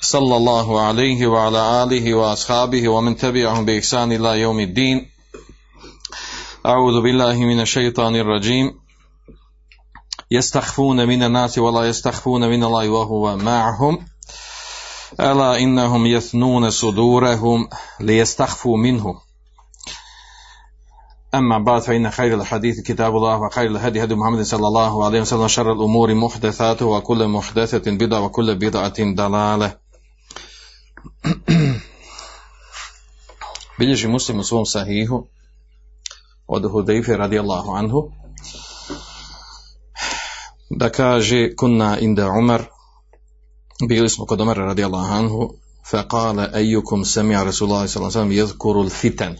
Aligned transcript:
صلى 0.00 0.36
الله 0.36 0.80
عليه 0.80 1.26
وعلى 1.26 1.82
آله 1.82 2.14
وأصحابه 2.14 2.88
ومن 2.88 3.16
تبعهم 3.16 3.64
بإحسان 3.64 4.12
إلى 4.12 4.40
يوم 4.40 4.60
الدين. 4.60 5.10
أعوذ 6.66 7.02
بالله 7.02 7.36
من 7.36 7.60
الشيطان 7.60 8.16
الرجيم. 8.16 8.80
يستخفون 10.30 11.08
من 11.08 11.22
الناس 11.22 11.58
ولا 11.58 11.88
يستخفون 11.88 12.48
من 12.48 12.64
الله 12.64 12.88
وهو 12.88 13.36
معهم. 13.36 14.06
ألا 15.20 15.58
إنهم 15.58 16.06
يثنون 16.06 16.70
صدورهم 16.70 17.68
ليستخفوا 18.00 18.76
منه 18.76 19.14
أما 21.34 21.58
بعد 21.58 21.82
فإن 21.82 22.10
خير 22.10 22.34
الحديث 22.34 22.80
كتاب 22.80 23.16
الله 23.16 23.40
وخير 23.40 23.70
الهدي 23.70 24.04
هدي 24.04 24.14
محمد 24.14 24.42
صلى 24.42 24.66
الله 24.66 25.04
عليه 25.04 25.20
وسلم 25.20 25.40
وشر 25.40 25.72
الأمور 25.72 26.14
محدثاته 26.14 26.86
وكل 26.86 27.28
محدثة 27.28 27.90
بدعة 27.90 28.20
وكل 28.20 28.54
بدعة 28.54 28.94
ضلالة. 28.98 29.85
bilježi 33.78 34.08
muslim 34.08 34.40
u 34.40 34.44
svom 34.44 34.66
sahihu 34.66 35.26
od 36.46 36.72
Hudejfe 36.72 37.16
radijallahu 37.16 37.70
anhu 37.70 38.10
da 40.70 40.90
kaže 40.90 41.56
kunna 41.56 41.98
inda 41.98 42.30
Umar 42.30 42.64
bili 43.88 44.08
smo 44.08 44.26
kod 44.26 44.40
Umara 44.40 44.64
radijallahu 44.64 45.14
anhu 45.14 45.50
faqala 45.90 46.50
ayyukum 46.54 47.04
sami'a 47.04 47.44
Rasulullah 47.44 47.88
sallallahu 47.88 47.96
alejhi 47.96 48.06
ve 48.06 48.12
sellem 48.12 48.32
yadhkuru 48.32 48.90
fitan 48.90 49.36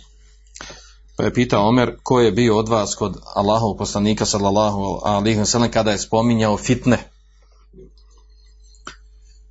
pa 1.17 1.25
je 1.25 1.35
pitao 1.35 1.69
Omer 1.69 1.97
ko 2.03 2.21
je 2.21 2.33
bio 2.33 2.59
od 2.59 2.69
vas 2.69 2.95
kod 2.95 3.17
Allahovog 3.35 3.79
poslanika 3.79 4.27
sallallahu 4.27 5.01
alejhi 5.05 5.39
ve 5.39 5.47
sellem 5.47 5.71
kada 5.71 5.91
je 5.91 5.99
spominjao 5.99 6.57
fitne 6.57 7.16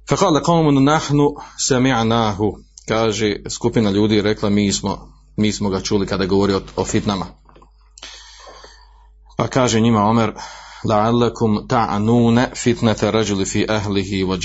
faqala 0.09 0.41
qaumun 0.41 0.83
nahnu 0.83 1.35
sami'nahu 1.57 2.53
kaže 2.87 3.35
skupina 3.49 3.91
ljudi 3.91 4.21
rekla 4.21 4.49
mi 4.49 4.73
smo 4.73 5.11
mi 5.37 5.51
smo 5.51 5.69
ga 5.69 5.81
čuli 5.81 6.07
kada 6.07 6.25
govori 6.25 6.53
o, 6.53 6.61
o 6.75 6.85
fitnama 6.85 7.25
pa 9.37 9.47
kaže 9.47 9.79
njima 9.79 10.03
Omer 10.03 10.33
la'allakum 10.85 11.67
ta'anune 11.67 12.55
fitnete 12.55 13.11
rađuli 13.11 13.45
fi 13.45 13.65
ahlihi 13.69 14.23
wa. 14.23 14.37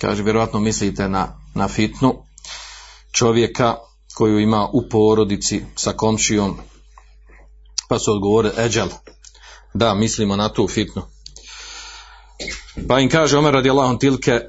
Kaže, 0.00 0.22
vjerojatno 0.22 0.60
mislite 0.60 1.08
na, 1.08 1.40
na 1.54 1.68
fitnu 1.68 2.14
čovjeka 3.12 3.76
koju 4.14 4.38
ima 4.38 4.68
u 4.72 4.88
porodici 4.88 5.64
sa 5.76 5.92
komšijom, 5.92 6.58
pa 7.88 7.98
su 7.98 8.12
odgovore 8.12 8.50
eđal. 8.58 8.88
Da, 9.74 9.94
mislimo 9.94 10.36
na 10.36 10.48
tu 10.48 10.68
fitnu. 10.68 11.02
Pa 12.88 13.00
im 13.00 13.10
kaže 13.10 13.38
Omer 13.38 13.54
radijallahu 13.54 13.98
tilke 13.98 14.40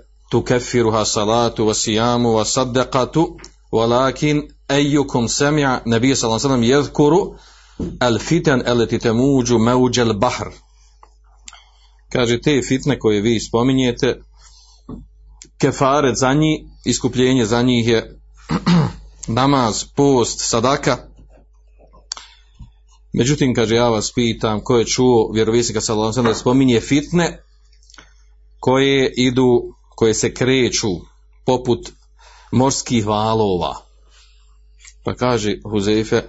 salatu 1.06 1.66
wa 1.68 1.74
sijamu 1.74 2.30
wa 2.30 2.46
saddaqatu 2.46 3.38
walakin 3.72 4.42
ejukum 4.70 5.28
semja 5.28 5.82
nebija 5.86 6.16
sallam 6.16 6.40
sallam 6.40 6.64
jedkuru 6.64 7.36
al 8.00 8.20
fitan 8.20 8.62
eleti 8.66 9.00
temuđu 9.00 9.58
meuđel 9.58 10.14
bahr 10.14 10.48
kaže 12.12 12.42
te 12.42 12.62
fitne 12.62 13.00
koje 13.00 13.22
vi 13.22 13.40
spominjete 13.40 14.22
kefaret 15.58 16.18
za 16.18 16.34
njih 16.34 16.62
iskupljenje 16.86 17.46
za 17.46 17.62
njih 17.62 17.88
je 17.88 18.20
namaz, 19.40 19.84
post, 19.96 20.40
sadaka. 20.40 20.98
Međutim 23.14 23.54
kaže 23.56 23.76
ja 23.76 23.90
vas 23.90 24.12
pitam 24.16 24.62
ko 24.64 24.78
je 24.78 24.86
čuo 24.86 25.32
vjerovisnika 25.34 25.82
sallallahu 25.82 26.22
da 26.22 26.34
spominje 26.34 26.80
fitne 26.80 27.44
koje 28.60 29.14
idu 29.18 29.76
koje 30.00 30.14
se 30.14 30.34
kreću 30.34 30.88
poput 31.46 31.90
morskih 32.52 33.06
valova 33.06 33.76
pa 35.04 35.16
kaže 35.16 35.58
Huzeife 35.64 36.22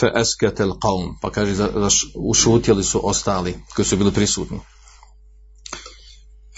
fe 0.00 0.10
esketel 0.20 0.72
pa 1.22 1.30
kaže 1.30 1.68
ušutjeli 2.14 2.84
su 2.84 3.00
ostali 3.08 3.58
koji 3.74 3.86
su 3.86 3.96
bili 3.96 4.12
prisutni. 4.12 4.60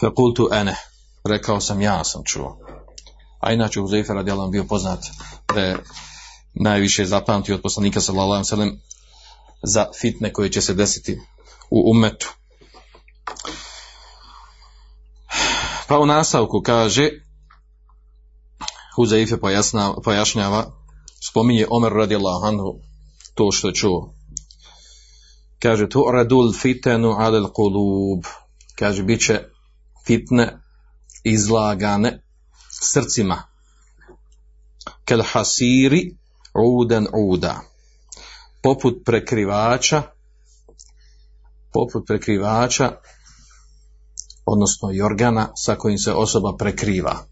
Fe 0.01 0.07
kultu 0.17 0.49
ene, 0.53 0.77
rekao 1.25 1.61
sam 1.61 1.81
ja 1.81 2.05
sam 2.05 2.23
čuo. 2.25 2.59
A 3.41 3.53
inače 3.53 3.81
Huzeifer 3.81 4.17
radijalan 4.17 4.51
bio 4.51 4.65
poznat 4.65 5.05
da 5.55 5.61
je 5.61 5.79
najviše 6.55 7.05
zapamtio 7.05 7.55
od 7.55 7.63
poslanika 7.63 8.01
sallallahu 8.01 8.45
sellem 8.45 8.81
za 9.63 9.87
fitne 10.01 10.33
koje 10.33 10.53
će 10.53 10.61
se 10.61 10.75
desiti 10.75 11.21
u 11.71 11.91
umetu. 11.91 12.35
Pa 15.93 15.99
u 15.99 16.07
nastavku 16.07 16.63
kaže 16.63 17.11
Huzeife 18.97 19.37
pojašnjava 20.05 20.73
spominje 21.21 21.67
Omer 21.71 21.93
radijallahu 21.93 22.45
anhu 22.47 22.75
to 23.35 23.53
što 23.53 23.73
čuo. 23.73 24.15
Kaže, 25.59 25.89
tu 25.89 26.05
radul 26.13 26.53
fitenu 26.53 27.11
alel 27.11 27.49
kulub. 27.53 28.25
Kaže, 28.79 29.03
bit 29.03 29.21
će 29.27 29.41
fitne 30.07 30.59
izlagane 31.25 32.23
srcima. 32.71 33.43
Kel 35.05 35.23
hasiri 35.33 36.17
uden 36.55 37.07
uda. 37.15 37.61
Poput 38.63 39.03
prekrivača, 39.05 40.03
poput 41.73 42.07
prekrivača, 42.07 42.93
odnosno 44.47 44.91
jorgana 44.91 45.49
sa 45.57 45.77
kojim 45.77 45.99
se 45.99 46.13
osoba 46.13 46.57
prekriva. 46.59 47.25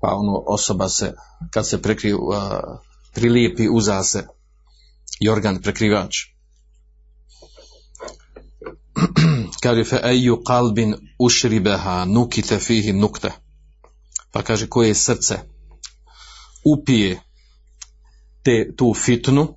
Pa 0.00 0.14
ono 0.14 0.42
osoba 0.46 0.88
se, 0.88 1.12
kad 1.50 1.68
se 1.68 1.82
prekriva, 1.82 2.80
prilijepi 3.14 3.68
uza 3.68 4.02
se 4.02 4.26
jorgan 5.20 5.62
prekrivač. 5.62 6.16
kaže 9.62 9.84
fe 9.84 10.00
eju 10.04 10.42
kalbin 10.46 10.94
ušribeha 11.18 12.04
nukite 12.04 12.58
fihi 12.58 12.92
nukte. 12.92 13.30
Pa 14.32 14.42
kaže 14.42 14.66
koje 14.66 14.94
srce 14.94 15.38
upije 16.64 17.20
te, 18.42 18.74
tu 18.76 18.94
fitnu, 18.94 19.56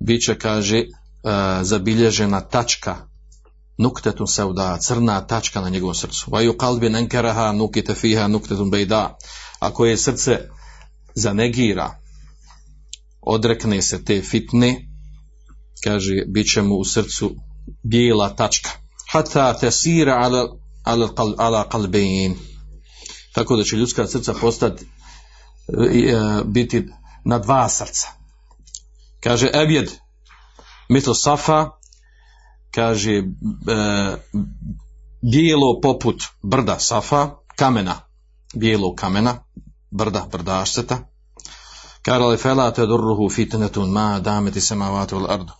bit 0.00 0.24
će, 0.24 0.38
kaže, 0.38 0.78
uh, 0.78 1.62
zabilježena 1.62 2.40
tačka 2.40 3.07
nuktetun 3.78 4.26
seuda, 4.26 4.78
crna 4.80 5.26
tačka 5.26 5.60
na 5.60 5.68
njegovom 5.68 5.94
srcu. 5.94 6.30
Vaju 6.30 6.56
kalbin 6.58 6.96
enkeraha 6.96 7.52
nukite 7.52 7.94
fiha 7.94 8.28
nuktetun 8.28 8.70
bejda. 8.70 9.16
A 9.58 9.70
koje 9.70 9.96
srce 9.96 10.38
zanegira, 11.14 12.00
odrekne 13.20 13.82
se 13.82 14.04
te 14.04 14.22
fitne, 14.22 14.88
kaže, 15.84 16.24
bit 16.26 16.52
će 16.52 16.62
mu 16.62 16.74
u 16.74 16.84
srcu 16.84 17.30
bijela 17.82 18.36
tačka. 18.36 18.70
Hata 19.12 19.58
tesira 19.58 20.14
ala, 20.14 20.48
ala, 20.84 21.34
ala 21.38 21.68
kalbein. 21.68 22.36
Tako 23.34 23.56
da 23.56 23.64
će 23.64 23.76
ljudska 23.76 24.06
srca 24.06 24.34
postati 24.40 24.84
e, 24.84 26.18
biti 26.44 26.86
na 27.24 27.38
dva 27.38 27.68
srca. 27.68 28.08
Kaže, 29.20 29.50
ebjed, 29.54 29.90
mitl 30.88 31.12
safa, 31.12 31.77
kaže, 32.70 33.12
e, 33.12 33.22
bijelo 35.22 35.80
poput 35.82 36.22
brda 36.42 36.78
safa, 36.78 37.30
kamena, 37.56 38.00
bijelo 38.54 38.94
kamena, 38.94 39.44
brda, 39.90 40.26
brdašceta, 40.32 40.98
Kaže 42.02 42.24
li 42.24 42.36
fela 42.36 42.70
te 42.72 42.86
durruhu 42.86 43.28
fitnetun 43.28 43.90
ma 43.92 44.20
dameti 44.20 44.60
ul 45.12 45.26
ardu. 45.30 45.52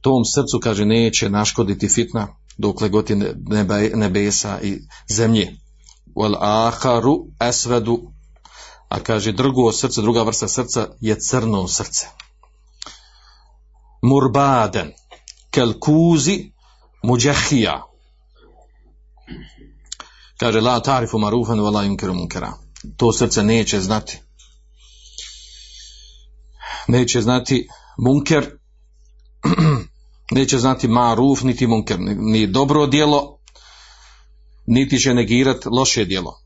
Tom 0.00 0.24
srcu, 0.24 0.60
kaže, 0.62 0.84
neće 0.84 1.30
naškoditi 1.30 1.88
fitna 1.88 2.28
dokle 2.58 2.90
je 3.08 3.34
nebe, 3.36 3.90
nebesa 3.94 4.60
i 4.62 4.78
zemlje. 5.08 5.56
Wal 6.16 6.36
aharu 6.40 7.26
esvedu 7.40 8.12
a 8.88 9.00
kaže 9.00 9.32
drugo 9.32 9.72
srce, 9.72 10.02
druga 10.02 10.22
vrsta 10.22 10.48
srca 10.48 10.88
je 11.00 11.16
crno 11.20 11.68
srce. 11.68 12.06
Murbaden, 14.08 14.92
kelkuzi, 15.50 16.52
muđahija. 17.02 17.82
Kaže, 20.38 20.60
la 20.60 20.80
tarifu 20.80 21.18
marufan 21.18 21.58
wa 21.58 21.72
la 21.72 21.84
yunkiru 21.84 22.14
munkara. 22.14 22.52
To 22.96 23.12
srce 23.12 23.42
neće 23.42 23.80
znati. 23.80 24.18
Neće 26.88 27.20
znati 27.20 27.68
munker, 27.98 28.50
neće 30.36 30.58
znati 30.58 30.88
maruf, 30.88 31.42
niti 31.42 31.66
munker, 31.66 31.96
ni 32.00 32.46
dobro 32.46 32.86
djelo, 32.86 33.38
niti 34.66 34.98
će 34.98 35.14
negirati 35.14 35.68
loše 35.68 36.04
djelo. 36.04 36.40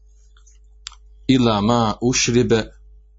Ila 1.27 1.61
ma 1.61 1.95
ušribe 2.01 2.73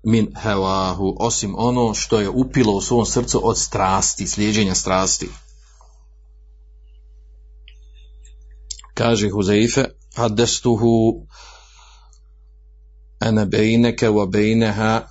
min 0.03 0.35
hevahu, 0.41 1.15
osim 1.19 1.55
ono 1.57 1.93
što 1.93 2.19
je 2.19 2.29
upilo 2.29 2.73
u 2.73 2.81
svom 2.81 3.05
srcu 3.05 3.41
od 3.43 3.57
strasti, 3.57 4.27
slijeđenja 4.27 4.75
strasti. 4.75 5.29
Kaže 8.93 9.29
Huzeife, 9.29 9.85
haddestuhu 10.15 11.25
ene 13.21 13.45
bejneke 13.45 14.09
wa 14.09 14.29
bejneha 14.29 15.01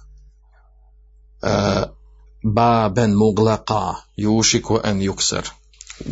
uh, 1.42 1.82
baben 2.42 3.14
muglaqa 3.14 3.94
jušiku 4.16 4.78
en 4.84 5.00
yukser. 5.00 5.50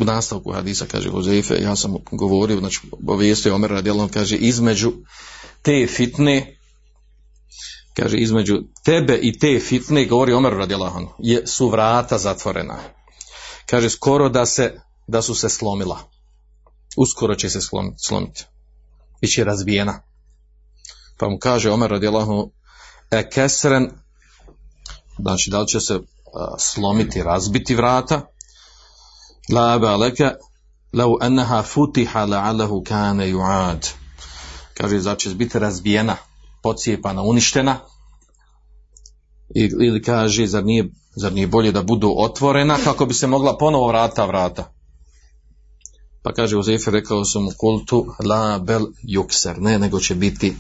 U 0.01 0.05
nastavku 0.05 0.53
hadisa 0.53 0.87
kaže 0.87 1.11
Huzeife, 1.11 1.55
ja 1.55 1.77
sam 1.77 1.95
govorio, 2.13 2.59
znači 2.59 2.81
obavijestio 2.93 3.55
Omer 3.55 3.71
radijalom, 3.71 4.09
kaže 4.09 4.37
između 4.37 4.93
te 5.63 5.87
fitne 5.87 6.60
kaže 7.97 8.17
između 8.17 8.63
tebe 8.85 9.19
i 9.23 9.39
te 9.39 9.61
fitne, 9.61 10.07
govori 10.07 10.33
Omer 10.33 10.53
radijalom, 10.53 11.09
je, 11.19 11.47
su 11.47 11.69
vrata 11.69 12.19
zatvorena. 12.19 12.79
Kaže 13.67 13.91
skoro 13.91 14.29
da 14.29 14.47
se 14.47 14.81
da 15.07 15.23
su 15.23 15.35
se 15.35 15.49
slomila. 15.49 15.99
Uskoro 16.97 17.35
će 17.35 17.51
se 17.51 17.61
slomiti. 17.61 17.97
slomiti. 17.99 18.45
Biće 19.21 19.45
razbijena. 19.45 20.03
Pa 21.19 21.29
mu 21.29 21.39
kaže 21.39 21.71
Omer 21.71 21.91
radijallahu 21.91 22.53
e 23.11 23.31
kesren 23.31 23.91
znači 25.19 25.51
da 25.51 25.61
li 25.61 25.69
će 25.69 25.81
se 25.81 25.95
uh, 25.95 26.03
slomiti, 26.59 27.23
razbiti 27.23 27.75
vrata 27.75 28.27
la 29.53 29.73
aba 29.73 29.97
leke 29.97 30.31
lau 30.93 31.19
enneha 31.23 31.63
futiha 31.63 32.27
la'allahu 32.27 32.83
kane 32.85 33.33
ju'ad 33.33 33.91
kaže 34.75 34.99
da 34.99 35.17
će 35.17 35.31
biti 35.31 35.59
razbijena 35.59 36.17
pocijepana, 36.64 37.22
uništena 37.22 37.80
I, 39.56 39.62
ili 39.62 40.02
kaže 40.02 40.48
zar 40.48 40.66
nije, 40.66 40.90
zar 41.16 41.34
nije 41.34 41.48
bolje 41.48 41.72
da 41.72 41.84
budu 41.84 42.14
otvorena 42.18 42.78
kako 42.84 43.06
bi 43.06 43.14
se 43.14 43.28
mogla 43.28 43.58
ponovo 43.58 43.88
vrata 43.88 44.26
vrata 44.26 44.72
pa 46.24 46.34
kaže 46.34 46.58
Uzefer 46.58 46.94
rekao 46.94 47.26
sam 47.26 47.48
u 47.48 47.52
kultu 47.58 48.06
la 48.26 48.60
bel 48.60 48.86
jukser 49.04 49.62
ne 49.62 49.80
nego 49.80 50.00
će 50.00 50.16
biti 50.16 50.56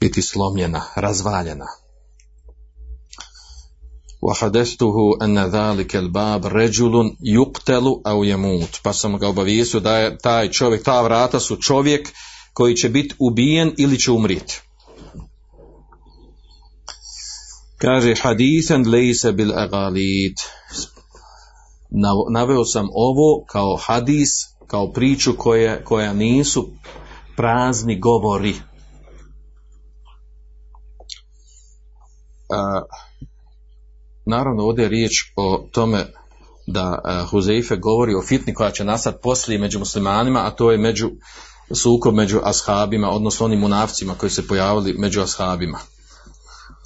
biti 0.00 0.22
slomljena, 0.22 0.82
razvaljena 0.96 1.66
وحدثته 4.22 4.96
أن 5.22 5.38
ذلك 5.38 5.96
الباب 5.96 6.46
رجل 6.46 7.16
يقتل 7.22 8.02
أو 8.06 8.24
يموت 8.24 8.80
pa 8.82 8.92
sam 8.92 9.18
ga 9.18 9.28
obavijestio 9.28 9.80
da 9.80 9.98
je 9.98 10.18
taj 10.18 10.50
čovjek, 10.50 10.84
ta 10.84 11.02
vrata 11.02 11.40
su 11.40 11.56
čovjek 11.56 12.08
koji 12.52 12.76
će 12.76 12.88
biti 12.88 13.14
ubijen 13.18 13.74
ili 13.78 13.98
će 13.98 14.10
umriti 14.10 14.60
Kaže 17.85 18.15
hadithan 18.21 18.87
lejse 18.89 19.31
bil 19.31 19.51
agalit 19.53 20.39
naveo 22.31 22.65
sam 22.65 22.87
ovo 22.93 23.45
kao 23.47 23.77
hadis 23.85 24.29
kao 24.67 24.91
priču 24.91 25.33
koje, 25.37 25.83
koja 25.83 26.13
nisu 26.13 26.69
prazni 27.37 27.99
govori 27.99 28.55
a, 32.49 32.81
naravno 34.25 34.63
ovdje 34.63 34.83
je 34.83 34.89
riječ 34.89 35.11
o 35.35 35.67
tome 35.71 36.05
da 36.67 37.01
Huzeife 37.31 37.75
govori 37.75 38.15
o 38.15 38.21
fitni 38.21 38.53
koja 38.53 38.71
će 38.71 38.83
nastati 38.83 39.17
poslije 39.23 39.59
među 39.59 39.79
muslimanima, 39.79 40.39
a 40.45 40.51
to 40.51 40.71
je 40.71 40.77
među 40.77 41.11
sukob 41.73 42.15
među 42.15 42.39
ashabima, 42.43 43.09
odnosno 43.09 43.45
onim 43.45 43.59
munafcima 43.59 44.13
koji 44.13 44.29
se 44.29 44.47
pojavili 44.47 44.95
među 44.97 45.21
ashabima. 45.21 45.79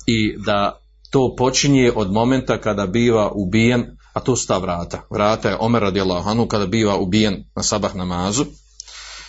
I 0.05 0.37
da 0.37 0.78
to 1.09 1.35
počinje 1.37 1.91
od 1.95 2.11
momenta 2.11 2.61
kada 2.61 2.87
biva 2.87 3.31
ubijen, 3.31 3.97
a 4.13 4.19
to 4.19 4.35
su 4.35 4.47
ta 4.47 4.57
vrata. 4.57 5.01
Vrata 5.09 5.49
je 5.49 5.57
Omer 5.59 5.81
radijallahu 5.81 6.29
anhu 6.29 6.47
kada 6.47 6.65
biva 6.65 6.97
ubijen 6.97 7.43
na 7.55 7.63
sabah 7.63 7.95
namazu 7.95 8.45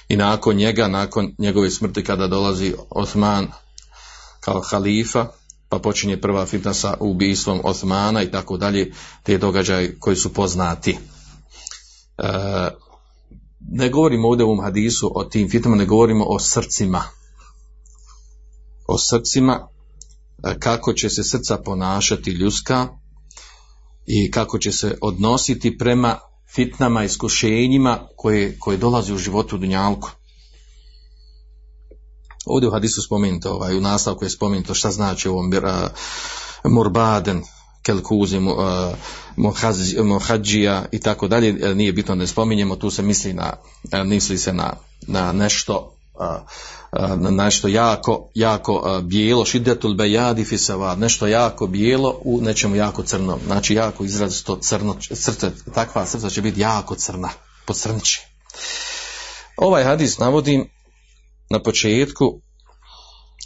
i 0.08 0.16
nakon 0.16 0.56
njega, 0.56 0.88
nakon 0.88 1.34
njegove 1.38 1.70
smrti 1.70 2.04
kada 2.04 2.26
dolazi 2.26 2.74
Osman 2.90 3.48
kao 4.40 4.60
halifa, 4.60 5.26
pa 5.68 5.78
počinje 5.78 6.20
prva 6.20 6.46
fitna 6.46 6.74
sa 6.74 6.96
ubijstvom 7.00 7.60
Osmana 7.64 8.22
i 8.22 8.30
tako 8.30 8.56
dalje, 8.56 8.92
te 9.22 9.38
događaje 9.38 9.98
koji 9.98 10.16
su 10.16 10.34
poznati. 10.34 10.98
E, 12.18 12.28
ne 13.70 13.88
govorimo 13.88 14.28
ovdje 14.28 14.44
u 14.44 14.48
ovom 14.48 14.64
hadisu 14.64 15.12
o 15.14 15.24
tim 15.24 15.50
fitnama, 15.50 15.76
ne 15.76 15.86
govorimo 15.86 16.24
o 16.28 16.38
srcima. 16.38 17.02
O 18.88 18.98
srcima, 18.98 19.68
kako 20.58 20.92
će 20.92 21.10
se 21.10 21.24
srca 21.24 21.56
ponašati 21.56 22.30
ljudska 22.30 22.88
i 24.06 24.30
kako 24.30 24.58
će 24.58 24.72
se 24.72 24.98
odnositi 25.00 25.78
prema 25.78 26.18
fitnama, 26.54 27.04
iskušenjima 27.04 28.08
koje, 28.16 28.58
koje 28.58 28.76
dolazi 28.76 29.14
u 29.14 29.18
životu 29.18 29.58
Dunjalku. 29.58 30.10
Ovdje 32.46 32.68
u 32.68 32.72
hadisu 32.72 33.02
spomenuto, 33.02 33.52
ovaj, 33.52 33.76
u 33.76 33.80
nastavku 33.80 34.24
je 34.24 34.30
spomenuto 34.30 34.74
šta 34.74 34.90
znači 34.90 35.28
ovo 35.28 35.40
uh, 35.40 35.50
murbaden, 36.64 37.42
kelkuzi, 37.82 38.38
uh, 38.38 38.54
muhađija 40.04 40.84
i 40.92 41.00
tako 41.00 41.28
dalje, 41.28 41.74
nije 41.74 41.92
bitno 41.92 42.14
da 42.14 42.18
ne 42.18 42.26
spominjemo, 42.26 42.76
tu 42.76 42.90
se 42.90 43.02
misli 43.02 43.32
na, 43.32 43.52
misli 44.04 44.38
se 44.38 44.52
na, 44.52 44.72
na 45.06 45.32
nešto 45.32 45.99
nešto 47.30 47.68
jako, 47.68 48.30
jako 48.34 49.00
bijelo, 49.02 49.44
šidetul 49.44 49.94
bejadi 49.94 50.44
fisavad, 50.44 50.98
nešto 50.98 51.26
jako 51.26 51.66
bijelo 51.66 52.20
u 52.24 52.40
nečemu 52.40 52.76
jako 52.76 53.02
crno, 53.02 53.38
znači 53.46 53.74
jako 53.74 54.04
izrazito 54.04 54.56
crno, 54.56 54.96
srce, 55.00 55.50
takva 55.74 56.06
srca 56.06 56.30
će 56.30 56.42
biti 56.42 56.60
jako 56.60 56.94
crna, 56.94 57.28
pocrnće. 57.66 58.20
Ovaj 59.56 59.84
hadis 59.84 60.18
navodim 60.18 60.70
na 61.50 61.62
početku 61.62 62.40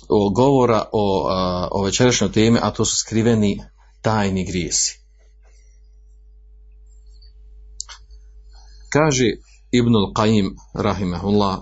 o 0.09 0.31
govora 0.31 0.85
o, 0.93 1.28
o 1.71 1.83
večerašnjoj 1.83 2.33
temi, 2.33 2.59
a 2.62 2.71
to 2.71 2.85
su 2.85 2.97
skriveni 2.97 3.62
tajni 4.02 4.45
grijesi. 4.45 5.00
Kaže 8.88 9.25
Ibnul 9.71 10.12
Qaim, 10.14 10.54
rahimahullah, 10.75 11.59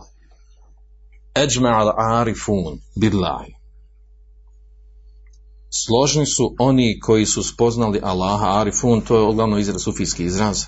Eđma'al 1.35 1.93
arifun 1.97 2.81
billahi. 2.95 3.55
Složni 5.71 6.27
su 6.27 6.57
oni 6.59 7.01
koji 7.01 7.27
su 7.27 7.43
spoznali 7.43 8.01
Allaha, 8.03 8.61
arifun, 8.61 9.01
to 9.01 9.17
je 9.17 9.23
uglavnom 9.23 9.59
izraz, 9.59 9.83
sufijski 9.83 10.25
izraz. 10.25 10.65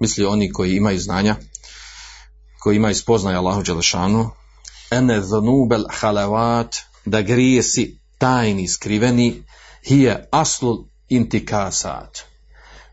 Misli 0.00 0.24
oni 0.24 0.52
koji 0.52 0.76
imaju 0.76 0.98
znanja, 0.98 1.36
koji 2.60 2.76
imaju 2.76 2.94
spoznaje 2.94 3.36
Allahu 3.36 3.62
Đelešanu, 3.62 4.30
ene 4.90 5.22
zunubel 5.22 5.84
halavat, 5.90 6.76
da 7.04 7.22
grijesi 7.22 7.98
tajni, 8.18 8.68
skriveni, 8.68 9.42
hije 9.88 10.28
aslul 10.30 10.84
intikasat. 11.08 12.18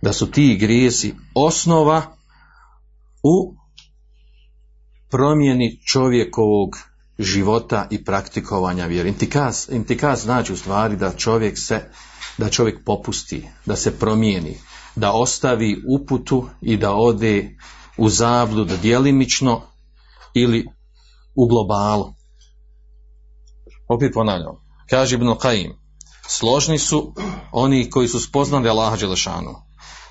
Da 0.02 0.14
su 0.14 0.32
ti 0.32 0.58
grijesi 0.60 1.16
osnova 1.36 2.02
u 3.24 3.56
promjeni 5.10 5.80
čovjekovog 5.86 6.88
života 7.20 7.88
i 7.90 8.04
praktikovanja 8.04 8.86
vjere. 8.86 9.10
Intikaz, 9.10 9.70
intikaz 9.72 10.22
znači 10.22 10.54
u 10.54 10.58
stvari 10.58 10.96
da 10.96 11.12
čovjek 11.12 11.58
se, 11.58 11.82
da 12.38 12.50
čovjek 12.50 12.86
popusti, 12.86 13.50
da 13.66 13.76
se 13.76 14.00
promijeni, 14.00 14.58
da 14.96 15.12
ostavi 15.12 15.84
uputu 15.88 16.50
i 16.62 16.78
da 16.78 16.94
ode 16.94 17.58
u 17.98 18.10
zabludu 18.10 18.78
djelimično 18.82 19.62
ili 20.34 20.66
u 21.36 21.48
globalu. 21.48 22.14
Opet 23.90 24.14
ponavljam. 24.14 24.56
Kaže 24.90 25.16
Ibn 25.16 25.28
Qaim, 25.28 25.74
složni 26.28 26.78
su 26.78 27.14
oni 27.52 27.90
koji 27.90 28.08
su 28.08 28.20
spoznali 28.20 28.70
Allaha 28.70 28.96
Đelešanu, 28.96 29.56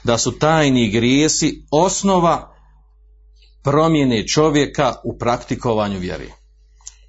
da 0.05 0.19
su 0.19 0.38
tajni 0.38 0.91
grijesi 0.91 1.67
osnova 1.71 2.55
promjene 3.62 4.27
čovjeka 4.27 4.95
u 5.05 5.19
praktikovanju 5.19 5.99
vjeri. 5.99 6.38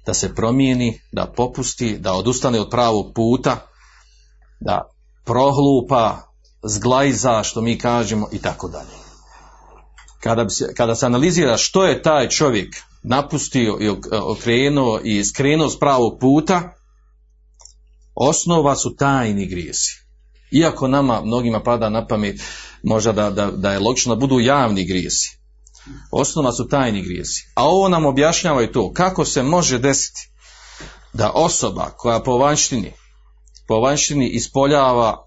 Da 0.06 0.14
se 0.14 0.34
promijeni, 0.34 1.00
da 1.12 1.26
popusti, 1.26 1.98
da 1.98 2.12
odustane 2.12 2.60
od 2.60 2.70
pravog 2.70 3.12
puta, 3.14 3.66
da 4.60 4.90
prohlupa, 5.24 6.18
zglajza, 6.62 7.42
što 7.42 7.60
mi 7.60 7.78
kažemo, 7.78 8.28
i 8.32 8.38
tako 8.38 8.68
dalje. 8.68 9.00
Kada, 10.20 10.48
se, 10.48 10.74
kada 10.74 10.94
se 10.94 11.06
analizira 11.06 11.56
što 11.56 11.84
je 11.84 12.02
taj 12.02 12.28
čovjek 12.28 12.76
napustio 13.02 13.78
i 13.80 13.88
ok- 13.88 14.20
okrenuo 14.22 15.00
i 15.04 15.24
skrenuo 15.24 15.68
s 15.68 15.78
pravog 15.78 16.18
puta, 16.20 16.72
osnova 18.14 18.76
su 18.76 18.96
tajni 18.96 19.46
grijesi. 19.46 20.04
Iako 20.50 20.88
nama 20.88 21.22
mnogima 21.24 21.62
pada 21.62 21.88
na 21.88 22.06
pamet 22.06 22.40
možda 22.82 23.12
da, 23.12 23.30
da, 23.30 23.50
da 23.50 23.72
je 23.72 23.78
logično 23.78 24.14
da 24.14 24.20
budu 24.20 24.40
javni 24.40 24.84
grijesi. 24.84 25.39
Osnova 26.10 26.52
su 26.52 26.68
tajni 26.68 27.02
grijesi. 27.02 27.52
A 27.54 27.68
ovo 27.68 27.88
nam 27.88 28.06
objašnjava 28.06 28.62
i 28.62 28.72
to 28.72 28.92
kako 28.92 29.24
se 29.24 29.42
može 29.42 29.78
desiti 29.78 30.30
da 31.12 31.32
osoba 31.34 31.90
koja 31.96 32.20
po 32.20 32.38
vanštini, 32.38 32.92
po 33.68 33.80
vanštini 33.80 34.28
ispoljava 34.28 35.26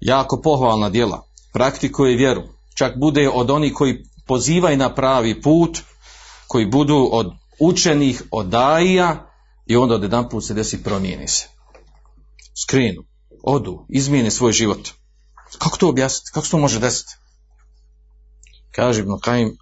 jako 0.00 0.40
pohvalna 0.42 0.90
djela, 0.90 1.22
praktikuje 1.52 2.16
vjeru, 2.16 2.42
čak 2.74 2.98
bude 2.98 3.28
od 3.28 3.50
onih 3.50 3.72
koji 3.74 4.04
pozivaju 4.26 4.76
na 4.76 4.94
pravi 4.94 5.42
put, 5.42 5.78
koji 6.46 6.66
budu 6.66 7.08
od 7.12 7.32
učenih, 7.60 8.22
od 8.30 8.46
daija 8.46 9.26
i 9.66 9.76
onda 9.76 9.94
od 9.94 10.02
jedan 10.02 10.40
se 10.40 10.54
desi 10.54 10.82
promijeni 10.82 11.28
se. 11.28 11.48
Skrenu, 12.62 13.02
odu, 13.42 13.86
izmijene 13.88 14.30
svoj 14.30 14.52
život. 14.52 14.88
Kako 15.58 15.78
to 15.78 15.88
objasniti? 15.88 16.30
Kako 16.34 16.46
se 16.46 16.50
to 16.50 16.58
može 16.58 16.78
desiti? 16.78 17.12
Kaže 18.72 19.00
Ibn 19.00 19.18
Kajim 19.20 19.56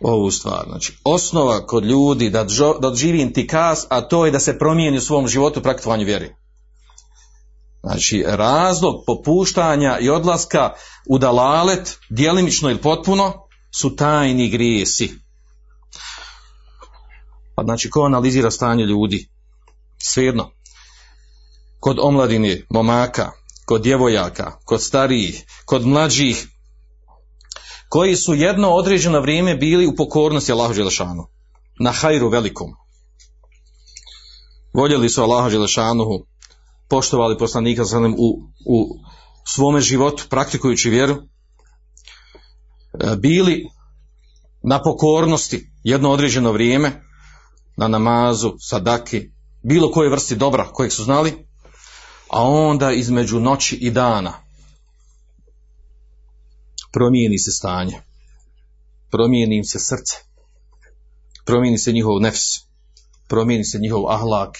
ovu 0.00 0.30
stvar. 0.30 0.64
Znači, 0.68 0.98
osnova 1.04 1.66
kod 1.66 1.84
ljudi 1.84 2.30
da, 2.30 2.44
džo- 2.44 2.80
da 2.80 2.94
živi 2.94 3.20
intikas, 3.20 3.86
a 3.88 4.00
to 4.00 4.26
je 4.26 4.32
da 4.32 4.40
se 4.40 4.58
promijeni 4.58 4.98
u 4.98 5.00
svom 5.00 5.28
životu 5.28 5.62
praktovanju 5.62 6.04
vjeri. 6.04 6.34
Znači, 7.82 8.24
razlog 8.26 8.94
popuštanja 9.06 9.98
i 9.98 10.10
odlaska 10.10 10.72
u 11.08 11.18
dalalet, 11.18 11.98
djelimično 12.10 12.70
ili 12.70 12.80
potpuno, 12.80 13.32
su 13.74 13.96
tajni 13.96 14.48
grijesi. 14.48 15.14
Pa 17.56 17.62
znači, 17.62 17.90
ko 17.90 18.02
analizira 18.02 18.50
stanje 18.50 18.84
ljudi? 18.84 19.28
Svejedno. 19.98 20.50
Kod 21.80 21.98
omladine, 22.00 22.66
momaka, 22.70 23.30
kod 23.66 23.82
djevojaka, 23.82 24.58
kod 24.64 24.82
starijih, 24.82 25.44
kod 25.64 25.86
mlađih, 25.86 26.46
koji 27.88 28.16
su 28.16 28.34
jedno 28.34 28.70
određeno 28.70 29.20
vrijeme 29.20 29.54
bili 29.54 29.86
u 29.86 29.96
pokornosti 29.96 30.52
Allahu 30.52 30.74
Đelešanu, 30.74 31.26
na 31.80 31.92
hajru 31.92 32.28
velikom. 32.28 32.70
Voljeli 34.74 35.08
su 35.08 35.22
Allahu 35.22 35.50
Đelešanuhu, 35.50 36.26
poštovali 36.88 37.38
poslanika 37.38 37.82
u, 38.18 38.42
u 38.66 38.98
svome 39.44 39.80
životu, 39.80 40.26
praktikujući 40.30 40.90
vjeru, 40.90 41.14
e, 41.14 41.16
bili 43.16 43.64
na 44.62 44.82
pokornosti 44.82 45.70
jedno 45.84 46.10
određeno 46.10 46.52
vrijeme, 46.52 47.02
na 47.76 47.88
namazu, 47.88 48.54
sadaki, 48.58 49.30
bilo 49.62 49.90
koje 49.90 50.10
vrsti 50.10 50.36
dobra 50.36 50.72
kojeg 50.72 50.92
su 50.92 51.04
znali, 51.04 51.46
a 52.30 52.42
onda 52.42 52.92
između 52.92 53.40
noći 53.40 53.76
i 53.76 53.90
dana 53.90 54.45
promijeni 56.96 57.38
se 57.38 57.50
stanje, 57.50 57.96
promijeni 59.10 59.56
im 59.56 59.64
se 59.64 59.78
srce, 59.78 60.16
promijeni 61.44 61.78
se 61.78 61.92
njihov 61.92 62.20
nefs, 62.20 62.44
promijeni 63.28 63.64
se 63.64 63.78
njihov 63.78 64.10
ahlak 64.10 64.58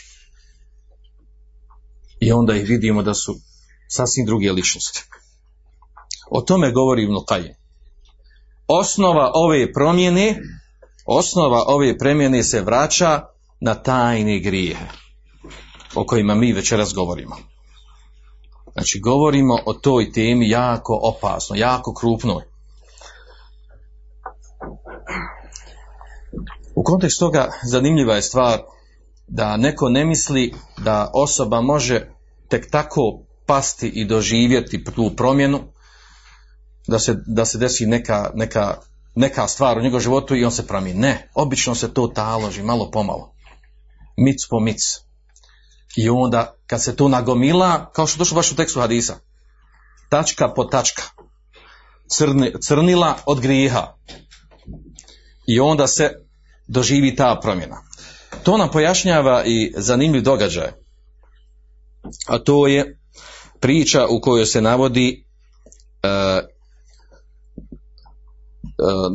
i 2.21 2.33
onda 2.33 2.57
ih 2.57 2.69
vidimo 2.69 3.03
da 3.03 3.15
su 3.15 3.37
sasvim 3.89 4.27
druge 4.27 4.53
ličnosti. 4.53 5.03
O 6.31 6.41
tome 6.41 6.73
govori 6.73 7.03
Ibn 7.03 7.15
Qayyim. 7.15 7.55
Osnova 8.67 9.31
ove 9.35 9.73
promjene, 9.73 10.37
osnova 11.07 11.65
ove 11.67 11.99
promjene 11.99 12.43
se 12.43 12.61
vraća 12.61 13.23
na 13.61 13.75
tajne 13.75 14.39
grijehe 14.39 14.87
o 15.95 16.05
kojima 16.05 16.35
mi 16.35 16.53
večeras 16.53 16.95
govorimo. 16.95 17.56
Znači, 18.77 19.01
govorimo 19.01 19.59
o 19.67 19.75
toj 19.75 20.13
temi 20.13 20.49
jako 20.49 21.01
opasno, 21.03 21.57
jako 21.57 21.95
krupnoj. 21.95 22.43
U 26.75 26.83
kontekstu 26.83 27.25
toga 27.25 27.49
zanimljiva 27.65 28.15
je 28.15 28.23
stvar 28.23 28.63
da 29.29 29.57
neko 29.57 29.89
ne 29.89 30.05
misli 30.05 30.55
da 30.85 31.11
osoba 31.15 31.61
može 31.61 32.09
tek 32.49 32.71
tako 32.71 33.01
pasti 33.47 33.89
i 33.89 34.05
doživjeti 34.05 34.85
tu 34.85 35.11
promjenu, 35.17 35.61
da 36.89 36.99
se, 36.99 37.15
da 37.27 37.45
se 37.45 37.59
desi 37.59 37.87
neka, 37.87 38.31
neka, 38.35 38.75
neka 39.15 39.49
stvar 39.49 39.79
u 39.79 39.83
njegovom 39.83 40.01
životu 40.01 40.37
i 40.37 40.45
on 40.45 40.53
se 40.53 40.67
promijeni. 40.67 41.01
Ne, 41.01 41.31
obično 41.35 41.75
se 41.75 41.95
to 41.95 42.07
taloži, 42.07 42.63
malo 42.63 42.91
pomalo. 42.91 43.33
Mic 44.17 44.37
po 44.51 44.61
mic. 44.61 45.06
I 45.97 46.09
onda 46.09 46.55
kad 46.67 46.83
se 46.83 46.97
to 46.97 47.09
nagomila, 47.09 47.91
kao 47.93 48.07
što 48.07 48.19
došlo 48.19 48.35
baš 48.35 48.53
u 48.53 48.57
tekstu 48.57 48.81
hadisa, 48.81 49.19
tačka 50.09 50.49
po 50.49 50.65
tačka, 50.65 51.03
crni, 52.09 52.53
crnila 52.61 53.17
od 53.27 53.41
grijeha. 53.41 53.97
I 55.47 55.61
onda 55.61 55.87
se 55.87 56.11
doživi 56.69 57.17
ta 57.17 57.39
promjena. 57.43 57.83
To 58.43 58.57
nam 58.57 58.71
pojašnjava 58.71 59.45
i 59.45 59.73
zanimljiv 59.77 60.23
događaj. 60.23 60.71
A 62.27 62.39
to 62.39 62.67
je 62.67 62.99
priča 63.61 64.07
u 64.07 64.21
kojoj 64.21 64.47
se 64.47 64.61
navodi 64.61 65.25
e, 66.03 66.09
e, 66.09 66.43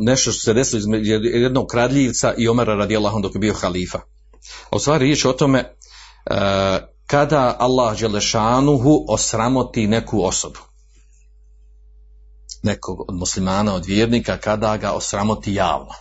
nešto 0.04 0.32
što 0.32 0.40
se 0.40 0.54
desilo 0.54 0.78
između 0.78 1.12
jednog 1.12 1.66
kradljivca 1.66 2.34
i 2.38 2.48
Omara 2.48 2.74
radijallahu 2.74 3.20
dok 3.20 3.34
je 3.34 3.38
bio 3.38 3.54
halifa. 3.54 3.98
A 4.70 4.76
u 4.76 4.78
stvari 4.78 5.04
riječ 5.04 5.24
je 5.24 5.30
o 5.30 5.32
tome 5.32 5.74
kada 7.06 7.56
Allah 7.58 7.98
Đelešanuhu 7.98 9.04
osramoti 9.08 9.86
neku 9.86 10.24
osobu. 10.24 10.58
Nekog 12.62 13.00
od 13.08 13.14
muslimana, 13.14 13.74
od 13.74 13.86
vjernika, 13.86 14.36
kada 14.36 14.76
ga 14.76 14.92
osramoti 14.92 15.54
javno. 15.54 15.92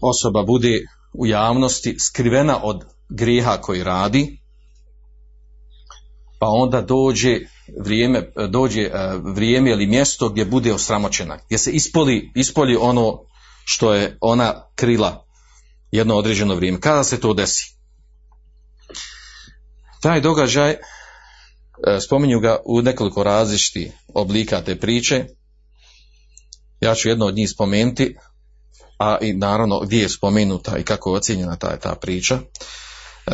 Osoba 0.00 0.42
bude 0.42 0.86
u 1.12 1.26
javnosti 1.26 1.96
skrivena 1.98 2.60
od 2.62 2.84
grijeha 3.08 3.56
koji 3.56 3.84
radi, 3.84 4.38
pa 6.38 6.46
onda 6.48 6.80
dođe 6.82 7.38
vrijeme, 7.80 8.32
dođe 8.48 8.80
e, 8.82 8.90
vrijeme 9.34 9.70
ili 9.70 9.86
mjesto 9.86 10.28
gdje 10.28 10.44
bude 10.44 10.74
osramoćena, 10.74 11.38
gdje 11.46 11.58
se 11.58 11.70
ispoli, 11.70 12.32
ispoli 12.34 12.76
ono 12.76 13.20
što 13.64 13.94
je 13.94 14.18
ona 14.20 14.64
krila 14.74 15.23
jedno 15.94 16.16
određeno 16.16 16.54
vrijeme. 16.54 16.80
Kada 16.80 17.04
se 17.04 17.20
to 17.20 17.34
desi? 17.34 17.74
Taj 20.02 20.20
događaj, 20.20 20.70
e, 20.70 20.78
spominju 22.00 22.40
ga 22.40 22.56
u 22.64 22.82
nekoliko 22.82 23.22
različitih 23.22 23.92
oblika 24.14 24.60
te 24.60 24.80
priče. 24.80 25.24
Ja 26.80 26.94
ću 26.94 27.08
jedno 27.08 27.26
od 27.26 27.34
njih 27.34 27.50
spomenuti, 27.50 28.16
a 28.98 29.18
i 29.20 29.32
naravno 29.32 29.80
gdje 29.80 30.02
je 30.02 30.08
spomenuta 30.08 30.78
i 30.78 30.82
kako 30.82 31.10
je 31.10 31.16
ocjenjena 31.16 31.56
ta, 31.56 31.76
ta 31.76 31.94
priča. 31.94 32.34
E, 32.34 32.40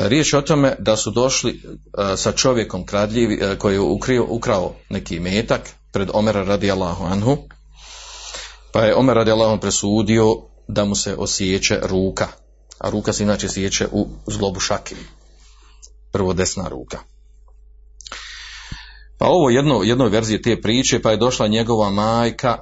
Riječ 0.09 0.33
je 0.33 0.39
o 0.39 0.43
tome 0.43 0.77
da 0.79 0.97
su 0.97 1.11
došli 1.11 1.51
e, 1.53 2.17
sa 2.17 2.33
čovjekom 2.33 2.87
kradljivi 2.87 3.41
koji 3.59 3.75
je 3.75 3.81
ukrio, 3.81 4.27
ukrao 4.29 4.75
neki 4.89 5.21
metak 5.21 5.71
pred 5.93 6.09
Omera 6.13 6.45
radijallahu 6.45 7.05
anhu, 7.05 7.39
pa 8.73 8.85
je 8.85 8.97
Omer 8.97 9.17
radijallahu 9.17 9.51
anhu 9.51 9.61
presudio 9.61 10.37
da 10.69 10.85
mu 10.85 10.95
se 10.95 11.15
osjeće 11.19 11.81
ruka, 11.83 12.29
a 12.81 12.91
ruka 12.91 13.13
se 13.13 13.23
inače 13.23 13.49
sjeće 13.49 13.89
u 13.93 14.09
zglobu 14.27 14.61
šake, 14.61 14.97
prvo 16.13 16.33
desna 16.33 16.69
ruka. 16.69 16.99
Pa 19.19 19.27
ovo 19.27 19.51
jedno, 19.51 19.83
jednoj 19.83 20.09
verziji 20.09 20.43
te 20.43 20.61
priče, 20.61 21.03
pa 21.03 21.11
je 21.11 21.17
došla 21.17 21.47
njegova 21.47 21.91
majka 21.91 22.59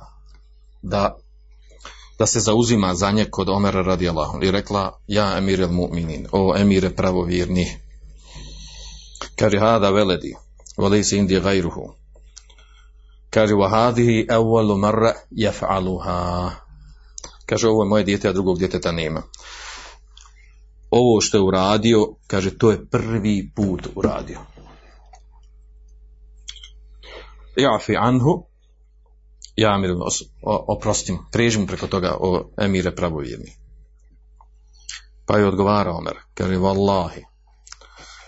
da 0.82 1.16
da 2.18 2.26
se 2.26 2.40
zauzima 2.40 2.94
za 2.94 3.10
nje 3.10 3.24
kod 3.30 3.48
Omera 3.48 3.82
radijallahu 3.82 4.42
i 4.42 4.50
rekla 4.50 4.98
ja 5.06 5.38
emir 5.38 5.60
el 5.60 5.68
mu'minin, 5.68 6.26
o 6.32 6.56
emire 6.56 6.90
pravovjerni. 6.90 7.66
Kaže 9.36 9.58
hada 9.58 9.90
veledi, 9.90 10.34
voli 10.76 11.04
se 11.04 11.16
indi 11.16 11.40
gajruhu. 11.40 11.94
Kaže 13.30 13.54
wa 13.54 13.70
hadihi 13.70 14.26
evvalu 14.30 14.76
marra 14.76 15.12
jef'aluha. 15.30 16.50
Kaže 17.46 17.68
ovo 17.68 17.82
je 17.82 17.88
moje 17.88 18.04
dijete, 18.04 18.28
a 18.28 18.32
drugog 18.32 18.58
djeteta 18.58 18.92
nema. 18.92 19.22
Ovo 20.90 21.20
što 21.20 21.36
je 21.36 21.42
uradio, 21.42 22.06
kaže 22.26 22.58
to 22.58 22.70
je 22.70 22.86
prvi 22.86 23.52
put 23.56 23.88
uradio. 23.94 24.38
Jafi 27.56 27.96
anhu, 27.96 28.44
ja 29.56 29.74
Amir, 29.74 29.90
oprostim, 30.42 31.18
pređimo 31.32 31.66
preko 31.66 31.86
toga 31.86 32.16
o 32.20 32.50
emire 32.58 32.94
pravovjerni. 32.94 33.52
Pa 35.26 35.38
je 35.38 35.48
odgovara 35.48 35.92
Omer, 35.92 36.14
kaže, 36.34 36.56
Wallahi, 36.56 37.22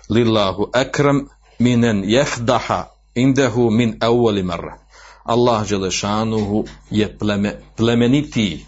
lillahu 0.09 0.71
akram 0.75 1.29
minen 1.59 2.03
jehdaha 2.07 2.85
indehu 3.15 3.71
min 3.71 3.99
evvali 4.03 4.43
marra. 4.43 4.79
Allah 5.25 5.69
Đelešanuhu 5.69 6.65
je 6.91 7.19
pleme, 7.19 7.61
plemenitiji 7.77 8.67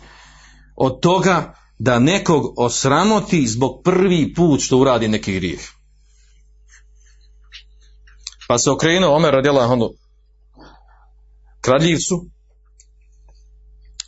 od 0.77 1.01
toga 1.01 1.55
da 1.79 1.99
nekog 1.99 2.55
osramoti 2.57 3.47
zbog 3.47 3.81
prvi 3.85 4.35
put 4.35 4.61
što 4.61 4.79
uradi 4.79 5.09
neki 5.09 5.35
grijeh. 5.35 5.61
Pa 8.49 8.59
se 8.59 8.71
okrenuo 8.71 9.17
Omer 9.17 9.35
radijela 9.35 9.67
onu 9.67 9.91
kraljivcu 11.61 12.25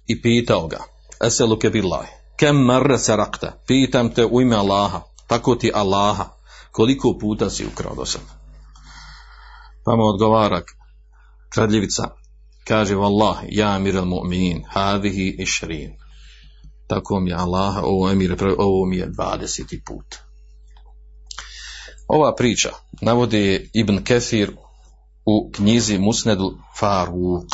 i 0.06 0.23
pitao 0.23 0.66
ga 0.66 0.85
Eseluke 1.26 1.71
billahi 1.71 2.09
kem 2.37 2.56
marre 2.56 2.99
sarakta? 2.99 3.62
Pitam 3.66 4.14
te 4.14 4.26
u 4.26 4.40
ime 4.40 4.56
Allaha 4.56 5.00
tako 5.26 5.54
ti 5.54 5.71
Allaha 5.75 6.25
koliko 6.71 7.18
puta 7.21 7.50
si 7.50 7.66
ukrao 7.66 7.94
do 7.94 8.06
sada 8.06 8.44
pa 9.85 9.97
mu 9.97 10.02
odgovara 10.02 10.62
kradljivica 11.49 12.02
kaže 12.64 12.94
vallah 12.94 13.37
ja 13.49 13.78
mir 13.78 13.97
al 13.97 14.04
mu'minin 14.04 14.64
hadihi 14.68 15.37
išrin 15.38 16.03
tako 16.86 17.20
mi 17.20 17.30
je 17.30 17.36
Allaha 17.36 17.80
ovo, 17.82 18.10
emir, 18.10 18.36
ovo 18.58 18.86
mi 18.86 18.96
je 18.96 19.10
20. 19.10 19.80
put 19.86 20.16
ova 22.08 22.34
priča 22.34 22.70
navodi 23.00 23.70
Ibn 23.72 24.04
Kethir 24.04 24.52
u 25.24 25.50
knjizi 25.54 25.98
Musnedu 25.98 26.58
Faruk 26.78 27.46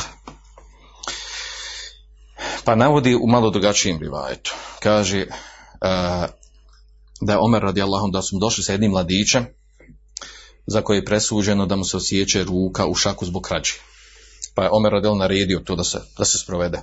pa 2.65 2.75
navodi 2.75 3.15
u 3.15 3.27
malo 3.27 3.49
drugačijem 3.49 3.99
rivajetu 3.99 4.55
kaže 4.79 5.25
uh, 5.27 6.29
da 7.21 7.33
je 7.33 7.39
Omer 7.39 7.61
radi 7.61 7.81
Allahom 7.81 8.11
da 8.11 8.21
su 8.21 8.39
došli 8.39 8.63
sa 8.63 8.71
jednim 8.71 8.91
mladićem 8.91 9.45
za 10.67 10.81
koje 10.81 10.97
je 10.97 11.05
presuđeno 11.05 11.65
da 11.65 11.75
mu 11.75 11.85
se 11.85 11.97
osjeće 11.97 12.43
ruka 12.43 12.85
u 12.87 12.95
šaku 12.95 13.25
zbog 13.25 13.41
krađi. 13.41 13.73
Pa 14.55 14.63
je 14.63 14.69
Omer 14.71 14.91
radil 14.91 15.15
naredio 15.17 15.59
to 15.59 15.75
da 15.75 15.83
se, 15.83 16.01
da 16.17 16.25
se 16.25 16.37
sprovede. 16.37 16.81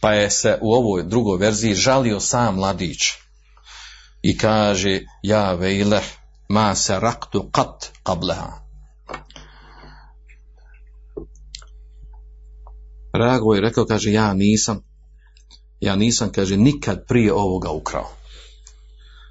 Pa 0.00 0.12
je 0.12 0.30
se 0.30 0.58
u 0.60 0.72
ovoj 0.72 1.02
drugoj 1.02 1.38
verziji 1.38 1.74
žalio 1.74 2.20
sam 2.20 2.54
mladić 2.54 2.98
i 4.22 4.38
kaže 4.38 5.00
ja 5.22 5.52
vejle 5.52 6.00
ma 6.48 6.74
se 6.74 7.00
raktu 7.00 7.50
kat 7.52 7.90
qableha. 8.04 8.50
Rago 13.12 13.54
je 13.54 13.60
rekao, 13.60 13.84
kaže, 13.84 14.12
ja 14.12 14.34
nisam, 14.34 14.82
ja 15.80 15.96
nisam, 15.96 16.32
kaže, 16.32 16.56
nikad 16.56 17.06
prije 17.08 17.32
ovoga 17.32 17.70
ukrao. 17.70 18.08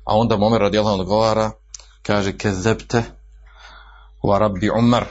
A 0.04 0.18
onda 0.18 0.38
Momer 0.38 0.62
radijallahu 0.62 1.02
odgovara, 1.02 1.52
kaže, 2.02 2.38
kezebte, 2.38 3.04
wa 4.24 4.40
rabbi 4.40 4.70
Umar, 4.70 5.06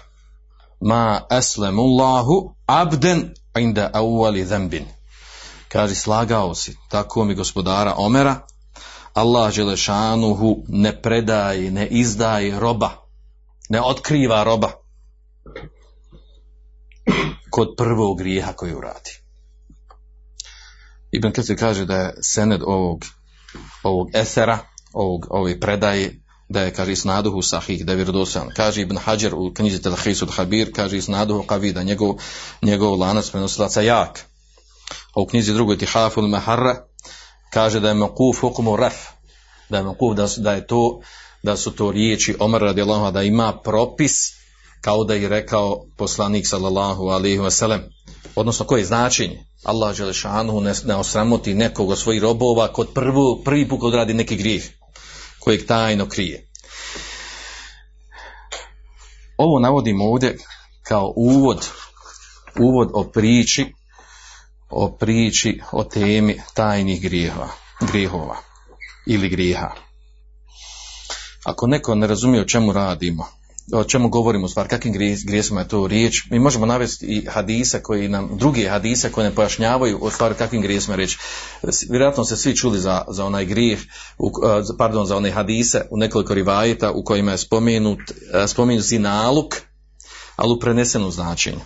ma 0.80 1.20
aslamullahu 1.30 2.54
abden 2.66 3.34
inda 3.58 3.90
awwali 3.94 4.44
zambin. 4.44 4.97
Kaže, 5.68 5.94
slagao 5.94 6.54
si, 6.54 6.76
tako 6.88 7.24
mi 7.24 7.34
gospodara 7.34 7.94
Omera, 7.98 8.46
Allah 9.14 9.52
Želešanuhu 9.52 10.64
ne 10.68 11.02
predaje, 11.02 11.70
ne 11.70 11.86
izdaje 11.86 12.60
roba, 12.60 12.90
ne 13.68 13.80
otkriva 13.82 14.44
roba 14.44 14.72
kod 17.50 17.74
prvog 17.76 18.18
grijeha 18.18 18.52
koji 18.52 18.74
uradi. 18.74 19.10
Ibn 21.10 21.32
Kesir 21.32 21.58
kaže 21.58 21.84
da 21.84 21.96
je 21.96 22.14
sened 22.22 22.62
ovog, 22.62 23.04
ovog 23.82 24.08
esera, 24.14 24.58
ovog, 24.92 25.26
ove 25.30 25.60
predaje, 25.60 26.20
da 26.48 26.62
je, 26.62 26.72
kaže, 26.72 26.92
isnaduhu 26.92 27.42
sahih, 27.42 27.86
da 27.86 27.92
je 27.92 27.96
vjerodostojan. 27.96 28.48
Kaže 28.56 28.82
Ibn 28.82 28.96
Hajar 28.96 29.34
u 29.34 29.52
knjizi 29.54 29.82
Telhis 29.82 30.22
od 30.22 30.30
Habir, 30.30 30.72
kaže 30.72 30.96
isnaduhu 30.96 31.42
kavida, 31.42 31.82
njegov, 31.82 32.14
njegov 32.62 32.98
lanac 33.00 33.30
prenosilaca 33.30 33.82
jak. 33.82 34.27
A 35.18 35.20
u 35.20 35.26
knjizi 35.26 35.52
drugoj 35.52 35.78
Tihaful 35.78 36.28
Meharra, 36.28 36.76
kaže 37.50 37.80
da 37.80 37.88
je 37.88 37.94
mekuf 37.94 38.40
hukumu 38.40 38.76
ref, 38.76 38.94
da 39.68 39.78
je 39.78 39.84
mekuf, 39.84 40.16
da, 40.16 40.26
da 40.36 40.52
je 40.52 40.66
to, 40.66 41.00
da 41.42 41.56
su 41.56 41.70
to 41.70 41.90
riječi 41.90 42.36
Omar 42.40 42.60
radijallahu 42.60 43.10
da 43.10 43.22
ima 43.22 43.60
propis 43.64 44.12
kao 44.80 45.04
da 45.04 45.14
je 45.14 45.28
rekao 45.28 45.84
poslanik 45.96 46.46
sallallahu 46.46 47.08
alaihi 47.08 47.38
wasallam 47.38 47.80
odnosno 48.34 48.66
koje 48.66 48.80
je 48.80 48.84
značenje? 48.84 49.44
Allah 49.64 49.96
Želešanu 49.96 50.60
ne, 50.60 50.72
ne 50.84 50.94
osramoti 50.94 51.54
nekog 51.54 51.90
od 51.90 51.98
svojih 51.98 52.22
robova 52.22 52.72
kod 52.72 52.88
prvu, 52.94 53.42
prvi 53.44 53.68
put 53.68 53.80
kod 53.80 53.94
radi 53.94 54.14
neki 54.14 54.36
grijeh 54.36 54.64
kojeg 55.38 55.66
tajno 55.66 56.08
krije. 56.08 56.48
Ovo 59.36 59.58
navodim 59.58 60.00
ovdje 60.00 60.38
kao 60.82 61.12
uvod 61.16 61.68
uvod 62.60 62.90
o 62.94 63.04
priči 63.04 63.77
o 64.70 64.96
priči 65.00 65.60
o 65.72 65.84
temi 65.84 66.40
tajnih 66.54 67.02
grijehova 67.02 67.48
grijehova 67.80 68.36
ili 69.06 69.28
grijeha 69.28 69.70
ako 71.44 71.66
neko 71.66 71.94
ne 71.94 72.06
razumije 72.06 72.42
o 72.42 72.46
čemu 72.46 72.72
radimo 72.72 73.38
o 73.72 73.84
čemu 73.84 74.08
govorimo 74.08 74.44
u 74.44 74.48
stvari, 74.48 74.68
kakvim 74.68 74.92
grijesima 75.24 75.60
je 75.60 75.68
to 75.68 75.86
riječ. 75.86 76.30
Mi 76.30 76.38
možemo 76.38 76.66
navesti 76.66 77.06
i 77.06 77.26
hadise 77.26 77.82
koji 77.82 78.08
nam, 78.08 78.30
druge 78.38 78.68
hadise 78.68 79.12
koje 79.12 79.28
ne 79.28 79.34
pojašnjavaju 79.34 79.98
o 80.02 80.10
stvari 80.10 80.34
kakvim 80.34 80.62
grijesima 80.62 80.92
je 80.92 80.96
riječ. 80.96 81.18
Vjerojatno 81.90 82.24
ste 82.24 82.36
svi 82.36 82.56
čuli 82.56 82.78
za, 82.78 83.04
za 83.08 83.24
onaj 83.24 83.44
grijeh, 83.44 83.80
pardon, 84.78 85.06
za 85.06 85.16
one 85.16 85.30
hadise 85.30 85.82
u 85.90 85.96
nekoliko 85.96 86.34
rivajeta 86.34 86.92
u 86.92 87.04
kojima 87.04 87.32
je 87.32 87.38
spomenut, 87.38 88.00
spomenut 88.46 88.84
zinaluk, 88.84 89.56
ali 90.36 90.52
u 90.52 90.58
prenesenom 90.58 91.10
značenju. 91.10 91.60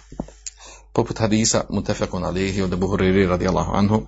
Poput 0.93 1.19
hadisa 1.19 1.65
mutefekun 1.71 2.25
alihi 2.25 2.63
od 2.63 2.73
Abu 2.73 2.87
Huriri 2.87 3.27
radijallahu 3.27 3.73
anhu, 3.73 4.03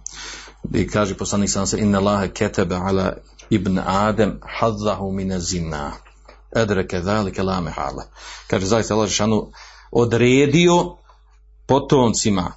gdje 0.63 0.89
kaže 0.89 1.17
poslanik 1.17 1.51
sam 1.51 1.67
se 1.67 1.79
inna 1.79 1.99
Allahe 1.99 2.29
ketebe 2.33 2.75
ala 2.75 3.13
ibn 3.51 3.79
Adem 3.79 4.41
hadzahu 4.61 5.13
mine 5.13 5.41
zina 5.41 5.93
edreke 6.57 7.03
zalike 7.03 7.43
la 7.43 7.61
mehala. 7.61 8.05
Kaže, 8.47 8.67
zaista 8.67 8.95
Allah 8.95 9.09
Žešanu 9.09 9.51
odredio 9.93 10.97
potomcima 11.67 12.53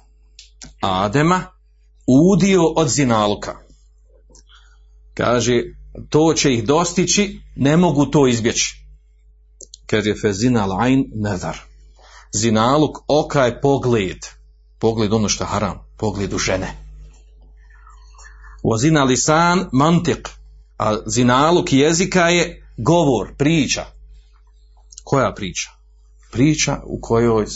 Adema 0.80 1.42
udio 2.06 2.62
od 2.76 2.88
zinaluka. 2.88 3.56
Kaže, 5.14 5.62
to 6.08 6.34
će 6.36 6.52
ih 6.52 6.64
dostići, 6.64 7.40
ne 7.56 7.76
mogu 7.76 8.06
to 8.06 8.26
izbjeći. 8.26 8.74
Kaže, 9.86 10.14
fe 10.22 10.32
zinal 10.32 10.80
ain 10.80 11.04
nezar. 11.14 11.67
Zinaluk 12.32 12.98
oka 13.08 13.44
je 13.44 13.60
pogled. 13.60 14.18
Pogled 14.78 15.12
ono 15.12 15.28
što 15.28 15.44
haram. 15.44 15.78
Pogled 15.96 16.32
u 16.32 16.38
žene. 16.38 16.76
O 18.62 18.78
zina 18.78 19.04
lisan 19.04 19.68
mantik. 19.72 20.28
A 20.78 20.96
zinaluk 21.06 21.72
jezika 21.72 22.28
je 22.28 22.66
govor, 22.76 23.34
priča. 23.38 23.84
Koja 25.04 25.34
priča? 25.34 25.70
Priča 26.30 26.80
u 26.84 27.00
kojoj 27.00 27.46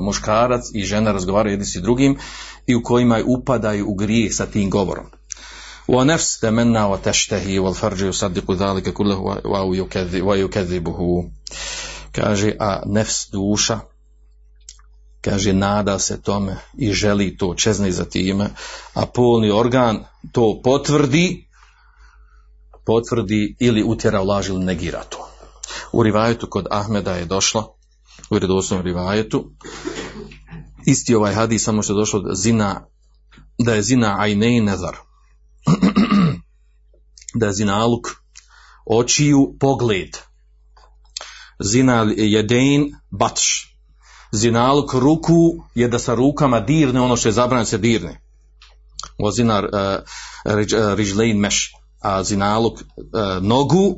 muškarac 0.00 0.64
i 0.74 0.84
žena 0.84 1.12
razgovaraju 1.12 1.52
jedni 1.52 1.66
s 1.66 1.82
drugim 1.82 2.18
i 2.66 2.74
u 2.74 2.82
kojima 2.82 3.20
upadaju 3.26 3.88
u 3.88 3.94
grijeh 3.94 4.34
sa 4.34 4.46
tim 4.46 4.70
govorom. 4.70 5.06
Wa 5.88 6.04
nafs 6.04 6.40
tamanna 6.40 6.88
wa 6.88 6.98
tashtahi 6.98 7.58
wal 7.58 7.74
farj 7.74 8.04
yusaddiqu 8.04 8.56
Kaže 12.16 12.56
a 12.60 12.82
nefs 12.86 13.28
duša 13.32 13.80
kaže 15.20 15.52
nada 15.52 15.98
se 15.98 16.22
tome 16.22 16.56
i 16.78 16.92
želi 16.92 17.36
to 17.36 17.54
čezne 17.54 17.90
za 17.92 18.04
time, 18.04 18.50
a 18.94 19.06
polni 19.06 19.50
organ 19.50 20.04
to 20.32 20.60
potvrdi 20.64 21.46
potvrdi 22.86 23.56
ili 23.60 23.82
utjera 23.82 24.22
u 24.22 24.26
laž 24.26 24.48
ili 24.48 24.64
negira 24.64 25.02
to. 25.04 25.28
U 25.92 26.02
rivajetu 26.02 26.46
kod 26.50 26.66
Ahmeda 26.70 27.12
je 27.12 27.24
došlo, 27.24 27.76
u 28.30 28.34
vjerodostojnom 28.34 28.86
rivajetu, 28.86 29.50
isti 30.86 31.14
ovaj 31.14 31.34
hadis, 31.34 31.64
samo 31.64 31.82
što 31.82 31.92
je 31.92 31.96
došlo 31.96 32.22
zina, 32.34 32.86
da 33.58 33.74
je 33.74 33.82
zina 33.82 34.16
ajnej 34.18 34.60
nezar. 34.60 34.96
da 37.40 37.46
je 37.46 37.52
zina 37.52 37.82
aluk 37.82 38.06
očiju 38.86 39.56
pogled. 39.60 40.16
Zina 41.60 42.06
jedein 42.16 42.92
batš. 43.10 43.42
Zinaluk 44.32 44.94
ruku 44.94 45.64
je 45.74 45.88
da 45.88 45.98
sa 45.98 46.14
rukama 46.14 46.60
dirne 46.60 47.00
ono 47.00 47.16
što 47.16 47.28
je 47.28 47.32
zabranjeno 47.32 47.66
se 47.66 47.78
dirne. 47.78 48.20
O 49.18 49.30
zinar 49.30 49.64
uh, 49.64 50.94
rižlein 50.96 51.38
meš. 51.38 51.72
A 52.00 52.22
zinaluk 52.22 52.80
uh, 52.80 53.42
nogu 53.42 53.96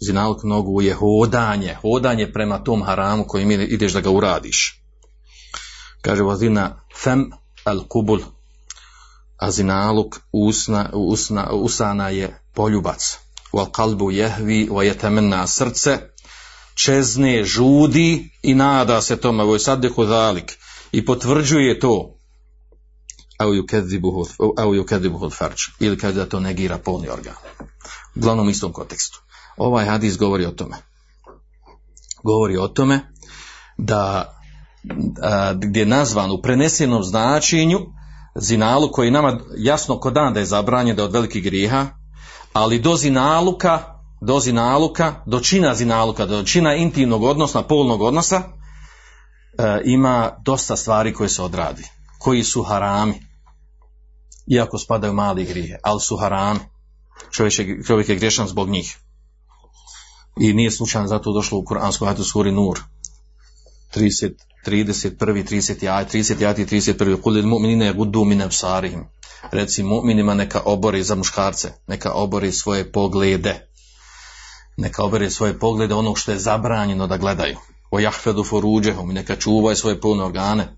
zinaluk 0.00 0.44
nogu 0.44 0.82
je 0.82 0.94
hodanje, 0.94 1.76
hodanje 1.82 2.32
prema 2.32 2.64
tom 2.64 2.82
haramu 2.82 3.24
kojim 3.24 3.50
ideš 3.50 3.92
da 3.92 4.00
ga 4.00 4.10
uradiš. 4.10 4.82
Kaže 6.02 6.22
vazina 6.22 6.80
fem 6.96 7.30
al 7.64 7.84
kubul, 7.88 8.20
a 9.36 9.50
zinaluk 9.50 10.20
usna, 10.32 10.90
usna, 10.94 11.50
usana 11.52 12.08
je 12.08 12.40
poljubac. 12.54 13.16
Wal 13.52 13.70
kalbu 13.72 14.10
jehvi 14.10 14.68
wa 14.70 14.82
jetemenna 14.82 15.46
srce, 15.46 15.98
čezne, 16.84 17.44
žudi 17.44 18.30
i 18.42 18.54
nada 18.54 19.00
se 19.00 19.16
tome, 19.16 19.44
voj 19.44 19.58
saddehu 19.58 20.04
zalik, 20.04 20.58
i 20.92 21.04
potvrđuje 21.04 21.80
to. 21.80 22.16
au 24.56 24.74
yukadibuhu 24.74 25.30
farč 25.30 25.60
ili 25.80 25.98
kaže 25.98 26.14
da 26.14 26.28
to 26.28 26.40
negira 26.40 26.78
polni 26.78 27.08
organ. 27.08 27.34
Uglavnom 28.16 28.46
u 28.46 28.50
istom 28.50 28.72
kontekstu. 28.72 29.20
Ovaj 29.56 29.86
hadis 29.86 30.18
govori 30.18 30.46
o 30.46 30.50
tome. 30.50 30.76
Govori 32.24 32.56
o 32.56 32.68
tome 32.68 33.00
da 33.78 34.34
a, 35.22 35.52
gdje 35.54 35.80
je 35.80 35.86
nazvan 35.86 36.30
u 36.30 36.42
prenesenom 36.42 37.04
značenju 37.04 37.78
zinalu 38.34 38.92
koji 38.92 39.10
nama 39.10 39.40
jasno 39.56 40.00
ko 40.00 40.10
dan 40.10 40.34
da 40.34 40.40
je 40.40 40.46
zabranjen 40.46 40.96
da 40.96 41.02
je 41.02 41.06
od 41.06 41.12
velikih 41.12 41.44
grijeha, 41.44 41.86
ali 42.52 42.78
do 42.78 42.96
zinaluka, 42.96 43.99
do 44.20 44.40
zinaluka, 44.40 45.22
do 45.26 45.40
čina 45.40 45.74
zinaluka, 45.74 46.26
do 46.26 46.42
čina 46.42 46.74
intimnog 46.74 47.22
odnosa, 47.22 47.62
polnog 47.62 48.02
odnosa, 48.02 48.36
e, 48.36 49.80
ima 49.84 50.36
dosta 50.44 50.76
stvari 50.76 51.14
koje 51.14 51.28
se 51.28 51.42
odradi, 51.42 51.84
koji 52.18 52.44
su 52.44 52.62
harami, 52.62 53.14
iako 54.46 54.78
spadaju 54.78 55.12
mali 55.12 55.44
grije, 55.44 55.80
ali 55.82 56.00
su 56.00 56.16
harami. 56.16 56.60
Čovjek 57.30 57.58
je, 57.58 57.82
čovjek 57.86 58.08
je 58.08 58.16
grešan 58.16 58.48
zbog 58.48 58.68
njih. 58.68 58.98
I 60.40 60.52
nije 60.52 60.70
slučajno 60.70 61.08
zato 61.08 61.32
došlo 61.32 61.58
u 61.58 61.64
Kur'anskom 61.64 62.06
hadisu 62.06 62.30
suri 62.30 62.52
Nur. 62.52 62.80
30, 63.94 64.32
31. 64.66 65.16
30. 65.18 65.88
aj, 65.90 66.06
30. 66.06 66.46
aj 66.46 66.62
i 66.62 66.66
31. 66.66 67.20
Kulil 67.20 67.46
mu'minine 67.46 67.92
gudu 67.92 68.24
min 68.24 68.42
absarihim. 68.42 69.04
Reci 69.50 69.82
mu'minima 69.82 70.34
neka 70.34 70.60
obori 70.64 71.02
za 71.02 71.14
muškarce, 71.14 71.72
neka 71.86 72.12
obori 72.12 72.52
svoje 72.52 72.92
poglede. 72.92 73.69
Neka 74.76 75.04
obori 75.04 75.30
svoje 75.30 75.58
poglede 75.58 75.94
onog 75.94 76.18
što 76.18 76.32
je 76.32 76.38
zabranjeno 76.38 77.06
da 77.06 77.16
gledaju. 77.16 77.56
O 77.90 78.00
jahfedu 78.00 78.44
foruđehum, 78.44 79.12
neka 79.12 79.36
čuvaju 79.36 79.76
svoje 79.76 80.00
polne 80.00 80.24
organe. 80.24 80.76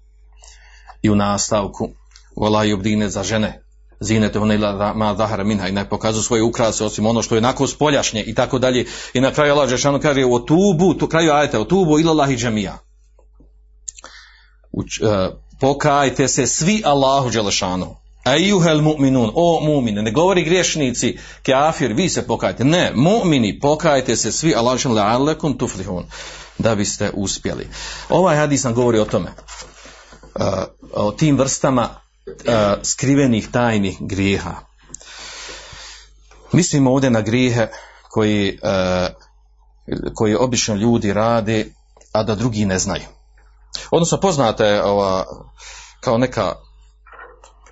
I 1.02 1.10
u 1.10 1.14
nastavku, 1.14 1.88
vola 2.36 2.64
i 2.64 2.72
obdine 2.72 3.08
za 3.08 3.22
žene, 3.22 3.62
zinete 4.00 4.38
one 4.38 4.58
ma 4.94 5.14
zahara 5.18 5.44
minha 5.44 5.68
i 5.68 5.72
ne 5.72 5.88
pokazuju 5.88 6.22
svoje 6.22 6.42
ukrase 6.42 6.84
osim 6.84 7.06
ono 7.06 7.22
što 7.22 7.34
je 7.34 7.38
onako 7.38 7.66
spoljašnje 7.66 8.22
i 8.22 8.34
tako 8.34 8.58
dalje. 8.58 8.86
I 9.14 9.20
na 9.20 9.32
kraju 9.32 9.52
Allah 9.52 9.68
Žešanu 9.68 10.00
kaže 10.00 10.24
o 10.24 10.38
tubu, 10.38 10.94
tu 10.94 11.06
kraju 11.06 11.32
ajte, 11.32 11.58
o 11.58 11.64
tubu 11.64 11.98
ilallahi 11.98 12.36
džemija. 12.36 12.78
Uč, 14.72 15.00
uh, 15.00 15.08
pokajte 15.60 16.28
se 16.28 16.46
svi 16.46 16.82
Allahu 16.84 17.30
Đelešanu. 17.30 18.01
Ejuhel 18.24 18.80
mu'minun, 18.80 19.30
o 19.34 19.60
mu'mine, 19.60 20.02
ne 20.02 20.10
govori 20.10 20.44
griješnici, 20.44 21.18
kafir, 21.46 21.92
vi 21.92 22.08
se 22.08 22.26
pokajte. 22.26 22.64
Ne, 22.64 22.92
mu'mini, 22.94 23.60
pokajte 23.60 24.16
se 24.16 24.32
svi 24.32 24.54
Đelešanu, 24.54 24.94
la'alekum 24.94 25.58
tuflihun, 25.58 26.04
da 26.58 26.74
biste 26.74 27.10
uspjeli. 27.14 27.68
Ovaj 28.08 28.36
hadis 28.36 28.64
nam 28.64 28.74
govori 28.74 28.98
o 28.98 29.04
tome. 29.04 29.32
Uh, 30.34 30.44
o 30.92 31.12
tim 31.12 31.38
vrstama 31.38 31.88
uh, 32.26 32.34
skrivenih 32.82 33.48
tajnih 33.50 33.96
grijeha. 34.00 34.54
Mislimo 36.52 36.92
ovdje 36.92 37.10
na 37.10 37.20
grijehe 37.20 37.68
koji, 38.10 38.58
uh, 38.62 39.08
koji 40.14 40.34
obično 40.34 40.74
ljudi 40.74 41.12
rade, 41.12 41.66
a 42.12 42.22
da 42.22 42.34
drugi 42.34 42.64
ne 42.64 42.78
znaju. 42.78 43.04
Odnosno 43.90 44.20
poznata 44.20 44.66
je 44.66 44.84
ova, 44.84 45.24
kao 46.00 46.18
neka 46.18 46.54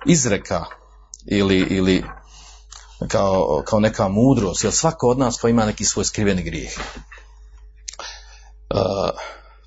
izreka 0.05 0.65
ili, 1.25 1.57
ili 1.57 2.03
kao, 3.07 3.63
kao 3.65 3.79
neka 3.79 4.07
mudrost, 4.07 4.63
jer 4.63 4.73
svako 4.73 5.07
od 5.07 5.19
nas 5.19 5.39
pa 5.41 5.49
ima 5.49 5.65
neki 5.65 5.85
svoj 5.85 6.05
skriveni 6.05 6.43
grijeh. 6.43 6.71
Uh, 8.73 9.19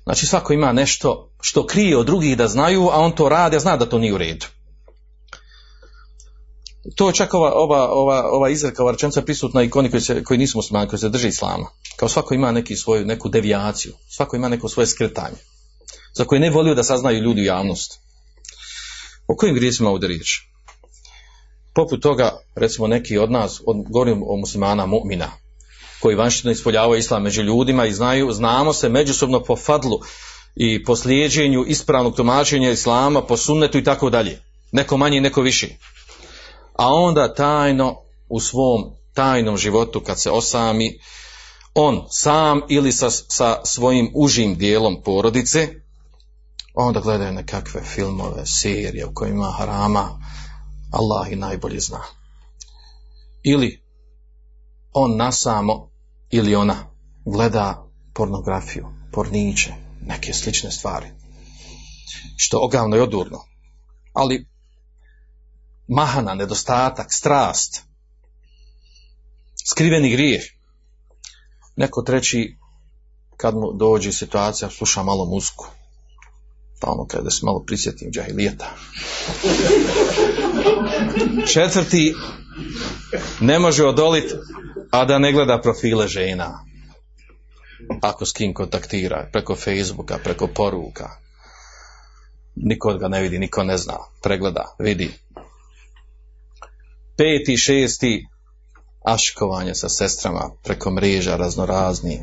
znači 0.03 0.25
svako 0.25 0.53
ima 0.53 0.71
nešto 0.71 1.31
što 1.41 1.65
krije 1.65 1.97
od 1.97 2.05
drugih 2.05 2.37
da 2.37 2.47
znaju, 2.47 2.89
a 2.89 2.99
on 2.99 3.11
to 3.11 3.29
radi, 3.29 3.55
a 3.55 3.59
zna 3.59 3.77
da 3.77 3.89
to 3.89 3.97
nije 3.97 4.13
u 4.13 4.17
redu. 4.17 4.45
To 6.95 7.07
je 7.07 7.13
čak 7.13 7.33
ova, 7.33 7.51
ova, 7.53 7.89
ova, 7.91 8.29
ova 8.31 8.49
izreka, 8.49 8.83
ova 8.83 8.91
rečenica 8.91 9.21
prisutna 9.21 9.63
i 9.63 9.69
koji, 9.69 10.01
se, 10.01 10.23
koji 10.23 10.37
nisu 10.37 10.57
muslimani, 10.57 10.89
koji 10.89 10.99
se 10.99 11.09
drže 11.09 11.27
islama. 11.27 11.65
Kao 11.95 12.09
svako 12.09 12.33
ima 12.33 12.51
neki 12.51 12.75
svoju, 12.75 13.05
neku 13.05 13.29
devijaciju, 13.29 13.93
svako 14.09 14.35
ima 14.35 14.49
neko 14.49 14.69
svoje 14.69 14.87
skretanje 14.87 15.37
za 16.15 16.25
koje 16.25 16.39
ne 16.39 16.49
volio 16.49 16.75
da 16.75 16.83
saznaju 16.83 17.21
ljudi 17.21 17.41
u 17.41 17.45
javnost. 17.45 17.99
O 19.27 19.35
kojim 19.35 19.55
grijesima 19.55 19.89
ovdje 19.89 20.07
riječ? 20.07 20.27
Poput 21.75 22.01
toga, 22.01 22.31
recimo 22.55 22.87
neki 22.87 23.17
od 23.17 23.31
nas, 23.31 23.61
od, 23.65 23.77
govorim 23.89 24.23
o 24.27 24.35
muslimana 24.35 24.85
mu'mina, 24.85 25.27
koji 25.99 26.15
vanštino 26.15 26.51
ispoljavaju 26.51 26.99
islam 26.99 27.23
među 27.23 27.41
ljudima 27.41 27.85
i 27.85 27.93
znaju, 27.93 28.31
znamo 28.31 28.73
se 28.73 28.89
međusobno 28.89 29.43
po 29.43 29.55
fadlu 29.55 29.99
i 30.55 30.83
po 30.83 30.95
slijeđenju 30.95 31.65
ispravnog 31.67 32.15
tumačenja 32.15 32.71
islama, 32.71 33.21
po 33.21 33.37
sunnetu 33.37 33.77
i 33.77 33.83
tako 33.83 34.09
dalje. 34.09 34.41
Neko 34.71 34.97
manje, 34.97 35.21
neko 35.21 35.41
više. 35.41 35.67
A 36.73 36.93
onda 36.93 37.33
tajno 37.33 37.95
u 38.29 38.39
svom 38.39 38.83
tajnom 39.13 39.57
životu 39.57 39.99
kad 39.99 40.21
se 40.21 40.31
osami, 40.31 40.99
on 41.73 42.05
sam 42.09 42.61
ili 42.69 42.91
sa, 42.91 43.09
sa 43.09 43.61
svojim 43.65 44.11
užim 44.15 44.55
dijelom 44.55 45.01
porodice, 45.05 45.67
onda 46.75 46.99
gledaju 46.99 47.33
nekakve 47.33 47.81
filmove, 47.83 48.45
serije 48.45 49.05
u 49.05 49.13
kojima 49.13 49.51
harama, 49.57 50.21
Allah 50.91 51.31
i 51.31 51.35
najbolje 51.35 51.79
zna. 51.79 52.01
Ili 53.43 53.83
on 54.93 55.17
nasamo 55.17 55.89
ili 56.29 56.55
ona 56.55 56.75
gleda 57.25 57.87
pornografiju, 58.13 58.87
porniče, 59.11 59.73
neke 60.01 60.33
slične 60.33 60.71
stvari. 60.71 61.07
Što 62.37 62.59
ogavno 62.61 62.97
i 62.97 62.99
odurno. 62.99 63.39
Ali 64.13 64.47
mahana, 65.87 66.33
nedostatak, 66.33 67.13
strast, 67.13 67.83
skriveni 69.65 70.11
grijeh. 70.11 70.43
Neko 71.75 72.01
treći, 72.01 72.57
kad 73.37 73.55
mu 73.55 73.73
dođe 73.73 74.11
situacija, 74.11 74.69
sluša 74.69 75.03
malo 75.03 75.25
muziku 75.25 75.67
pa 76.79 76.91
ono 76.91 77.05
kada 77.07 77.29
se 77.29 77.45
malo 77.45 77.63
prisjetim 77.67 78.11
džahilijeta. 78.11 78.75
Četvrti, 81.53 82.15
ne 83.39 83.59
može 83.59 83.85
odoliti, 83.85 84.33
a 84.91 85.05
da 85.05 85.19
ne 85.19 85.31
gleda 85.31 85.61
profile 85.61 86.07
žena. 86.07 86.59
Ako 88.01 88.25
s 88.25 88.31
kim 88.31 88.53
kontaktira, 88.53 89.29
preko 89.31 89.55
Facebooka, 89.55 90.17
preko 90.23 90.47
poruka. 90.47 91.09
Niko 92.55 92.93
ga 92.93 93.07
ne 93.07 93.21
vidi, 93.21 93.39
niko 93.39 93.63
ne 93.63 93.77
zna. 93.77 93.97
Pregleda, 94.21 94.75
vidi. 94.79 95.11
Peti, 97.17 97.57
šesti, 97.57 98.27
aškovanje 99.03 99.75
sa 99.75 99.89
sestrama 99.89 100.51
preko 100.63 100.91
mreža 100.91 101.35
raznorazni. 101.35 102.21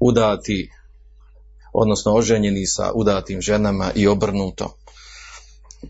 Udati 0.00 0.70
odnosno 1.74 2.14
oženjeni 2.14 2.66
sa 2.66 2.92
udatim 2.94 3.40
ženama 3.40 3.90
i 3.94 4.06
obrnuto. 4.06 4.76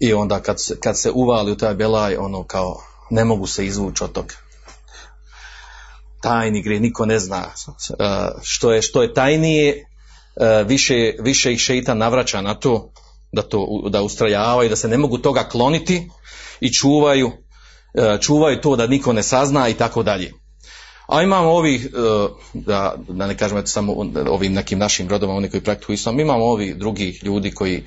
I 0.01 0.13
onda 0.13 0.41
kad 0.41 0.61
se, 0.61 0.81
kad 0.81 0.99
se 0.99 1.11
uvali 1.11 1.53
u 1.53 1.57
taj 1.57 1.75
belaj, 1.75 2.17
ono 2.17 2.45
kao 2.45 2.81
ne 3.11 3.25
mogu 3.25 3.47
se 3.47 3.67
izvući 3.67 4.05
od 4.05 4.13
toga. 4.13 4.35
Tajni 6.23 6.63
gre, 6.63 6.81
niko 6.81 7.07
ne 7.07 7.19
zna. 7.19 7.51
Što 8.43 8.73
je, 8.73 8.83
što 8.83 9.03
je 9.03 9.15
tajnije, 9.15 9.87
više, 10.67 11.15
više 11.19 11.53
ih 11.53 11.61
šeitan 11.61 11.99
navraća 11.99 12.41
na 12.41 12.55
to, 12.55 12.93
da 13.33 13.43
to 13.43 13.67
da 13.91 14.03
ustrajavaju, 14.03 14.71
da 14.71 14.77
se 14.77 14.89
ne 14.89 14.99
mogu 14.99 15.19
toga 15.19 15.49
kloniti 15.49 16.11
i 16.61 16.73
čuvaju, 16.73 17.33
čuvaju 18.21 18.61
to 18.61 18.77
da 18.77 18.87
niko 18.87 19.13
ne 19.13 19.23
sazna 19.23 19.69
i 19.69 19.75
tako 19.75 20.03
dalje. 20.03 20.33
A 21.07 21.23
imamo 21.23 21.51
ovih, 21.51 21.89
da, 22.53 22.95
da 23.09 23.27
ne 23.27 23.37
kažemo 23.37 23.67
samo 23.67 23.95
ovim 24.31 24.53
nekim 24.53 24.79
našim 24.79 25.09
rodama, 25.09 25.35
oni 25.35 25.51
koji 25.51 25.61
praktikuju 25.61 25.95
islam, 25.95 26.21
imamo 26.21 26.45
ovih 26.45 26.77
drugih 26.77 27.25
ljudi 27.25 27.51
koji, 27.51 27.85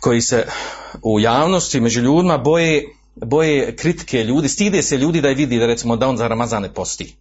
koji 0.00 0.20
se 0.20 0.46
u 1.02 1.20
javnosti 1.20 1.80
među 1.80 2.00
ljudima 2.00 2.38
boje, 2.38 2.84
boje 3.14 3.76
kritike 3.76 4.24
ljudi, 4.24 4.48
stide 4.48 4.82
se 4.82 4.96
ljudi 4.96 5.20
da 5.20 5.28
je 5.28 5.34
vidi 5.34 5.58
da 5.58 5.66
recimo 5.66 5.96
da 5.96 6.08
on 6.08 6.16
za 6.16 6.28
Ramazan 6.28 6.62
ne 6.62 6.74
posti. 6.74 7.16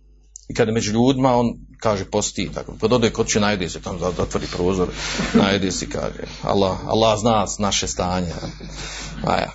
I 0.50 0.54
kada 0.54 0.72
među 0.72 0.92
ljudima 0.92 1.36
on 1.36 1.54
kaže 1.78 2.06
posti, 2.06 2.50
tako, 2.54 2.74
kad 2.82 2.94
ode 2.94 3.10
kod 3.10 3.28
će 3.28 3.40
najede 3.40 3.70
se, 3.70 3.82
tam 3.82 4.00
zatvori 4.18 4.48
prozor, 4.56 4.88
najede 5.34 5.72
se, 5.72 5.90
kaže, 5.90 6.24
Allah, 6.44 6.78
Allah 6.88 7.20
zna 7.20 7.46
naše 7.60 7.88
stanje. 7.88 8.34
A 9.26 9.34
ja, 9.34 9.52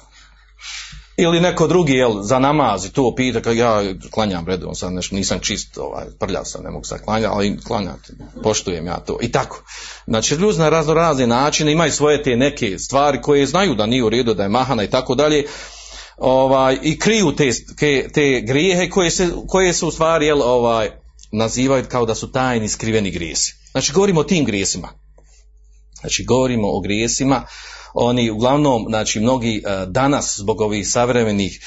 ili 1.16 1.40
neko 1.40 1.66
drugi 1.66 1.92
jel, 1.92 2.22
za 2.22 2.38
namaz 2.38 2.84
i 2.84 2.92
to 2.92 3.14
pita 3.16 3.40
kao 3.40 3.52
ja 3.52 3.82
klanjam 4.10 4.46
redom 4.46 4.74
sad 4.74 4.92
nešto 4.92 5.16
nisam 5.16 5.38
čist 5.40 5.78
ovaj, 5.78 6.04
prljav 6.20 6.44
sam 6.44 6.64
ne 6.64 6.70
mogu 6.70 6.84
sad 6.84 7.04
klanjati 7.04 7.34
ali 7.34 7.60
klanjati 7.66 8.12
poštujem 8.42 8.86
ja 8.86 8.96
to 8.96 9.18
i 9.22 9.32
tako. 9.32 9.62
Znači 10.06 10.34
ljudi 10.34 10.58
na 10.58 10.68
razno 10.68 10.94
razne 10.94 11.26
načine 11.26 11.72
imaju 11.72 11.92
svoje 11.92 12.22
te 12.22 12.36
neke 12.36 12.78
stvari 12.78 13.22
koje 13.22 13.46
znaju 13.46 13.74
da 13.74 13.86
nije 13.86 14.04
u 14.04 14.08
redu 14.08 14.34
da 14.34 14.42
je 14.42 14.48
mahana 14.48 14.82
i 14.84 14.90
tako 14.90 15.14
dalje 15.14 15.46
ovaj, 16.16 16.78
i 16.82 16.98
kriju 16.98 17.32
te, 17.36 17.50
te, 17.78 18.08
te 18.12 18.40
grijehe 18.46 18.90
koje 18.90 19.10
se, 19.10 19.30
koje 19.48 19.72
se 19.72 19.86
u 19.86 19.90
stvari 19.90 20.26
jel, 20.26 20.42
ovaj, 20.42 20.90
nazivaju 21.32 21.84
kao 21.88 22.06
da 22.06 22.14
su 22.14 22.32
tajni 22.32 22.68
skriveni 22.68 23.10
grijesi. 23.10 23.54
Znači 23.70 23.92
govorimo 23.92 24.20
o 24.20 24.24
tim 24.24 24.44
grijesima. 24.44 24.88
Znači, 26.04 26.24
govorimo 26.24 26.68
o 26.68 26.80
grijesima, 26.80 27.46
oni 27.94 28.30
uglavnom, 28.30 28.84
znači, 28.88 29.20
mnogi 29.20 29.62
e, 29.66 29.86
danas 29.86 30.38
zbog 30.38 30.60
ovih 30.60 30.88
savremenih 30.88 31.60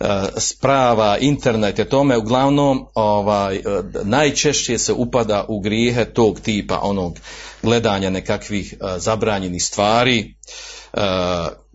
e, 0.00 0.04
sprava, 0.36 1.18
interneta, 1.18 1.84
tome, 1.84 2.16
uglavnom 2.16 2.86
ovaj, 2.94 3.56
e, 3.56 3.60
najčešće 4.04 4.78
se 4.78 4.92
upada 4.92 5.44
u 5.48 5.60
grijehe 5.60 6.04
tog 6.04 6.40
tipa, 6.40 6.80
onog 6.82 7.18
gledanja 7.62 8.10
nekakvih 8.10 8.74
zabranjenih 8.96 9.64
stvari, 9.64 10.34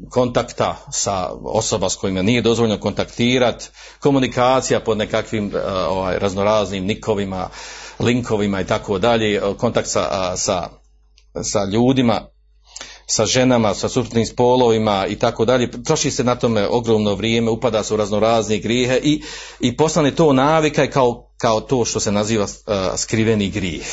kontakta 0.09 0.77
sa 0.91 1.29
osoba 1.43 1.89
s 1.89 1.95
kojima 1.95 2.21
nije 2.21 2.41
dozvoljeno 2.41 2.79
kontaktirati, 2.79 3.65
komunikacija 3.99 4.79
pod 4.79 4.97
nekakvim 4.97 5.51
ovaj, 5.89 6.19
raznoraznim 6.19 6.85
nikovima, 6.85 7.49
linkovima 7.99 8.61
i 8.61 8.65
tako 8.65 8.99
dalje, 8.99 9.41
kontakt 9.57 9.87
sa, 9.87 10.33
sa, 10.37 10.69
sa 11.43 11.65
ljudima, 11.65 12.27
sa 13.07 13.25
ženama, 13.25 13.73
sa 13.73 13.89
suprotnim 13.89 14.25
spolovima 14.25 15.05
i 15.07 15.15
tako 15.15 15.45
dalje. 15.45 15.71
Troši 15.83 16.11
se 16.11 16.23
na 16.23 16.35
tome 16.35 16.67
ogromno 16.67 17.15
vrijeme, 17.15 17.51
upada 17.51 17.83
se 17.83 17.93
u 17.93 17.97
raznorazne 17.97 18.57
grijehe 18.57 18.99
i, 19.03 19.21
i 19.59 19.77
postane 19.77 20.15
to 20.15 20.33
navika 20.33 20.89
kao, 20.89 21.29
kao 21.37 21.61
to 21.61 21.85
što 21.85 21.99
se 21.99 22.11
naziva 22.11 22.47
skriveni 22.97 23.49
grijeh. 23.49 23.85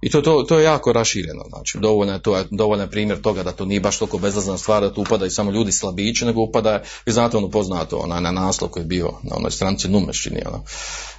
I 0.00 0.10
to, 0.10 0.22
to, 0.22 0.42
to 0.42 0.58
je 0.58 0.64
jako 0.64 0.92
rašireno, 0.92 1.44
znači 1.48 1.78
dovoljno 1.78 2.12
je, 2.12 2.22
to 2.22 2.36
je 2.36 2.44
dovoljan 2.50 2.90
primjer 2.90 3.20
toga 3.20 3.42
da 3.42 3.52
to 3.52 3.64
nije 3.64 3.80
baš 3.80 3.98
toliko 3.98 4.18
bezazna 4.18 4.58
stvar 4.58 4.82
da 4.82 4.94
tu 4.94 5.00
upada 5.00 5.26
i 5.26 5.30
samo 5.30 5.50
ljudi 5.50 5.72
slabići, 5.72 6.24
nego 6.24 6.40
upada, 6.40 6.82
vi 7.06 7.12
znate 7.12 7.36
ono 7.36 7.50
poznato, 7.50 7.96
onaj 7.96 8.20
na 8.20 8.30
naslov 8.30 8.70
koji 8.70 8.82
je 8.82 8.86
bio 8.86 9.12
na 9.22 9.36
onoj 9.36 9.50
stranci 9.50 9.88
Numešćini, 9.88 10.42
ono, 10.46 10.64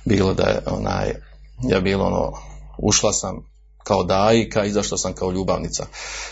bilo 0.05 0.33
da 0.33 0.43
je 0.43 0.61
onaj, 0.65 1.13
ja 1.69 1.79
bilo 1.79 2.05
ono, 2.05 2.31
ušla 2.77 3.13
sam 3.13 3.56
kao 3.87 4.03
dajka, 4.03 4.65
izašla 4.65 4.97
sam 4.97 5.13
kao 5.13 5.31
ljubavnica. 5.31 5.85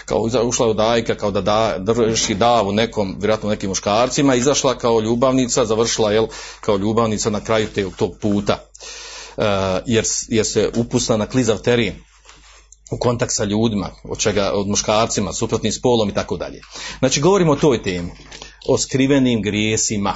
Kao 0.05 0.19
ušla 0.43 0.67
u 0.67 0.73
dajka 0.73 1.15
kao 1.15 1.31
da, 1.31 1.41
da 1.41 1.93
drži 1.93 2.35
davu 2.35 2.71
nekom, 2.71 3.15
vjerojatno 3.19 3.49
nekim 3.49 3.69
muškarcima, 3.69 4.35
izašla 4.35 4.77
kao 4.77 4.99
ljubavnica, 4.99 5.65
završila 5.65 6.11
jel, 6.11 6.27
kao 6.61 6.77
ljubavnica 6.77 7.29
na 7.29 7.43
kraju 7.43 7.67
te, 7.75 7.85
tog 7.97 8.17
puta. 8.21 8.53
E, 8.53 9.43
jer, 9.85 10.05
jer 10.27 10.45
se 10.45 10.69
upusla 10.75 11.17
na 11.17 11.27
klizav 11.27 11.57
teren 11.57 11.93
u 12.91 12.97
kontakt 12.99 13.31
sa 13.33 13.43
ljudima, 13.43 13.89
od 14.03 14.17
čega, 14.17 14.51
od 14.53 14.67
muškarcima, 14.67 15.33
suprotnim 15.33 15.71
spolom 15.71 16.09
i 16.09 16.13
tako 16.13 16.37
dalje. 16.37 16.61
Znači, 16.99 17.21
govorimo 17.21 17.51
o 17.51 17.55
toj 17.55 17.83
temi, 17.83 18.11
o 18.67 18.77
skrivenim 18.77 19.41
grijesima. 19.41 20.13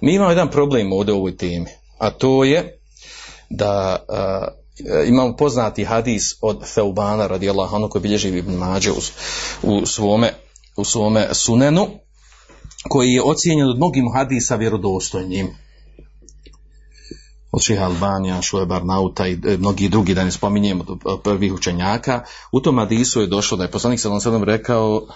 Mi 0.00 0.14
imamo 0.14 0.30
jedan 0.30 0.50
problem 0.50 0.92
ovdje 0.92 1.14
u 1.14 1.18
ovoj 1.18 1.36
temi, 1.36 1.70
a 1.98 2.10
to 2.10 2.44
je 2.44 2.78
da 3.50 3.96
imamo 5.06 5.36
poznati 5.36 5.84
hadis 5.84 6.22
od 6.40 6.64
Feubana 6.74 7.26
radijallahu 7.26 7.76
anhu 7.76 7.88
koji 7.88 8.02
bilježi 8.02 8.28
Ibn 8.28 8.52
Mađe 8.52 8.90
u, 8.90 9.00
u, 9.62 9.86
svome, 9.86 10.32
u 10.76 10.84
svome 10.84 11.28
sunenu, 11.32 11.86
koji 12.88 13.12
je 13.12 13.22
ocijenjen 13.22 13.68
od 13.68 13.76
mnogim 13.76 14.12
hadisa 14.14 14.56
vjerodostojnim 14.56 15.48
od 17.52 17.62
Šeha 17.62 17.84
Albanija, 17.84 18.42
Šuebar 18.42 18.84
Nauta 18.84 19.26
i 19.26 19.32
e, 19.32 19.56
mnogi 19.56 19.88
drugi, 19.88 20.14
da 20.14 20.24
ne 20.24 20.30
spominjemo 20.30 20.84
prvih 21.24 21.52
učenjaka, 21.52 22.24
u 22.52 22.60
tom 22.60 22.78
hadisu 22.78 23.20
je 23.20 23.26
došlo 23.26 23.56
da 23.56 23.64
je 23.64 23.70
poslanik 23.70 24.00
sallam 24.00 24.20
sallam 24.20 24.44
rekao 24.44 25.06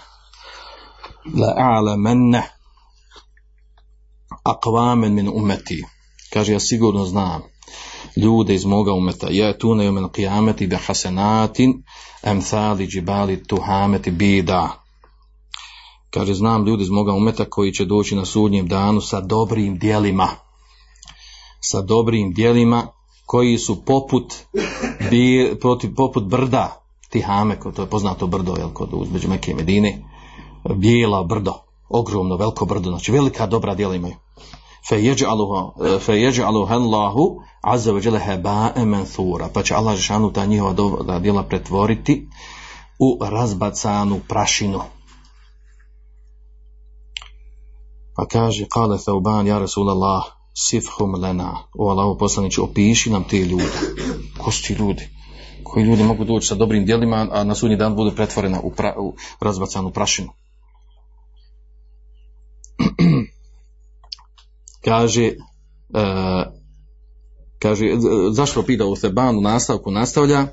la 1.39 1.53
a'la 1.57 1.97
menne 1.97 2.43
aqvamen 4.43 5.09
min 5.09 5.29
umeti. 5.33 5.83
Kaže, 6.33 6.53
ja 6.53 6.59
sigurno 6.59 7.05
znam 7.05 7.50
ljude 8.15 8.55
iz 8.55 8.65
moga 8.65 8.93
umeta. 8.93 9.27
Ja 9.29 9.57
tu 9.57 9.75
ne 9.75 9.89
umen 9.89 10.03
qiyameti 10.03 10.67
bi 10.67 10.75
hasenatin 10.75 11.83
emthali 12.23 12.87
džibali 12.87 13.43
tuhameti 13.43 14.11
bida. 14.11 14.69
Kaže, 16.09 16.33
znam 16.33 16.67
ljudi 16.67 16.83
iz 16.83 16.89
moga 16.89 17.13
umeta 17.13 17.45
koji 17.45 17.73
će 17.73 17.85
doći 17.85 18.15
na 18.15 18.25
sudnjem 18.25 18.67
danu 18.67 19.01
sa 19.01 19.21
dobrim 19.21 19.77
dijelima 19.77 20.27
sa 21.61 21.81
dobrim 21.81 22.33
dijelima 22.33 22.87
koji 23.25 23.57
su 23.57 23.85
poput, 23.85 24.33
bi, 25.09 25.55
poput 25.95 26.23
brda, 26.23 26.77
Tihame, 27.09 27.59
to 27.75 27.81
je 27.81 27.89
poznato 27.89 28.27
brdo, 28.27 28.55
jel, 28.57 28.69
kod 28.69 28.89
uzmeđu 28.93 29.29
Mekke 29.29 29.51
i 29.51 29.53
Medine, 29.53 30.03
bijela 30.75 31.23
brdo, 31.23 31.53
ogromno, 31.89 32.35
veliko 32.35 32.65
brdo, 32.65 32.89
znači 32.89 33.11
velika 33.11 33.47
dobra 33.47 33.75
djela 33.75 33.95
imaju 33.95 34.15
fejeđaluha 34.89 36.73
Allahu 36.75 37.41
azza 37.61 37.91
wa 37.93 38.19
heba'e 38.19 38.85
menthura. 38.85 39.49
Pa 39.53 39.63
će 39.63 39.75
Allah 39.75 39.95
Žešanu 39.95 40.33
ta 40.33 40.45
njihova 40.45 41.19
djela 41.19 41.43
pretvoriti 41.43 42.27
u 42.99 43.25
razbacanu 43.25 44.19
prašinu. 44.27 44.81
Pa 48.15 48.25
kaže, 48.25 48.65
kale 48.69 48.97
Thauban, 48.97 49.47
ja 49.47 49.59
Rasulallah, 49.59 50.23
sifhum 50.53 51.15
lena. 51.15 51.57
O 51.77 51.89
Allaho 51.89 52.17
poslanići 52.17 52.61
opiši 52.61 53.09
nam 53.09 53.23
te 53.23 53.37
ljude. 53.37 53.79
Ko 54.37 54.51
su 54.51 54.63
ti 54.67 54.73
ljudi? 54.73 55.09
Koji 55.63 55.83
ljudi 55.83 56.03
mogu 56.03 56.23
doći 56.23 56.47
sa 56.47 56.55
dobrim 56.55 56.85
djelima, 56.85 57.27
a 57.31 57.43
na 57.43 57.55
sudnji 57.55 57.75
dan 57.77 57.95
budu 57.95 58.11
pretvorena 58.15 58.59
u, 58.59 58.73
u 58.97 59.13
razbacanu 59.39 59.91
prašinu. 59.91 60.29
Kaže, 64.83 65.31
uh, 65.89 66.53
kaže, 67.59 67.85
zašto 68.31 68.63
pita 68.63 68.85
u 68.85 68.95
Thebanu 68.95 69.41
nastavku 69.41 69.91
nastavlja, 69.91 70.47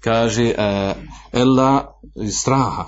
kaže, 0.00 0.54
uh, 0.58 0.96
ella 1.32 2.00
straha, 2.30 2.86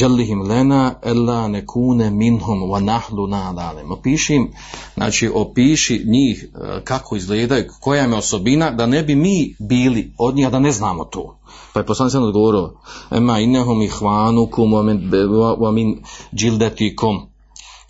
Đallihim 0.00 0.42
lena 0.42 0.94
ella 1.02 1.48
nekune 1.48 2.10
minhum 2.10 2.62
wa 2.70 2.80
nahlu 2.80 3.26
nadalem. 3.26 3.92
Opiši 3.92 4.34
im, 4.34 4.52
znači 4.94 5.30
opiši 5.34 6.02
njih 6.06 6.44
e, 6.44 6.84
kako 6.84 7.16
izgledaju, 7.16 7.64
koja 7.80 8.02
je 8.02 8.14
osobina, 8.14 8.70
da 8.70 8.86
ne 8.86 9.02
bi 9.02 9.14
mi 9.14 9.56
bili 9.68 10.12
od 10.18 10.34
njih, 10.34 10.46
a 10.46 10.50
da 10.50 10.58
ne 10.58 10.72
znamo 10.72 11.04
to. 11.04 11.38
Pa 11.72 11.80
je 11.80 11.86
poslanik 11.86 12.12
sam 12.12 12.22
odgovorio, 12.22 12.72
ema 13.10 13.38
innehum 13.38 13.82
ihvanukum 13.82 14.70
wa 14.70 15.72
min 15.72 16.02
džildetikum. 16.34 17.29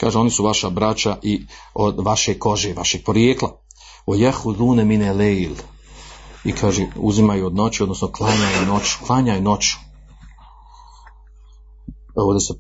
Kaže, 0.01 0.19
oni 0.19 0.31
su 0.31 0.45
vaša 0.45 0.71
braća 0.71 1.17
i 1.23 1.47
od 1.75 2.01
vaše 2.05 2.39
kože, 2.39 2.75
vašeg 2.75 3.05
porijekla. 3.05 3.57
O 4.07 4.15
jehudune 4.15 4.85
mine 4.85 5.13
lejl. 5.13 5.55
I 6.45 6.53
kaže, 6.53 6.87
uzimaju 6.97 7.47
od 7.47 7.55
noći, 7.55 7.83
odnosno 7.83 8.09
klanjaju 8.09 8.67
noć, 8.67 8.95
klanjaju 9.07 9.43
noć 9.43 9.65
ovdje 12.15 12.41
se 12.41 12.55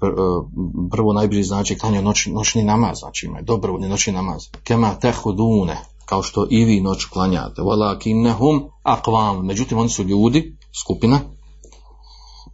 prvo 0.90 1.12
najbliži 1.12 1.42
znači 1.42 1.78
klanja 1.78 2.00
noć, 2.00 2.26
noćni 2.26 2.64
namaz, 2.64 2.98
znači 2.98 3.26
ima 3.26 3.42
dobro 3.42 3.78
noćni 3.78 4.12
namaz. 4.12 4.42
Kema 4.64 4.94
tehudune, 4.94 5.76
kao 6.06 6.22
što 6.22 6.46
i 6.50 6.64
vi 6.64 6.80
noć 6.80 7.04
klanjate. 7.04 7.62
Walakinnahum 7.62 8.68
aqvam, 8.84 9.42
međutim 9.42 9.78
oni 9.78 9.88
su 9.88 10.02
ljudi, 10.02 10.56
skupina. 10.84 11.20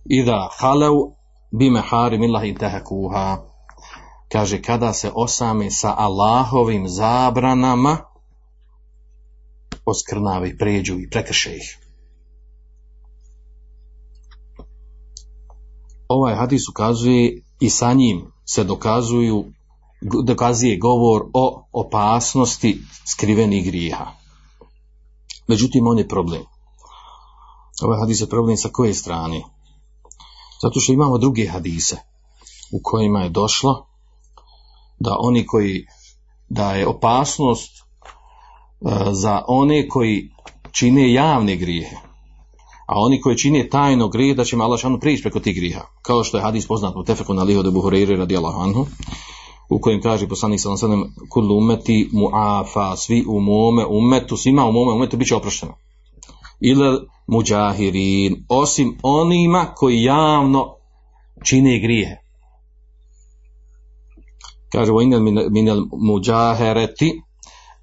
Ida 0.04 0.48
halau 0.58 1.12
bime 1.50 1.80
harim 1.80 2.22
illahi 2.22 2.54
tehakuha. 2.54 3.36
Kaže, 4.28 4.62
kada 4.62 4.92
se 4.92 5.12
osami 5.14 5.70
sa 5.70 5.94
Allahovim 5.98 6.88
zabranama, 6.88 7.98
oskrnavi, 9.84 10.58
pređu 10.58 10.98
i 10.98 11.10
prekrše 11.10 11.56
ih. 11.56 11.86
ovaj 16.08 16.34
hadis 16.34 16.68
ukazuje 16.68 17.42
i 17.60 17.70
sa 17.70 17.92
njim 17.92 18.32
se 18.44 18.64
dokazuju 18.64 19.44
dokazuje 20.24 20.78
govor 20.78 21.22
o 21.34 21.68
opasnosti 21.72 22.82
skrivenih 23.06 23.64
grijeha. 23.66 24.06
Međutim, 25.48 25.86
on 25.86 25.98
je 25.98 26.08
problem. 26.08 26.42
Ovaj 27.82 28.00
hadis 28.00 28.20
je 28.20 28.28
problem 28.28 28.56
sa 28.56 28.68
koje 28.68 28.94
strane? 28.94 29.42
Zato 30.62 30.80
što 30.80 30.92
imamo 30.92 31.18
druge 31.18 31.46
hadise 31.46 31.96
u 32.72 32.80
kojima 32.82 33.20
je 33.20 33.30
došlo 33.30 33.86
da 34.98 35.16
oni 35.18 35.46
koji, 35.46 35.86
da 36.48 36.72
je 36.72 36.86
opasnost 36.86 37.72
e, 37.76 37.82
za 39.12 39.42
one 39.48 39.88
koji 39.88 40.30
čine 40.72 41.12
javne 41.12 41.56
grijehe, 41.56 41.96
a 42.86 42.94
oni 42.96 43.20
koji 43.20 43.38
čine 43.38 43.68
tajno 43.68 44.08
grije 44.08 44.34
da 44.34 44.44
će 44.44 44.56
Allah 44.56 44.80
šanu 44.80 45.00
prići 45.00 45.22
preko 45.22 45.40
tih 45.40 45.56
griha. 45.56 45.80
Kao 46.02 46.24
što 46.24 46.36
je 46.36 46.42
hadis 46.42 46.66
poznat 46.66 46.96
u 46.96 47.04
Tefeku 47.04 47.34
na 47.34 47.42
liho 47.42 47.62
de 47.62 47.70
Buhuriri 47.70 48.18
anhu, 48.64 48.86
u 49.68 49.78
kojem 49.80 50.02
kaže 50.02 50.28
poslanik 50.28 50.60
sallam 50.60 50.78
sallam 50.78 51.14
kullu 51.30 51.58
umeti 51.58 52.08
muafa, 52.12 52.96
svi 52.96 53.24
u 53.28 53.40
mome 53.40 53.86
umetu, 53.86 54.36
svima 54.36 54.66
u 54.66 54.72
mome 54.72 54.92
umetu 54.92 55.16
bit 55.16 55.28
će 55.28 55.36
oprošteno. 55.36 55.74
Ili 56.60 57.06
muđahirin, 57.26 58.44
osim 58.48 58.98
onima 59.02 59.66
koji 59.74 60.02
javno 60.02 60.74
čine 61.44 61.78
grije. 61.78 62.25
Kaže, 64.72 64.92
o 64.92 65.00
inel 65.00 65.20
minel 65.50 65.84
muđahereti 65.92 67.22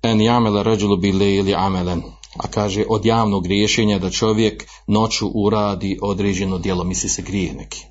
en 0.02 0.22
jamele 0.22 0.64
ređulu 0.64 0.98
bile 0.98 1.36
ili 1.36 1.56
amelen 1.56 2.02
A 2.38 2.48
kaže 2.48 2.86
od 2.90 3.06
javnog 3.06 3.44
griješenja 3.44 4.00
da 4.00 4.10
čovjek 4.10 4.66
noću 4.88 5.28
uradi 5.28 6.00
određeno 6.02 6.58
djelo, 6.58 6.84
misli 6.84 7.10
se 7.10 7.22
grije 7.22 7.54
neki. 7.54 7.86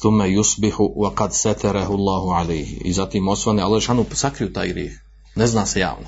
Thume 0.00 0.28
yusbihu 0.28 0.94
wa 0.96 1.14
kad 1.14 1.34
seterahu 1.34 1.94
Allahu 1.94 2.28
alaihi. 2.28 2.80
I 2.84 2.92
zatim 2.92 3.28
osvane, 3.28 3.62
Allah 3.62 3.82
šanu 3.82 4.04
sakriju 4.12 4.52
taj 4.52 4.68
grijeh. 4.68 4.92
Ne 5.34 5.46
zna 5.46 5.66
se 5.66 5.80
javno. 5.80 6.06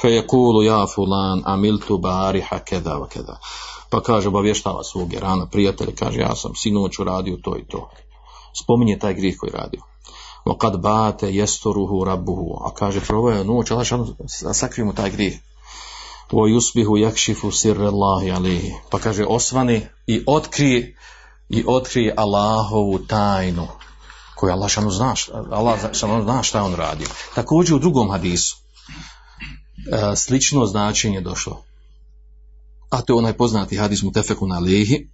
Fe 0.00 0.08
je 0.08 0.26
kulu 0.26 0.62
ja 0.62 0.86
fulan 0.94 1.42
amiltu 1.44 1.98
bariha 1.98 2.58
keda 2.58 2.94
wa 2.94 3.08
keda. 3.08 3.38
Pa 3.90 4.00
kaže, 4.00 4.28
obavještava 4.28 4.84
svog 4.84 5.12
rana 5.12 5.46
prijatelja, 5.46 5.92
kaže, 5.98 6.20
ja 6.20 6.34
sam 6.34 6.54
sinoć 6.54 6.98
uradio 6.98 7.36
to 7.42 7.56
i 7.56 7.66
to. 7.68 7.90
Spominje 8.62 8.98
taj 8.98 9.14
grijeh 9.14 9.36
koji 9.38 9.52
radio. 9.52 9.80
Kad 10.54 10.80
bate 10.80 11.34
jestoruhu 11.34 12.04
rabbuhu. 12.04 12.58
A 12.64 12.74
kaže, 12.74 13.00
je 13.36 13.44
noć, 13.44 13.70
Allah 13.70 13.86
šanu 13.86 14.16
sakriju 14.52 14.86
mu 14.86 14.94
taj 14.94 15.10
grijeh. 15.10 15.34
Wa 16.32 16.48
yusbihu 16.48 16.96
yakšifu 16.96 17.50
sirre 17.52 17.86
Allahi 17.86 18.30
alaihi. 18.30 18.72
Pa 18.90 18.98
kaže, 18.98 19.24
osvani 19.24 19.86
i 20.06 20.24
otkrije 20.26 20.96
i 21.48 21.64
otkrije 21.66 22.14
Allahovu 22.16 22.98
tajnu 22.98 23.66
koju 24.38 24.52
Allah 24.52 24.70
šanu 24.70 24.90
zna, 24.90 25.14
Allah 25.50 25.78
šanu 25.92 26.22
zna 26.22 26.42
šta 26.42 26.62
on 26.62 26.74
radio. 26.74 27.06
Također 27.34 27.76
u 27.76 27.78
drugom 27.78 28.10
hadisu 28.10 28.56
e, 28.56 30.16
slično 30.16 30.66
značenje 30.66 31.20
došlo. 31.20 31.62
A 32.90 33.00
to 33.02 33.12
je 33.12 33.18
onaj 33.18 33.32
poznati 33.32 33.76
hadis 33.76 34.02
mu 34.02 34.12
tefeku 34.12 34.46
na 34.46 34.58
lehi, 34.58 35.08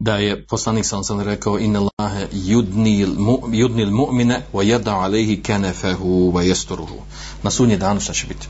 da 0.00 0.16
je 0.16 0.46
poslanik 0.46 0.86
sam 0.86 1.04
sam 1.04 1.20
rekao 1.20 1.58
in 1.58 1.76
Allahe 1.76 2.26
yudnil, 2.32 3.14
mu, 3.18 3.38
yudnil 3.46 3.90
mu'mine 3.90 4.40
wa 4.52 4.64
yada 4.64 4.94
alehi 4.94 5.42
kenefehu 5.42 6.32
wa 6.32 6.40
jestoruhu. 6.40 7.02
Na 7.42 7.50
sunje 7.50 7.76
danu 7.76 8.00
šta 8.00 8.12
će 8.12 8.26
biti? 8.26 8.48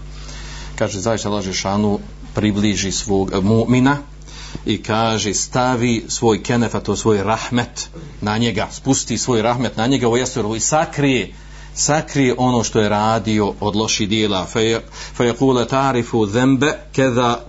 Kaže, 0.79 1.01
zaista 1.01 1.29
Allah 1.29 1.53
šanu 1.53 1.99
približi 2.35 2.93
svog 2.93 3.33
mu'mina, 3.43 3.97
i 4.67 4.83
kaže 4.83 5.35
stavi 5.35 6.05
svoj 6.09 6.43
kenef, 6.43 6.75
a 6.75 6.81
to 6.81 6.97
svoj 6.97 7.23
rahmet 7.23 7.89
na 8.21 8.39
njega, 8.39 8.69
spusti 8.73 9.19
svoj 9.19 9.43
rahmet 9.43 9.77
na 9.77 9.87
njega 9.87 10.09
u 10.09 10.17
jestoru 10.17 10.57
i 10.57 10.61
sakrije 10.61 11.35
sakrije 11.75 12.35
ono 12.39 12.65
što 12.65 12.81
je 12.81 12.89
radio 12.89 13.55
od 13.61 13.77
loših 13.77 14.09
dijela 14.09 14.47
fa 15.15 15.25
je 15.25 15.67
tarifu 15.69 16.27
zembe 16.27 16.79
keda 16.93 17.45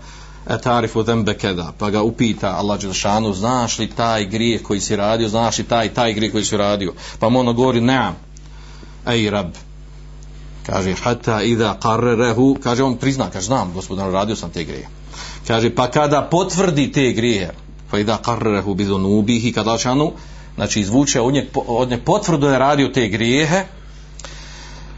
tarifu 0.64 1.04
zembe 1.04 1.34
keda. 1.34 1.74
Pa 1.78 1.90
ga 1.90 2.02
upita 2.04 2.56
Allah 2.58 2.80
Đelšanu 2.80 3.34
znaš 3.34 3.80
li 3.80 3.88
taj 3.88 4.26
grijeh 4.26 4.62
koji 4.62 4.82
si 4.82 4.96
radio? 4.96 5.30
Znaš 5.30 5.58
li 5.58 5.64
taj 5.64 5.94
taj 5.94 6.14
grijeh 6.14 6.32
koji 6.32 6.46
si 6.46 6.58
radio? 6.58 6.94
Pa 7.20 7.30
mu 7.30 7.40
ono 7.40 7.54
govori 7.54 7.82
neam 7.82 8.16
ej 9.08 9.30
rab. 9.30 9.52
Kaže 10.66 10.94
hata 10.94 11.42
ida 11.44 11.78
qarrerehu 11.84 12.60
kaže 12.64 12.84
on 12.84 12.98
prizna 12.98 13.30
kaže 13.30 13.46
znam 13.46 13.74
gospodar 13.74 14.12
radio 14.12 14.36
sam 14.36 14.50
te 14.50 14.64
grije 14.64 14.88
kaže 15.48 15.76
pa 15.76 15.92
kada 15.92 16.22
potvrdi 16.22 16.92
te 16.92 17.12
grije 17.12 17.54
pa 17.92 18.00
ida 18.00 18.20
qarrerehu 18.26 18.76
bizunubihi 18.76 19.54
kada 19.54 19.78
šanu 19.78 20.12
znači 20.56 20.80
izvuče 20.80 21.22
od 21.22 21.34
nje, 21.34 21.50
od 21.56 21.90
nje 21.90 21.98
potvrdu 21.98 22.48
je 22.48 22.60
radio 22.60 22.88
te 22.88 23.08
grijehe 23.08 23.64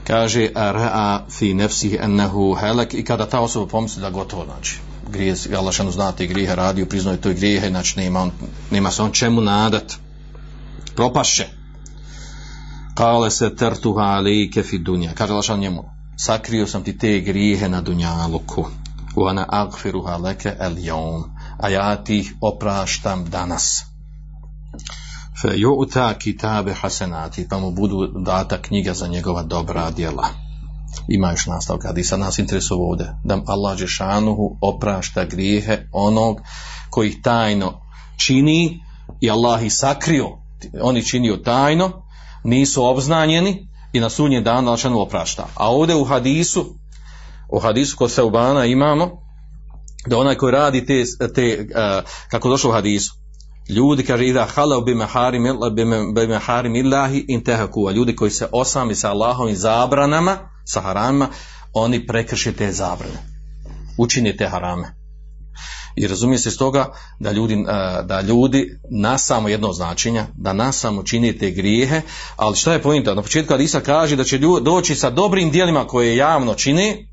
kaže 0.08 0.49
ra'a 0.56 1.19
fi 1.29 1.53
nefsihi 1.53 1.97
ennehu 2.01 2.53
helek 2.53 2.93
i 2.93 3.03
kada 3.03 3.25
ta 3.25 3.39
osoba 3.39 3.67
pomisli 3.67 4.01
da 4.01 4.10
gotovo 4.10 4.45
znači 4.45 4.92
grije, 5.13 5.36
Allah 5.58 5.73
šanu 5.73 5.91
zna 5.91 6.12
te 6.12 6.28
grijehe 6.28 6.56
radio 6.56 6.86
priznaje 6.86 7.21
to 7.21 7.34
grijehe 7.34 7.69
znači 7.69 7.99
nema, 7.99 8.21
on, 8.21 8.32
nema 8.71 8.91
se 8.91 9.02
on 9.02 9.12
čemu 9.12 9.41
nadat. 9.41 9.93
Propašće. 10.95 11.47
Kale 12.95 13.32
se 13.32 13.56
tertuha 13.56 14.02
alike 14.02 14.63
fi 14.63 14.78
dunja. 14.78 15.13
Kaže 15.15 15.34
Allah 15.34 15.60
njemu 15.60 15.84
sakrio 16.17 16.67
sam 16.67 16.84
ti 16.84 16.97
te 16.97 17.19
grijehe 17.19 17.69
na 17.69 17.82
dunjaluku. 17.82 18.65
Wa 19.15 19.30
ana 19.30 19.45
aghfiruha 19.49 20.17
leke 20.17 20.56
el 20.60 20.78
jom 20.78 21.23
a 21.58 21.69
ja 21.69 22.04
ti 22.04 22.17
ih 22.19 22.34
opraštam 22.41 23.26
danas. 23.30 23.84
Fe 25.41 25.47
ju'ta 25.47 26.13
kitabe 26.17 26.73
hasenati. 26.73 27.47
Pa 27.49 27.60
mu 27.60 27.71
budu 27.71 28.08
data 28.26 28.62
knjiga 28.62 28.93
za 28.93 29.08
njegova 29.08 29.43
dobra 29.43 29.91
djela 29.91 30.42
ima 31.08 31.32
još 31.32 31.45
nastavka 31.45 31.88
hadisa 31.88 32.17
nas 32.17 32.39
interesuje 32.39 32.77
ovdje. 32.82 33.15
Da 33.23 33.41
Allah 33.47 33.77
Žešanuhu 33.77 34.58
oprašta 34.62 35.25
grijehe 35.25 35.88
onog 35.91 36.41
koji 36.89 37.21
tajno 37.21 37.82
čini 38.17 38.79
i 39.21 39.32
Allah 39.32 39.63
ih 39.63 39.73
sakrio. 39.73 40.29
Oni 40.82 41.06
činio 41.06 41.38
tajno 41.38 41.91
nisu 42.43 42.86
obznanjeni 42.86 43.67
i 43.93 43.99
na 43.99 44.10
sunje 44.10 44.41
dan 44.41 44.67
Allah 44.67 44.79
oprašta. 44.95 45.47
A 45.56 45.71
ovdje 45.71 45.95
u 45.95 46.03
hadisu 46.03 46.65
u 47.49 47.60
hadisu 47.60 47.97
kod 47.97 48.12
Seubana 48.12 48.65
imamo 48.65 49.23
da 50.08 50.17
onaj 50.17 50.36
koji 50.36 50.51
radi 50.51 50.86
te, 50.86 51.03
te 51.36 51.60
uh, 51.60 52.10
kako 52.32 52.49
došlo 52.49 52.69
u 52.69 52.73
hadisu. 52.73 53.13
Ljudi 53.69 54.03
kaže 54.03 54.27
ida 54.27 54.47
halau 54.56 54.82
bi 54.82 54.95
meharim 54.95 55.43
bi 56.15 56.27
meharim 56.27 56.75
illahi 56.75 57.25
intehaku 57.27 57.88
a 57.88 57.91
ljudi 57.91 58.15
koji 58.15 58.32
se 58.32 58.47
osami 58.51 58.95
sa 58.95 59.12
Allahom 59.12 59.49
i 59.49 59.56
zabranama 59.56 60.52
sa 60.65 60.82
haramima 60.82 61.30
oni 61.73 62.08
prekrše 62.08 62.54
te 62.54 62.71
zabrane 62.71 63.34
učine 63.97 64.38
te 64.38 64.47
harame 64.47 65.04
i 65.95 66.08
razumije 66.08 66.39
se 66.39 66.52
stoga 66.52 66.93
da 67.19 67.32
ljudi, 67.32 67.65
da 68.06 68.21
ljudi 68.21 68.80
na 68.91 69.17
samo 69.17 69.49
jedno 69.49 69.73
značenja, 69.73 70.28
da 70.36 70.54
na 70.54 70.71
samo 70.71 71.04
čini 71.04 71.38
te 71.38 71.52
grijehe, 71.52 72.02
ali 72.36 72.56
šta 72.56 72.73
je 72.73 72.82
pojenta? 72.82 73.15
Na 73.15 73.21
početku 73.21 73.54
Adisa 73.54 73.80
kaže 73.80 74.15
da 74.15 74.23
će 74.23 74.39
doći 74.62 74.95
sa 74.95 75.10
dobrim 75.10 75.52
dijelima 75.52 75.88
koje 75.88 76.15
javno 76.15 76.54
čini, 76.54 77.08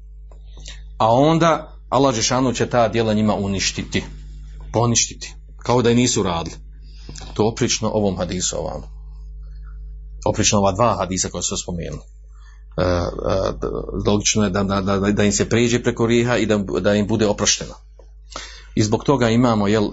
a 0.98 1.12
onda 1.12 1.76
Allah 1.88 2.14
Žešanu 2.14 2.52
će 2.52 2.66
ta 2.66 2.88
dijela 2.88 3.14
njima 3.14 3.34
uništiti, 3.34 4.04
poništiti, 4.72 5.34
kao 5.62 5.82
da 5.82 5.90
i 5.90 5.94
nisu 5.94 6.22
radili. 6.22 6.56
To 7.34 7.48
oprično 7.48 7.90
ovom 7.90 8.16
hadisu 8.16 8.56
ovamo. 8.56 8.88
Oprično 10.26 10.58
ova 10.58 10.72
dva 10.72 10.96
hadisa 10.98 11.28
koja 11.28 11.42
su 11.42 11.56
spomenuli. 11.56 12.19
E, 12.80 12.82
e, 12.82 13.06
logično 14.06 14.44
je 14.44 14.50
da, 14.50 14.62
da, 14.62 14.96
da, 15.12 15.24
im 15.24 15.32
se 15.32 15.48
pređe 15.48 15.82
preko 15.82 16.06
riha 16.06 16.36
i 16.36 16.46
da, 16.46 16.58
da 16.80 16.94
im 16.94 17.06
bude 17.06 17.26
oprošteno. 17.26 17.74
I 18.74 18.82
zbog 18.82 19.04
toga 19.04 19.28
imamo 19.28 19.68
jel, 19.68 19.84
uh, 19.84 19.92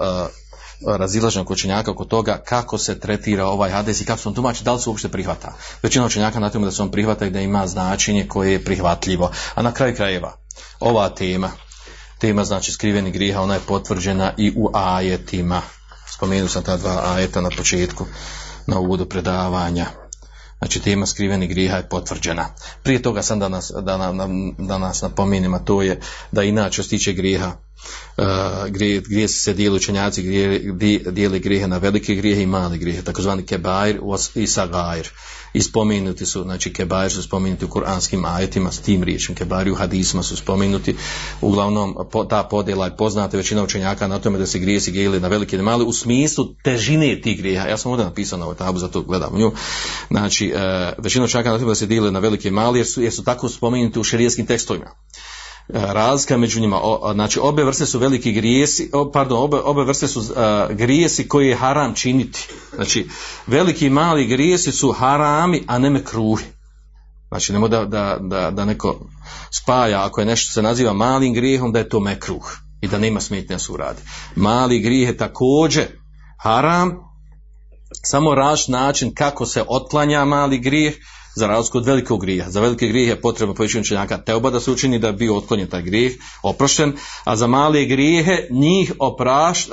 razilaženog 0.86 1.52
učenjaka 1.52 1.92
oko 1.92 2.06
toga 2.06 2.42
kako 2.46 2.78
se 2.78 3.00
tretira 3.00 3.46
ovaj 3.46 3.72
hadis 3.72 4.02
i 4.02 4.06
kako 4.06 4.20
se 4.20 4.30
on 4.30 4.36
tumači, 4.36 4.64
da 4.64 4.74
li 4.74 4.80
se 4.80 4.90
uopšte 4.90 5.10
prihvata. 5.10 5.54
Većina 5.84 6.06
učenjaka 6.06 6.40
na 6.40 6.50
tome 6.50 6.66
da 6.66 6.72
se 6.72 6.82
on 6.82 6.92
prihvata 6.92 7.26
i 7.26 7.30
da 7.30 7.40
ima 7.40 7.68
značenje 7.68 8.28
koje 8.28 8.52
je 8.52 8.64
prihvatljivo. 8.64 9.32
A 9.56 9.62
na 9.62 9.72
kraju 9.72 9.96
krajeva, 9.96 10.38
ova 10.80 11.10
tema, 11.10 11.52
tema 12.20 12.44
znači 12.44 12.72
skriveni 12.72 13.12
griha, 13.12 13.42
ona 13.42 13.54
je 13.54 13.60
potvrđena 13.68 14.34
i 14.38 14.54
u 14.56 14.70
ajetima. 14.74 15.62
Spomenuo 16.16 16.50
sam 16.50 16.64
ta 16.64 16.78
dva 16.78 17.02
ajeta 17.06 17.42
na 17.42 17.50
početku, 17.58 18.06
na 18.68 18.80
uvodu 18.80 19.06
predavanja. 19.06 19.86
Znači 20.60 20.82
tema 20.82 21.06
skriveni 21.06 21.48
griha 21.48 21.78
je 21.78 21.90
potvrđena. 21.90 22.46
Prije 22.84 23.02
toga 23.02 23.22
sam 23.22 23.40
da 23.40 23.50
nas, 23.50 23.72
da, 23.76 23.82
da, 23.82 24.28
da 24.58 24.78
nas 24.78 25.02
napomenem, 25.02 25.54
a 25.54 25.60
to 25.60 25.82
je 25.82 26.00
da 26.32 26.44
inače 26.44 26.84
što 26.84 26.96
griha, 27.14 27.52
uh, 28.18 28.68
grije, 28.68 29.02
grije 29.02 29.28
se 29.28 29.54
dijeli 29.54 29.76
učenjaci, 29.76 30.24
grije, 30.24 30.60
dijeli 31.12 31.40
grijehe 31.40 31.68
na 31.68 31.78
velike 31.78 32.16
grijehe 32.16 32.42
i 32.42 32.46
male 32.46 32.78
grijehe, 32.78 33.02
takozvani 33.02 33.46
kebair 33.46 34.00
i 34.36 34.48
sagair. 34.48 35.10
I 35.54 35.62
spomenuti 35.62 36.26
su, 36.26 36.44
znači 36.44 36.74
kebair 36.74 37.12
su 37.12 37.24
spomenuti 37.24 37.66
u 37.66 37.68
kuranskim 37.68 38.26
ajetima 38.26 38.72
s 38.72 38.80
tim 38.80 39.04
riječem, 39.04 39.36
kebair 39.36 39.72
u 39.72 39.76
hadisma 39.76 40.24
su 40.24 40.38
spomenuti, 40.38 40.96
uglavnom 41.42 41.96
ta 42.30 42.44
podjela 42.44 42.86
je 42.86 42.98
poznata 42.98 43.38
većina 43.38 43.64
učenjaka 43.64 44.08
na 44.08 44.20
tome 44.20 44.40
da 44.40 44.46
se 44.46 44.60
grijesi 44.60 44.92
dijeli 44.92 45.20
na 45.20 45.28
velike 45.28 45.58
i 45.58 45.62
male 45.62 45.84
u 45.84 45.94
smislu 45.94 46.46
težine 46.64 47.22
tih 47.22 47.38
grijeha. 47.38 47.68
Ja 47.68 47.78
sam 47.78 47.92
ovdje 47.92 48.06
napisao 48.06 48.40
na 48.40 48.46
ovoj 48.46 48.58
tabu, 48.58 48.80
zato 48.80 49.02
gledam 49.02 49.38
nju. 49.38 49.52
Znači, 50.08 50.54
uh, 50.56 51.04
većina 51.04 51.26
učenjaka 51.26 51.52
na 51.52 51.58
tome 51.58 51.70
da 51.70 51.76
se 51.76 51.86
dijeli 51.86 52.12
na 52.12 52.20
velike 52.20 52.48
i 52.48 52.52
male 52.52 52.80
jer 52.80 52.88
su, 52.88 53.02
jer 53.02 53.14
su 53.14 53.24
tako 53.24 53.50
spomenuti 53.50 54.00
u 54.00 54.04
šerijskim 54.04 54.46
tekstovima 54.46 54.92
razlika 55.70 56.38
među 56.38 56.60
njima, 56.60 56.80
o, 56.84 57.12
znači 57.14 57.40
obe 57.40 57.64
vrste 57.64 57.86
su 57.86 58.00
veliki 58.00 58.32
grijesi, 58.32 58.90
o, 58.94 59.12
pardon, 59.12 59.44
obe, 59.44 59.58
obe 59.58 59.84
vrste 59.84 60.08
su 60.08 60.20
uh, 60.20 60.28
grijesi 60.76 61.28
koji 61.28 61.48
je 61.48 61.56
haram 61.56 61.94
činiti. 61.94 62.48
Znači, 62.76 63.10
veliki 63.48 63.86
i 63.86 63.90
mali 63.90 64.28
grijesi 64.28 64.72
su 64.72 64.92
harami, 64.92 65.64
a 65.68 65.78
ne 65.78 65.90
mekruhi. 65.90 66.46
Znači, 67.28 67.54
nemo 67.54 67.68
da, 67.68 67.86
da, 67.86 68.18
da, 68.22 68.52
da 68.52 68.66
neko 68.66 69.00
spaja, 69.52 70.06
ako 70.06 70.22
je 70.22 70.26
nešto 70.26 70.54
se 70.54 70.62
naziva 70.62 70.94
malim 70.94 71.34
grijehom, 71.34 71.72
da 71.72 71.80
je 71.80 71.90
to 71.90 72.00
mekruh 72.00 72.58
i 72.82 72.88
da 72.88 72.98
nema 72.98 73.22
smetnja 73.22 73.60
su 73.60 73.78
radi. 73.78 74.02
Mali 74.36 74.80
grijeh 74.80 75.10
je 75.10 75.18
također 75.18 75.86
haram, 76.44 77.00
samo 78.04 78.36
raš 78.36 78.68
način 78.68 79.14
kako 79.16 79.46
se 79.46 79.64
otklanja 79.68 80.26
mali 80.26 80.60
grijeh, 80.60 80.96
za 81.38 81.48
razliku 81.48 81.78
od 81.78 81.86
velikog 81.86 82.22
grija. 82.22 82.50
Za 82.50 82.62
velike 82.62 82.88
grijeh 82.88 83.10
je 83.10 83.22
potrebno 83.22 83.56
povećanje 83.56 83.82
učenjaka 83.82 84.18
teoba 84.18 84.50
da 84.50 84.60
se 84.60 84.72
učini 84.72 85.00
da 85.00 85.12
bi 85.12 85.18
bio 85.18 85.38
otklonjen 85.38 85.68
taj 85.68 85.82
grijeh, 85.82 86.14
oprošten, 86.44 86.94
a 87.24 87.36
za 87.36 87.48
male 87.48 87.86
grijehe 87.86 88.48
njih 88.50 88.94
opraš, 89.00 89.68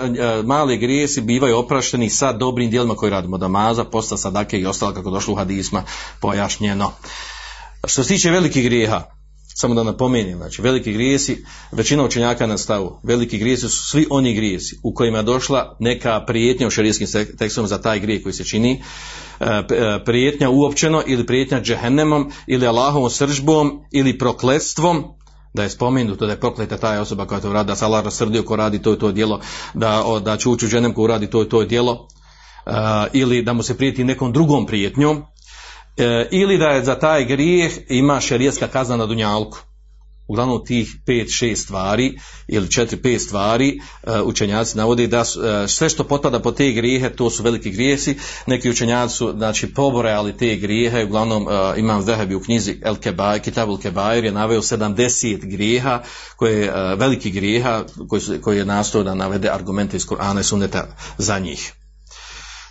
male 0.45 0.77
grijehe 0.77 1.21
bivaju 1.21 1.59
oprašteni 1.59 2.11
sa 2.11 2.33
dobrim 2.33 2.71
dijelima 2.71 2.95
koje 2.95 3.11
radimo, 3.11 3.39
da 3.39 3.49
maza, 3.49 3.85
posta, 3.85 4.17
sadake 4.17 4.61
i 4.61 4.67
ostalo 4.67 4.93
kako 4.93 5.11
došlo 5.11 5.33
u 5.33 5.37
hadisma 5.37 5.83
pojašnjeno. 6.21 6.93
Što 7.87 8.03
se 8.03 8.09
tiče 8.09 8.31
velikih 8.31 8.65
grijeha, 8.65 9.03
samo 9.55 9.75
da 9.75 9.83
napomenem, 9.83 10.39
znači 10.39 10.63
veliki 10.63 10.93
grijesi, 10.93 11.45
većina 11.73 12.05
učenjaka 12.05 12.47
na 12.47 12.59
stavu, 12.59 13.01
veliki 13.03 13.39
grijesi 13.39 13.69
su 13.69 13.89
svi 13.91 14.07
oni 14.11 14.35
grijesi 14.35 14.79
u 14.83 14.95
kojima 14.95 15.19
je 15.19 15.25
došla 15.25 15.77
neka 15.81 16.25
prijetnja 16.27 16.67
u 16.67 16.71
šarijskim 16.71 17.07
tekstom 17.39 17.67
za 17.67 17.81
taj 17.81 18.01
grijeh 18.01 18.23
koji 18.23 18.33
se 18.33 18.45
čini, 18.45 18.83
e, 19.41 19.45
e, 19.45 19.63
prijetnja 20.05 20.51
uopćeno 20.51 21.03
ili 21.07 21.27
prijetnja 21.27 21.61
džehennemom 21.61 22.33
ili 22.47 22.67
Allahovom 22.67 23.11
sržbom 23.11 23.85
ili 23.93 24.19
prokletstvom, 24.19 25.05
da 25.55 25.63
je 25.63 25.71
spomenuto 25.71 26.27
da 26.27 26.33
je 26.33 26.41
prokleta 26.41 26.77
ta 26.77 27.01
osoba 27.01 27.27
koja 27.27 27.41
to 27.41 27.53
radi, 27.53 27.67
da 27.67 27.77
se 27.77 27.85
Allah 27.85 28.05
rasrdio 28.05 28.43
ko 28.43 28.57
radi 28.57 28.83
to 28.83 28.95
i 28.95 28.99
to 28.99 29.13
djelo, 29.13 29.41
da, 29.75 30.05
da 30.25 30.37
će 30.37 30.49
ući 30.49 30.65
u 30.65 30.69
ženem 30.69 30.95
ko 30.95 31.07
radi 31.07 31.31
to 31.31 31.43
i 31.43 31.49
to 31.49 31.65
djelo, 31.65 32.09
ili 33.13 33.43
da 33.43 33.53
mu 33.53 33.63
se 33.63 33.77
prijeti 33.77 34.05
nekom 34.05 34.33
drugom 34.33 34.67
prijetnjom, 34.67 35.23
e, 35.97 36.29
ili 36.31 36.59
da 36.59 36.69
je 36.69 36.85
za 36.85 36.99
taj 36.99 37.25
grijeh 37.25 37.73
ima 37.89 38.21
šerijetska 38.21 38.69
kazna 38.69 38.97
na 38.97 39.07
dunjalku. 39.07 39.59
Uglavnom 40.29 40.65
tih 40.67 40.97
pet, 41.07 41.29
šest 41.31 41.63
stvari 41.63 42.19
ili 42.49 42.71
četiri, 42.71 43.03
pet 43.03 43.21
stvari 43.23 43.69
e, 44.03 44.21
učenjaci 44.23 44.77
navode 44.77 45.07
da 45.07 45.25
su, 45.25 45.45
e, 45.45 45.69
sve 45.69 45.89
što 45.89 46.05
potpada 46.05 46.41
po 46.41 46.53
te 46.53 46.73
grijehe 46.73 47.11
to 47.11 47.31
su 47.31 47.43
veliki 47.43 47.71
grijesi. 47.71 48.17
Neki 48.47 48.71
učenjaci 48.71 49.17
su 49.17 49.33
znači 49.37 49.75
pobrojali 49.75 50.37
te 50.37 50.57
grijehe, 50.57 51.05
uglavnom 51.05 51.43
uh, 51.43 51.53
imam 51.77 52.03
Zahebi 52.03 52.35
u 52.35 52.41
knjizi 52.41 52.81
El 52.83 52.97
Kebaj, 52.97 53.41
Kitabul 53.41 53.79
Kebair 53.79 54.25
je 54.25 54.33
naveo 54.33 54.63
70 54.63 55.51
grijeha, 55.51 56.03
koje, 56.37 56.73
veliki 56.97 57.31
grijeha 57.31 57.85
koji, 58.09 58.23
koji 58.43 58.59
je 58.59 58.65
nastao 58.65 59.03
da 59.03 59.15
navede 59.15 59.49
argumente 59.49 59.97
iz 59.97 60.07
Kur'ana 60.07 60.41
i 60.41 60.45
Sunneta 60.45 60.97
za 61.19 61.39
njih 61.39 61.73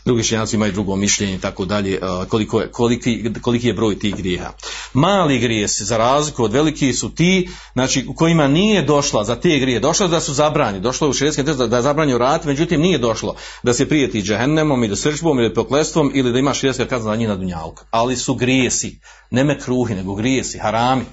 drugi 0.06 0.22
učenjaci 0.22 0.56
imaju 0.56 0.72
drugo 0.72 0.96
mišljenje 0.96 1.36
i 1.36 1.40
tako 1.40 1.66
dalje, 1.66 2.00
koliko 2.30 2.62
je, 2.62 2.72
koliki, 2.72 3.32
koliki 3.42 3.68
je 3.68 3.74
broj 3.74 4.00
tih 4.00 4.16
grijeha. 4.16 4.52
Mali 4.94 5.40
grijesi, 5.40 5.86
za 5.86 5.98
razliku 5.98 6.44
od 6.44 6.54
velikih, 6.54 6.98
su 6.98 7.16
ti, 7.16 7.50
znači, 7.74 8.06
u 8.08 8.14
kojima 8.14 8.48
nije 8.48 8.82
došla 8.82 9.24
za 9.24 9.36
te 9.36 9.60
grije, 9.60 9.80
došlo 9.80 10.08
da 10.08 10.20
su 10.20 10.34
zabrani, 10.34 10.80
došlo 10.80 11.10
u 11.10 11.14
šedskim 11.14 11.46
da, 11.46 11.68
da 11.68 11.76
je 11.76 11.82
zabranio 11.82 12.18
rat, 12.18 12.46
međutim 12.46 12.82
nije 12.82 12.98
došlo 12.98 13.36
da 13.64 13.74
se 13.74 13.90
prijeti 13.90 14.22
džehennemom 14.22 14.84
ili 14.84 14.98
srčbom 14.98 15.40
ili 15.40 15.54
proklestvom 15.54 16.12
ili 16.14 16.32
da 16.32 16.40
ima 16.40 16.54
šedstka 16.54 16.86
kazna 16.86 17.12
na 17.12 17.16
njih 17.16 17.28
na 17.28 17.36
dunjalku. 17.36 17.84
Ali 17.92 18.16
su 18.16 18.36
grijesi, 18.36 19.00
ne 19.32 19.44
me 19.44 19.60
kruhi, 19.60 19.96
nego 19.96 20.16
grijesi, 20.16 20.60
harami. 20.60 21.06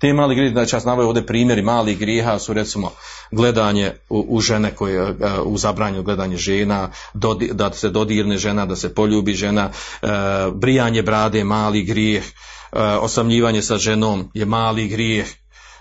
Te 0.00 0.12
mali 0.12 0.34
grijehe, 0.34 0.52
znači 0.52 0.76
ja 0.76 0.80
navaju 0.84 1.08
ovdje 1.08 1.26
primjeri 1.26 1.62
malih 1.62 1.98
grijeha 1.98 2.38
su 2.38 2.52
recimo 2.52 2.92
gledanje 3.30 3.92
u, 4.08 4.26
u 4.28 4.40
žene 4.40 4.74
koje, 4.74 5.08
e, 5.08 5.14
u 5.44 5.58
zabranju 5.58 6.02
gledanje 6.02 6.36
žena, 6.36 6.90
da 7.52 7.72
se 7.72 7.90
dodirne 7.90 8.38
žena, 8.38 8.66
da 8.66 8.76
se 8.76 8.94
poljubi 8.94 9.34
žena, 9.34 9.70
e, 10.02 10.06
brijanje 10.54 11.02
brade 11.02 11.44
mali 11.44 11.82
grijeh, 11.82 12.24
e, 12.24 12.82
osamljivanje 12.82 13.62
sa 13.62 13.78
ženom 13.78 14.30
je 14.34 14.44
mali 14.44 14.88
grijeh, 14.88 15.26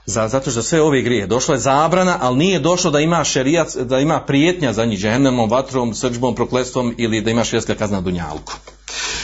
zato 0.05 0.51
što 0.51 0.61
sve 0.61 0.81
ove 0.81 1.01
grije 1.01 1.27
došla 1.27 1.55
je 1.55 1.59
zabrana, 1.59 2.17
ali 2.21 2.37
nije 2.37 2.59
došlo 2.59 2.91
da 2.91 2.99
ima 2.99 3.23
šerijac, 3.23 3.75
da 3.75 3.99
ima 3.99 4.21
prijetnja 4.21 4.73
za 4.73 4.85
njih 4.85 4.99
džehennemom, 4.99 5.49
vatrom, 5.49 5.93
srđbom, 5.93 6.35
proklestvom 6.35 6.95
ili 6.97 7.21
da 7.21 7.31
ima 7.31 7.43
šerijatska 7.43 7.75
kazna 7.75 8.01
dunjalku. 8.01 8.53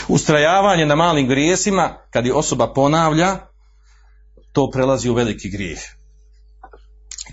Ustrajavanje 0.08 0.86
na 0.86 0.96
malim 0.96 1.28
grijesima, 1.28 1.90
kad 2.12 2.26
je 2.26 2.34
osoba 2.34 2.68
ponavlja, 2.68 3.38
to 4.56 4.70
prelazi 4.74 5.10
u 5.10 5.14
veliki 5.14 5.50
grijeh. 5.50 5.80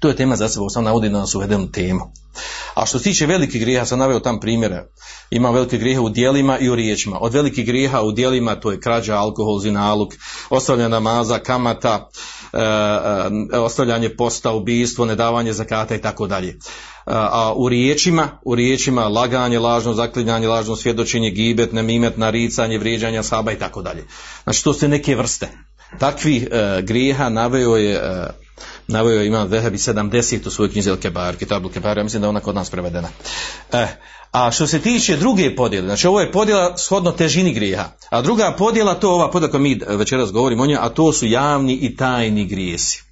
To 0.00 0.08
je 0.08 0.16
tema 0.16 0.36
za 0.36 0.48
sebe, 0.48 0.66
sam 0.68 0.84
navodi 0.84 1.08
na 1.08 1.18
nas 1.18 1.34
uvedenu 1.34 1.70
temu. 1.70 2.12
A 2.74 2.86
što 2.86 2.98
se 2.98 3.04
tiče 3.04 3.26
velikih 3.26 3.60
grijeha, 3.60 3.86
sam 3.86 3.98
naveo 3.98 4.20
tam 4.20 4.40
primjere. 4.40 4.84
Ima 5.30 5.50
velike 5.50 5.78
grijehe 5.78 6.00
u 6.00 6.08
dijelima 6.08 6.58
i 6.58 6.68
u 6.68 6.74
riječima. 6.74 7.18
Od 7.20 7.34
velikih 7.34 7.66
grijeha 7.66 8.02
u 8.02 8.12
dijelima 8.12 8.54
to 8.54 8.70
je 8.70 8.80
krađa, 8.80 9.16
alkohol, 9.16 9.58
zinaluk, 9.58 10.14
ostavljanje 10.50 10.88
namaza, 10.88 11.38
kamata, 11.38 12.08
e, 12.52 12.58
e, 13.52 13.58
ostavljanje 13.58 14.16
posta, 14.16 14.52
ubijstvo, 14.52 15.04
nedavanje 15.04 15.52
zakata 15.52 15.94
i 15.94 16.00
tako 16.00 16.26
dalje. 16.26 16.48
E, 16.48 16.56
a 17.06 17.52
u 17.56 17.68
riječima, 17.68 18.28
u 18.44 18.54
riječima 18.54 19.08
laganje, 19.08 19.58
lažno 19.58 19.94
zaklinjanje, 19.94 20.48
lažno 20.48 20.76
svjedočenje, 20.76 21.30
gibet, 21.30 21.72
nemimet, 21.72 22.16
naricanje, 22.16 22.78
vrijeđanje 22.78 23.22
saba 23.22 23.52
i 23.52 23.58
tako 23.58 23.82
dalje. 23.82 24.06
Znači 24.44 24.64
to 24.64 24.74
su 24.74 24.88
neke 24.88 25.16
vrste 25.16 25.48
takvih 25.99 26.49
e, 26.51 26.82
grijeha 26.82 27.28
naveo 27.28 27.76
je 27.76 27.95
e, 27.95 28.26
naveo 28.88 29.20
je 29.20 29.26
imam 29.26 29.49
Vehebi 29.49 29.78
70 29.78 30.47
u 30.47 30.51
svojoj 30.51 30.72
knjizi 30.72 30.90
El 30.90 30.97
Kebar, 30.97 31.36
Kitab 31.36 31.66
Kebar, 31.72 31.99
ja 31.99 32.05
mislim 32.05 32.20
da 32.20 32.26
je 32.26 32.28
ona 32.28 32.40
kod 32.40 32.55
nas 32.55 32.70
prevedena. 32.70 33.09
E, 33.72 33.86
a 34.32 34.51
što 34.51 34.66
se 34.66 34.80
tiče 34.80 35.16
druge 35.16 35.57
podjele, 35.57 35.86
znači 35.86 36.07
ovo 36.07 36.20
je 36.20 36.32
podjela 36.32 36.76
shodno 36.76 37.12
težini 37.12 37.53
grijeha, 37.53 37.84
a 38.11 38.22
druga 38.22 38.55
podjela, 38.59 38.95
to 38.95 39.11
ova 39.14 39.30
podjela 39.30 39.51
koju 39.51 39.61
mi 39.61 39.80
večeras 39.88 40.32
govorimo 40.32 40.62
o 40.62 40.66
njoj, 40.66 40.78
a 40.80 40.88
to 40.88 41.12
su 41.12 41.26
javni 41.26 41.74
i 41.74 41.97
tajni 41.97 42.47
grijesi. 42.47 43.03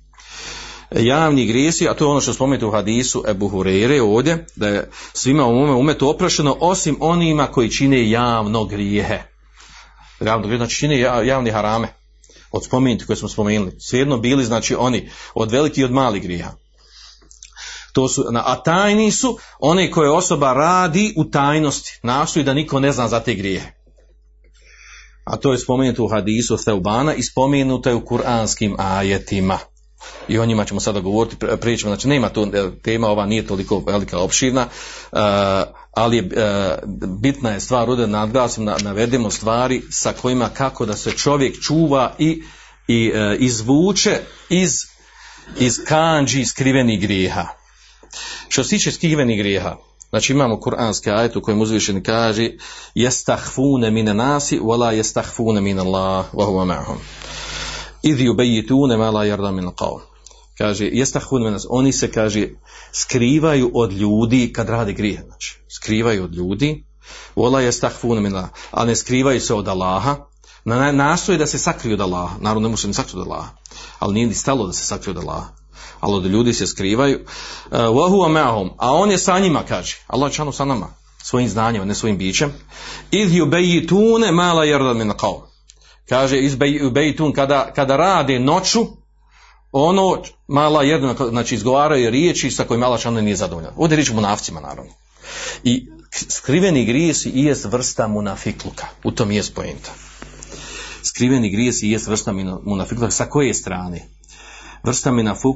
Javni 0.97 1.47
grijesi, 1.47 1.89
a 1.89 1.95
to 1.95 2.05
je 2.05 2.11
ono 2.11 2.20
što 2.20 2.33
spomenuti 2.33 2.64
u 2.64 2.70
hadisu 2.70 3.24
Ebu 3.28 3.49
Hureyre 3.49 4.03
ovdje, 4.03 4.47
da 4.57 4.68
je 4.68 4.91
svima 5.12 5.47
u 5.47 5.55
mome 5.55 5.72
umetu 5.72 6.09
oprašeno, 6.09 6.57
osim 6.61 6.97
onima 7.01 7.47
koji 7.47 7.70
čine 7.70 8.11
javno 8.11 8.64
grijehe. 8.64 9.18
Javno 10.20 10.47
grijehe, 10.47 10.59
znači 10.59 10.76
čine 10.76 10.99
javni 11.01 11.51
harame 11.51 11.99
od 12.51 12.64
spomenuti 12.64 13.07
koje 13.07 13.16
smo 13.16 13.28
spomenuli, 13.28 13.76
svejedno 13.80 14.18
bili 14.18 14.44
znači 14.44 14.74
oni 14.74 15.11
od 15.34 15.51
velikih 15.51 15.78
i 15.78 15.84
od 15.84 15.92
malih 15.92 16.22
grijeha. 16.22 16.53
To 17.92 18.09
su, 18.09 18.24
a 18.34 18.62
tajni 18.62 19.11
su 19.11 19.38
one 19.59 19.90
koje 19.90 20.11
osoba 20.11 20.53
radi 20.53 21.14
u 21.16 21.24
tajnosti, 21.24 22.01
nastoji 22.03 22.44
da 22.44 22.55
niko 22.55 22.80
ne 22.80 22.92
zna 22.92 23.09
za 23.09 23.20
te 23.20 23.34
grijehe. 23.34 23.70
A 25.24 25.36
to 25.36 25.53
je 25.53 25.59
spomenuto 25.59 26.05
u 26.05 26.09
hadisu 26.09 26.57
Teubana 26.64 27.14
i 27.14 27.22
spomenuto 27.22 27.88
je 27.88 27.94
u 27.94 28.05
kuranskim 28.05 28.76
ajetima. 28.78 29.59
I 30.28 30.38
o 30.38 30.46
njima 30.46 30.64
ćemo 30.64 30.80
sada 30.80 31.01
govoriti, 31.01 31.36
pričamo, 31.61 31.94
znači 31.94 32.09
nema 32.09 32.28
tu 32.28 32.53
tema, 32.82 33.09
ova 33.09 33.26
nije 33.26 33.46
toliko 33.46 33.82
velika 33.86 34.18
opširna, 34.18 34.66
uh, 35.12 35.18
ali 35.92 36.18
e, 36.18 36.22
bitna 37.20 37.51
je 37.51 37.61
stvar 37.61 37.90
ovdje 37.90 38.07
nadglasim, 38.07 38.64
navedemo 38.64 39.30
stvari 39.30 39.82
sa 39.90 40.12
kojima 40.12 40.48
kako 40.48 40.86
da 40.86 40.96
se 40.96 41.11
čovjek 41.11 41.61
čuva 41.61 42.14
i, 42.18 42.42
i 42.88 43.12
e, 43.14 43.36
izvuče 43.38 44.20
iz, 44.48 44.72
iz 45.59 45.84
kanđi 45.84 46.44
skrivenih 46.44 47.01
grijeha. 47.01 47.46
Što 48.48 48.64
se 48.64 48.70
tiče 48.70 48.92
skrivenih 48.92 49.38
grijeha, 49.38 49.76
znači 50.11 50.32
imamo 50.32 50.61
kuranski 50.61 51.11
ajet 51.11 51.36
u 51.36 51.42
kojem 51.42 51.61
uzvišen 51.61 52.03
kaže 52.03 52.51
jestahfune 52.94 53.90
mine 53.90 54.14
nasi, 54.14 54.59
wala 54.59 54.90
jestahfune 54.90 55.61
mine 55.61 55.80
Allah, 55.80 56.26
wa 56.34 56.46
huwa 56.46 56.66
ma'hum. 56.66 56.96
Idhi 58.03 58.28
ubejitune 58.28 58.96
ma 58.96 59.11
la 59.11 59.24
jarda 59.24 59.51
min 59.51 59.66
qavm 59.66 60.11
kaže, 60.61 60.90
jestahun 60.92 61.42
menas, 61.42 61.66
oni 61.68 61.92
se, 61.92 62.11
kaže, 62.12 62.48
skrivaju 62.92 63.70
od 63.74 63.92
ljudi 63.92 64.53
kad 64.53 64.68
radi 64.68 64.92
grije, 64.92 65.24
znači, 65.26 65.59
skrivaju 65.68 66.24
od 66.24 66.34
ljudi, 66.34 66.84
vola 67.36 67.61
jestahun 67.61 68.20
menas, 68.20 68.51
ali 68.70 68.88
ne 68.88 68.96
skrivaju 68.96 69.40
se 69.40 69.55
od 69.55 69.68
Allaha, 69.68 70.16
na, 70.64 70.92
nastoje 70.92 71.38
da 71.38 71.46
se 71.46 71.59
sakriju 71.59 71.94
od 71.94 72.01
Allaha, 72.01 72.36
naravno 72.40 72.68
ne 72.68 72.70
može 72.70 72.82
se 72.82 72.92
sakriju 72.92 73.22
od 73.22 73.26
Allaha, 73.26 73.51
ali 73.98 74.14
nije 74.14 74.26
ni 74.26 74.34
stalo 74.34 74.66
da 74.66 74.72
se 74.72 74.84
sakriju 74.84 75.16
od 75.16 75.22
Allaha, 75.24 75.48
ali 76.01 76.16
od 76.16 76.26
ljudi 76.26 76.53
se 76.53 76.66
skrivaju, 76.66 77.24
uh, 77.70 77.78
ma'hum, 78.28 78.70
a 78.78 78.92
on 78.92 79.11
je 79.11 79.18
sa 79.18 79.38
njima, 79.38 79.62
kaže, 79.68 79.96
Allah 80.07 80.32
čanu 80.32 80.53
sa 80.53 80.64
nama, 80.64 80.94
svojim 81.22 81.48
znanjem, 81.48 81.88
ne 81.88 81.94
svojim 81.94 82.18
bićem, 82.18 82.53
idh 83.11 83.32
yubejitune 83.32 84.32
mala 84.32 84.64
jardan 84.64 84.96
min 84.96 85.11
qaum. 85.11 85.49
Kaže, 86.11 86.40
izbejitun, 86.40 87.32
kada, 87.32 87.72
kada 87.74 87.96
rade 87.96 88.38
noću, 88.38 88.86
ono 89.72 90.22
mala 90.48 90.82
jedno, 90.82 91.14
znači 91.30 91.54
izgovaraju 91.54 92.11
riječi 92.11 92.50
sa 92.50 92.64
kojima 92.64 92.86
Allah 92.86 93.06
nije 93.06 93.36
zadovoljan. 93.36 93.72
Ovdje 93.76 93.96
riječ 93.96 94.11
munafcima 94.11 94.61
naravno. 94.61 94.92
I 95.64 95.86
skriveni 96.11 96.84
grijesi 96.84 97.30
i 97.30 97.44
jest 97.44 97.64
vrsta 97.64 98.08
munafikluka. 98.08 98.86
U 99.04 99.11
tom 99.11 99.30
jest 99.30 99.54
pojenta. 99.54 99.90
Skriveni 101.02 101.50
grijesi 101.50 101.86
i 101.86 101.90
jest 101.90 102.06
vrsta 102.06 102.32
munafikluka. 102.62 103.11
Sa 103.11 103.26
koje 103.26 103.54
strane? 103.54 104.08
Vrsta 104.82 105.12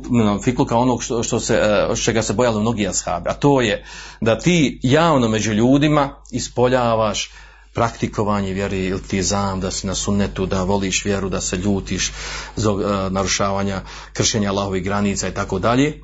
munafikluka 0.09 0.77
onog 0.77 1.03
što, 1.03 1.23
što 1.23 1.41
se, 1.41 1.55
e, 1.55 1.97
čega 1.97 2.23
se 2.23 2.33
bojali 2.33 2.61
mnogi 2.61 2.89
ashabi. 2.89 3.31
A 3.31 3.35
to 3.35 3.61
je 3.61 3.85
da 4.21 4.39
ti 4.39 4.81
javno 4.83 5.29
među 5.29 5.53
ljudima 5.53 6.17
ispoljavaš 6.31 7.31
praktikovanje 7.75 8.53
vjere 8.53 8.79
ili 8.79 9.03
ti 9.03 9.23
zam 9.23 9.61
da 9.61 9.71
si 9.71 9.87
na 9.87 9.95
sunnetu, 9.95 10.47
da 10.47 10.63
voliš 10.63 11.05
vjeru, 11.05 11.29
da 11.29 11.41
se 11.41 11.57
ljutiš 11.57 12.13
zbog 12.57 12.79
uh, 12.79 12.87
narušavanja, 13.11 13.81
kršenja 14.13 14.51
Allahovih 14.51 14.85
granica 14.85 15.29
i 15.29 15.35
tako 15.35 15.59
dalje. 15.59 16.01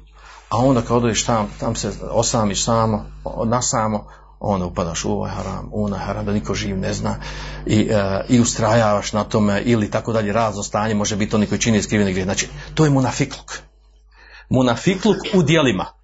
A 0.48 0.56
onda 0.56 0.82
kad 0.82 0.96
odeš 0.96 1.24
tam, 1.24 1.50
tam 1.60 1.74
se 1.74 1.92
osamiš 2.10 2.64
samo, 2.64 3.04
na 3.46 3.62
samo, 3.62 4.06
onda 4.40 4.66
upadaš 4.66 5.04
u 5.04 5.12
ovaj 5.12 5.30
haram, 5.30 5.68
u 5.72 5.84
onaj 5.84 5.98
haram, 5.98 6.24
da 6.24 6.32
niko 6.32 6.54
živ 6.54 6.78
ne 6.78 6.92
zna 6.92 7.16
i, 7.66 7.90
uh, 7.90 7.96
i 8.28 8.40
ustrajavaš 8.40 9.12
na 9.12 9.24
tome 9.24 9.62
ili 9.64 9.90
tako 9.90 10.12
dalje, 10.12 10.32
razno 10.32 10.62
stanje, 10.62 10.94
može 10.94 11.16
biti 11.16 11.36
oni 11.36 11.46
koji 11.46 11.60
čini 11.60 11.82
skriveni 11.82 12.12
grije. 12.12 12.24
Znači, 12.24 12.48
to 12.74 12.84
je 12.84 12.90
munafikluk. 12.90 13.58
Munafikluk 14.48 15.16
u 15.34 15.42
dijelima. 15.42 15.99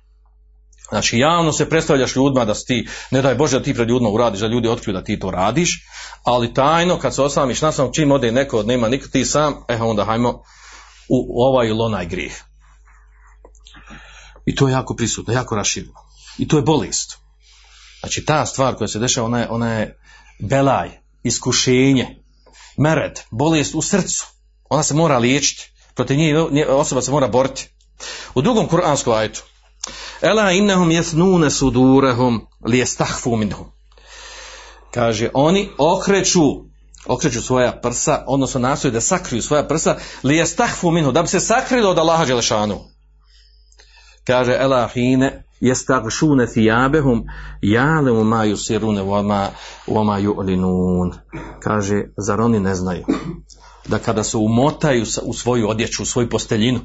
Znači 0.88 1.18
javno 1.18 1.52
se 1.52 1.68
predstavljaš 1.68 2.16
ljudima 2.16 2.44
da 2.44 2.54
si 2.54 2.66
ti, 2.66 2.88
ne 3.10 3.22
daj 3.22 3.34
Bože 3.34 3.58
da 3.58 3.64
ti 3.64 3.74
pred 3.74 3.88
ljudima 3.88 4.10
uradiš, 4.10 4.40
da 4.40 4.46
ljudi 4.46 4.68
otkriju 4.68 4.94
da 4.94 5.04
ti 5.04 5.18
to 5.18 5.30
radiš, 5.30 5.70
ali 6.24 6.54
tajno 6.54 6.98
kad 6.98 7.14
se 7.14 7.22
osamiš 7.22 7.62
na 7.62 7.72
sam 7.72 7.92
čim 7.92 8.12
ode 8.12 8.32
neko, 8.32 8.62
nema 8.62 8.88
niko 8.88 9.08
ti 9.08 9.24
sam, 9.24 9.54
e 9.68 9.76
onda 9.76 10.04
hajmo, 10.04 10.42
u, 11.08 11.42
ovaj 11.46 11.68
ili 11.68 11.80
onaj 11.80 12.06
grijeh. 12.06 12.32
I 14.46 14.54
to 14.54 14.68
je 14.68 14.72
jako 14.72 14.94
prisutno, 14.94 15.34
jako 15.34 15.56
rašireno. 15.56 15.92
I 16.38 16.48
to 16.48 16.56
je 16.56 16.62
bolest. 16.62 17.18
Znači 18.00 18.24
ta 18.24 18.46
stvar 18.46 18.74
koja 18.74 18.88
se 18.88 18.98
dešava, 18.98 19.26
ona 19.26 19.40
je, 19.40 19.48
ona 19.50 19.72
je 19.72 19.98
belaj, 20.38 20.90
iskušenje, 21.22 22.24
mered, 22.78 23.20
bolest 23.30 23.74
u 23.74 23.82
srcu. 23.82 24.26
Ona 24.68 24.82
se 24.82 24.94
mora 24.94 25.18
liječiti. 25.18 25.72
Protiv 25.94 26.16
nje 26.50 26.66
osoba 26.66 27.02
se 27.02 27.10
mora 27.10 27.28
boriti. 27.28 27.68
U 28.34 28.42
drugom 28.42 28.68
kuranskom 28.68 29.14
ajetu. 29.14 29.42
Ela 30.20 30.52
innahum 30.52 30.90
jesnune 30.90 31.50
sudurahum 31.50 32.46
li 32.64 32.78
jestahfu 32.78 33.36
minhum. 33.36 33.66
Kaže, 34.90 35.30
oni 35.34 35.68
okreću 35.78 36.66
okreću 37.06 37.42
svoja 37.42 37.80
prsa, 37.82 38.24
odnosno 38.26 38.60
nastoje 38.60 38.92
da 38.92 39.00
sakriju 39.00 39.42
svoja 39.42 39.68
prsa, 39.68 39.96
li 40.22 40.36
jestahfu 40.36 40.90
minhu, 40.90 41.12
da 41.12 41.22
bi 41.22 41.28
se 41.28 41.40
sakrilo 41.40 41.90
od 41.90 41.98
Allaha 41.98 42.24
Đelešanu. 42.24 42.80
Kaže, 44.24 44.56
ela 44.60 44.88
hine 44.88 45.44
jestagšune 45.60 46.46
thijabehum 46.46 47.24
jalemu 47.62 48.24
ma 48.24 48.44
yusirune 48.44 49.10
vama, 49.10 49.48
vama 49.86 50.20
yu'linun. 50.20 51.12
Kaže, 51.60 52.04
zar 52.16 52.40
oni 52.40 52.60
ne 52.60 52.74
znaju 52.74 53.04
da 53.88 53.98
kada 53.98 54.24
se 54.24 54.36
umotaju 54.36 55.04
u 55.22 55.34
svoju 55.34 55.68
odjeću, 55.68 56.02
u 56.02 56.06
svoju 56.06 56.28
posteljinu, 56.28 56.80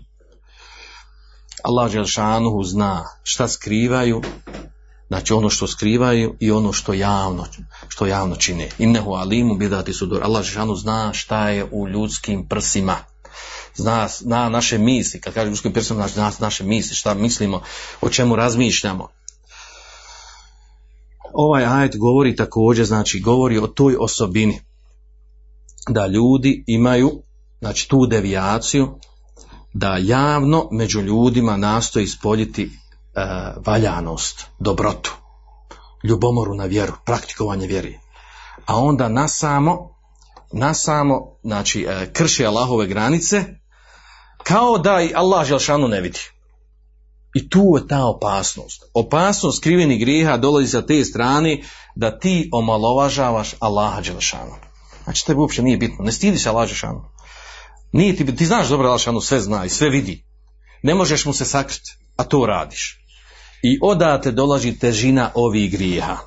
Allah 1.63 1.91
Đelšanuhu 1.91 2.63
zna 2.63 3.05
šta 3.23 3.47
skrivaju, 3.47 4.21
znači 5.07 5.33
ono 5.33 5.49
što 5.49 5.67
skrivaju 5.67 6.35
i 6.39 6.51
ono 6.51 6.73
što 6.73 6.93
javno, 6.93 7.45
što 7.87 8.05
javno 8.05 8.35
čine. 8.35 8.69
Innehu 8.77 9.11
alimu 9.11 9.55
bidati 9.55 9.93
sudur. 9.93 10.23
Allah 10.23 10.43
Đelšanuhu 10.43 10.75
zna 10.75 11.13
šta 11.13 11.49
je 11.49 11.67
u 11.71 11.87
ljudskim 11.87 12.47
prsima. 12.47 12.97
Zna, 13.75 14.07
zna 14.07 14.49
naše 14.49 14.77
misli, 14.77 15.21
kad 15.21 15.33
kaže 15.33 15.49
ljudskim 15.49 15.73
prsima, 15.73 16.07
znači 16.07 16.13
zna 16.13 16.31
naše 16.39 16.63
misli, 16.63 16.95
šta 16.95 17.13
mislimo, 17.13 17.61
o 18.01 18.09
čemu 18.09 18.35
razmišljamo. 18.35 19.07
Ovaj 21.33 21.65
ajet 21.65 21.97
govori 21.97 22.35
također, 22.35 22.85
znači 22.85 23.19
govori 23.19 23.57
o 23.57 23.67
toj 23.67 23.95
osobini 23.99 24.59
da 25.89 26.07
ljudi 26.07 26.63
imaju 26.67 27.23
znači 27.59 27.89
tu 27.89 28.05
devijaciju 28.05 28.99
da 29.73 29.97
javno 29.97 30.67
među 30.71 31.01
ljudima 31.01 31.57
nastoji 31.57 32.03
ispoljiti 32.03 32.63
e, 32.63 32.69
valjanost, 33.65 34.45
dobrotu, 34.59 35.15
ljubomoru 36.03 36.55
na 36.55 36.65
vjeru, 36.65 36.93
praktikovanje 37.05 37.67
vjeri. 37.67 37.99
A 38.65 38.77
onda 38.77 39.09
nasamo, 39.09 39.95
nasamo, 40.53 41.35
znači 41.43 41.85
e, 41.89 42.13
krši 42.13 42.45
Allahove 42.45 42.87
granice, 42.87 43.43
kao 44.43 44.77
da 44.77 45.01
i 45.01 45.13
Allah 45.15 45.47
Želšanu 45.47 45.87
ne 45.87 46.01
vidi. 46.01 46.19
I 47.35 47.49
tu 47.49 47.73
je 47.77 47.87
ta 47.87 48.05
opasnost. 48.05 48.83
Opasnost 48.93 49.57
skrivenih 49.57 49.99
grijeha 49.99 50.37
dolazi 50.37 50.67
sa 50.67 50.85
te 50.85 51.03
strane 51.05 51.61
da 51.95 52.19
ti 52.19 52.49
omalovažavaš 52.53 53.55
Allaha 53.59 54.01
Đelešanu. 54.01 54.55
Znači 55.03 55.25
tebi 55.25 55.39
uopće 55.39 55.61
nije 55.61 55.77
bitno. 55.77 56.05
Ne 56.05 56.11
stidi 56.11 56.37
se 56.37 56.49
Allah 56.49 56.65
Đelešanu. 56.65 57.10
Nije 57.91 58.15
ti, 58.15 58.35
ti 58.35 58.45
znaš 58.45 58.67
dobro 58.67 58.89
Alšanu 58.89 59.21
sve 59.21 59.39
zna 59.39 59.65
i 59.65 59.69
sve 59.69 59.89
vidi. 59.89 60.23
Ne 60.83 60.95
možeš 60.95 61.25
mu 61.25 61.33
se 61.33 61.45
sakriti, 61.45 61.91
a 62.15 62.23
to 62.23 62.45
radiš. 62.45 62.97
I 63.63 63.79
odate 63.81 64.31
dolazi 64.31 64.79
težina 64.79 65.31
ovih 65.35 65.71
grijeha. 65.71 66.17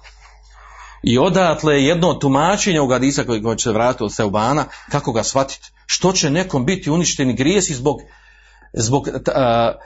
I 1.02 1.18
odatle 1.18 1.82
jedno 1.82 2.14
tumačenje 2.14 2.80
u 2.80 2.86
Gadisa 2.86 3.24
koji 3.24 3.56
će 3.56 3.62
se 3.62 3.72
vratiti 3.72 4.04
od 4.04 4.14
Seubana, 4.14 4.64
kako 4.90 5.12
ga 5.12 5.22
shvatiti. 5.22 5.72
Što 5.86 6.12
će 6.12 6.30
nekom 6.30 6.66
biti 6.66 6.90
uništeni 6.90 7.34
grijesi 7.34 7.74
zbog, 7.74 7.96
zbog, 8.72 9.08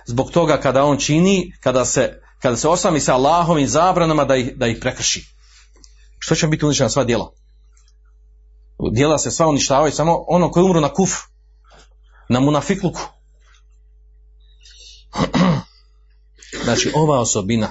zbog 0.07 0.31
toga 0.31 0.61
kada 0.61 0.85
on 0.85 0.99
čini, 0.99 1.53
kada 1.61 1.85
se, 1.85 2.21
kada 2.43 2.57
se 2.57 2.69
osami 2.69 3.01
sa 3.01 3.15
Allahovim 3.15 3.69
zabranama 3.69 4.25
da 4.25 4.37
ih, 4.37 4.53
da 4.57 4.67
ih 4.67 4.79
prekrši. 4.81 5.25
Što 6.19 6.35
će 6.35 6.47
biti 6.47 6.65
uništena 6.65 6.91
sva 6.91 7.05
djela? 7.05 7.33
Djela 8.93 9.19
se 9.19 9.31
sva 9.31 9.49
uništavaju, 9.49 9.93
samo 9.93 10.25
ono 10.29 10.51
koji 10.51 10.65
umru 10.65 10.81
na 10.81 10.89
kufru 10.89 11.28
na 12.29 12.41
munafikluku. 12.41 13.01
Znači, 16.65 16.93
ova 16.95 17.21
osobina, 17.21 17.67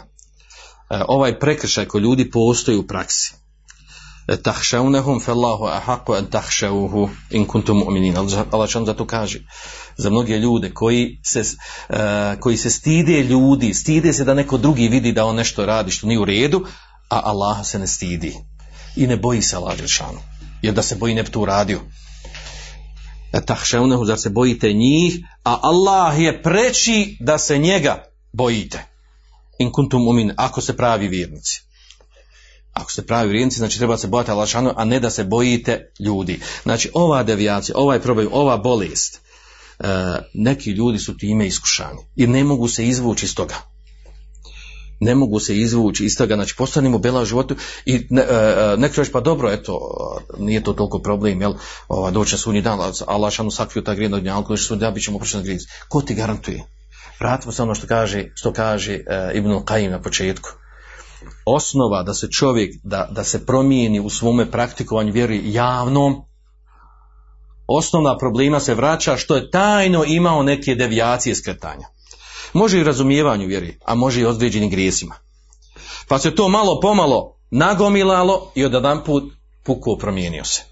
e, 0.89 1.01
ovaj 1.07 1.39
prekršaj 1.39 1.85
koji 1.85 2.01
ljudi 2.01 2.31
postoji 2.31 2.77
u 2.77 2.87
praksi, 2.87 3.33
e, 4.27 4.37
tahšaunehum 4.37 5.19
fellahu 5.19 5.65
ahaku 5.65 6.13
an 6.13 6.25
tahšauhu 6.25 7.09
in 7.29 7.45
kuntum 7.45 7.77
mu'minin. 7.77 8.45
Allah 8.51 8.69
što 8.69 8.85
zato 8.85 9.07
kaže 9.07 9.39
za 9.97 10.09
mnoge 10.09 10.37
ljude 10.37 10.73
koji 10.73 11.19
se, 11.23 11.43
e, 11.89 12.37
koji 12.39 12.57
se 12.57 12.69
stide 12.69 13.23
ljudi, 13.23 13.73
stide 13.73 14.13
se 14.13 14.23
da 14.23 14.33
neko 14.33 14.57
drugi 14.57 14.87
vidi 14.87 15.11
da 15.11 15.25
on 15.25 15.35
nešto 15.35 15.65
radi 15.65 15.91
što 15.91 16.07
nije 16.07 16.19
u 16.19 16.25
redu, 16.25 16.65
a 17.09 17.21
Allah 17.23 17.65
se 17.65 17.79
ne 17.79 17.87
stidi. 17.87 18.35
I 18.95 19.07
ne 19.07 19.17
boji 19.17 19.41
se 19.41 19.55
Allah 19.55 19.77
Jer 20.61 20.73
da 20.73 20.81
se 20.81 20.95
boji 20.95 21.15
ne 21.15 21.23
bi 21.23 21.31
to 21.31 21.39
uradio 21.39 21.81
tahšeunehu, 23.45 24.05
zar 24.05 24.19
se 24.19 24.29
bojite 24.29 24.73
njih, 24.73 25.19
a 25.43 25.59
Allah 25.61 26.19
je 26.19 26.43
preći 26.43 27.17
da 27.19 27.37
se 27.37 27.57
njega 27.57 28.03
bojite. 28.33 28.83
In 29.59 29.71
kuntum 29.71 30.07
umin, 30.07 30.33
ako 30.37 30.61
se 30.61 30.77
pravi 30.77 31.07
vjernici. 31.07 31.61
Ako 32.73 32.91
se 32.91 33.05
pravi 33.07 33.31
vjernici, 33.31 33.57
znači 33.57 33.77
treba 33.77 33.97
se 33.97 34.07
bojati 34.07 34.31
Allah 34.31 34.49
a 34.75 34.85
ne 34.85 34.99
da 34.99 35.09
se 35.09 35.23
bojite 35.23 35.91
ljudi. 35.99 36.39
Znači 36.63 36.89
ova 36.93 37.23
devijacija, 37.23 37.77
ovaj 37.77 37.99
problem, 37.99 38.27
ova 38.31 38.57
bolest, 38.57 39.21
e, 39.79 39.87
neki 40.33 40.71
ljudi 40.71 40.99
su 40.99 41.17
time 41.17 41.47
iskušani 41.47 41.99
i 42.15 42.27
ne 42.27 42.43
mogu 42.43 42.67
se 42.67 42.87
izvući 42.87 43.25
iz 43.25 43.35
toga 43.35 43.76
ne 44.99 45.15
mogu 45.15 45.39
se 45.39 45.57
izvući 45.57 46.05
iz 46.05 46.17
toga, 46.17 46.35
znači 46.35 46.55
postanemo 46.57 46.97
bela 46.97 47.21
u 47.21 47.25
životu 47.25 47.55
i 47.85 48.07
ne, 48.09 48.21
e, 48.21 48.25
e, 48.33 48.77
neko 48.77 49.01
pa 49.13 49.19
dobro, 49.19 49.51
eto, 49.51 49.79
nije 50.37 50.63
to 50.63 50.73
toliko 50.73 50.99
problem, 50.99 51.41
jel, 51.41 51.53
ova, 51.87 52.11
doće 52.11 52.33
na 52.35 52.37
sunji 52.37 52.61
dan, 52.61 52.79
Allah 53.07 53.33
šanu 53.33 53.51
sakrio 53.51 53.83
ta 53.83 53.93
grijednog 53.93 54.21
dnja, 54.21 54.39
ako 54.39 54.57
sunji 54.57 54.79
dan, 54.79 54.93
bit 54.93 55.03
ćemo 55.03 55.17
oprošteni 55.17 55.43
grijezi. 55.43 55.65
Ko 55.89 56.01
ti 56.01 56.15
garantuje? 56.15 56.63
Vratimo 57.19 57.51
se 57.51 57.63
ono 57.63 57.75
što 57.75 57.87
kaže, 57.87 58.31
što 58.35 58.53
kaže 58.53 58.93
e, 58.93 59.31
Ibn 59.33 59.49
Qayyim 59.49 59.89
na 59.89 60.01
početku. 60.01 60.49
Osnova 61.45 62.03
da 62.03 62.13
se 62.13 62.27
čovjek, 62.31 62.75
da, 62.83 63.07
da 63.11 63.23
se 63.23 63.45
promijeni 63.45 63.99
u 63.99 64.09
svome 64.09 64.51
praktikovanju 64.51 65.11
vjeri 65.11 65.41
javnom, 65.53 66.15
osnovna 67.67 68.17
problema 68.17 68.59
se 68.59 68.75
vraća 68.75 69.17
što 69.17 69.35
je 69.35 69.51
tajno 69.51 70.03
imao 70.07 70.43
neke 70.43 70.75
devijacije 70.75 71.35
skretanja. 71.35 71.87
Može 72.53 72.79
i 72.79 72.83
razumijevanju 72.83 73.47
vjeri, 73.47 73.79
a 73.85 73.95
može 73.95 74.21
i 74.21 74.25
određenim 74.25 74.69
grijesima. 74.69 75.15
Pa 76.07 76.19
se 76.19 76.35
to 76.35 76.49
malo 76.49 76.79
pomalo 76.79 77.37
nagomilalo 77.51 78.51
i 78.55 78.65
od 78.65 78.73
jedan 78.73 79.03
put 79.03 79.33
puko 79.63 79.97
promijenio 79.97 80.45
se. 80.45 80.63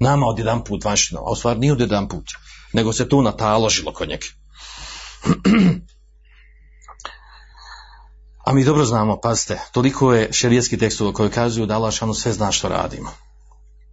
Nama 0.00 0.26
od 0.26 0.38
jedan 0.38 0.64
put 0.64 0.84
vanštino, 0.84 1.20
a 1.20 1.30
u 1.30 1.36
stvari 1.36 1.60
nije 1.60 1.72
od 1.72 1.80
jedan 1.80 2.08
put, 2.08 2.24
nego 2.72 2.92
se 2.92 3.08
tu 3.08 3.22
nataložilo 3.22 3.92
kod 3.92 4.08
njega. 4.08 4.26
A 8.44 8.52
mi 8.52 8.64
dobro 8.64 8.84
znamo, 8.84 9.20
pazite, 9.20 9.60
toliko 9.72 10.12
je 10.12 10.32
šerijetski 10.32 10.78
tekstova 10.78 11.12
koji 11.12 11.30
kazuju 11.30 11.66
da 11.66 11.74
Allah 11.74 11.94
sve 12.14 12.32
zna 12.32 12.52
što 12.52 12.68
radimo. 12.68 13.10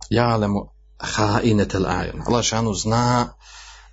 Ja 0.10 0.36
lemu 0.36 0.72
ha 0.98 1.40
inetel 1.44 1.86
ajun. 1.88 2.22
Allah 2.28 2.46
zna, 2.76 3.28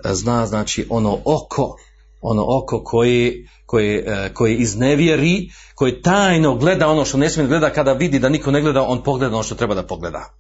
zna 0.05 0.47
znači 0.47 0.87
ono 0.91 1.19
oko 1.25 1.77
ono 2.21 2.45
oko 2.49 2.85
koji, 2.85 3.49
koji, 3.67 3.97
e, 3.97 4.31
koji 4.35 4.57
iznevjeri, 4.57 5.51
koji 5.75 6.03
tajno 6.03 6.55
gleda 6.55 6.89
ono 6.89 7.05
što 7.05 7.19
ne 7.19 7.31
smije 7.31 7.49
gleda, 7.49 7.71
kada 7.71 7.93
vidi 7.93 8.19
da 8.19 8.29
niko 8.29 8.51
ne 8.51 8.61
gleda, 8.61 8.83
on 8.83 9.03
pogleda 9.03 9.35
ono 9.35 9.43
što 9.43 9.55
treba 9.55 9.75
da 9.75 9.87
pogleda. 9.87 10.31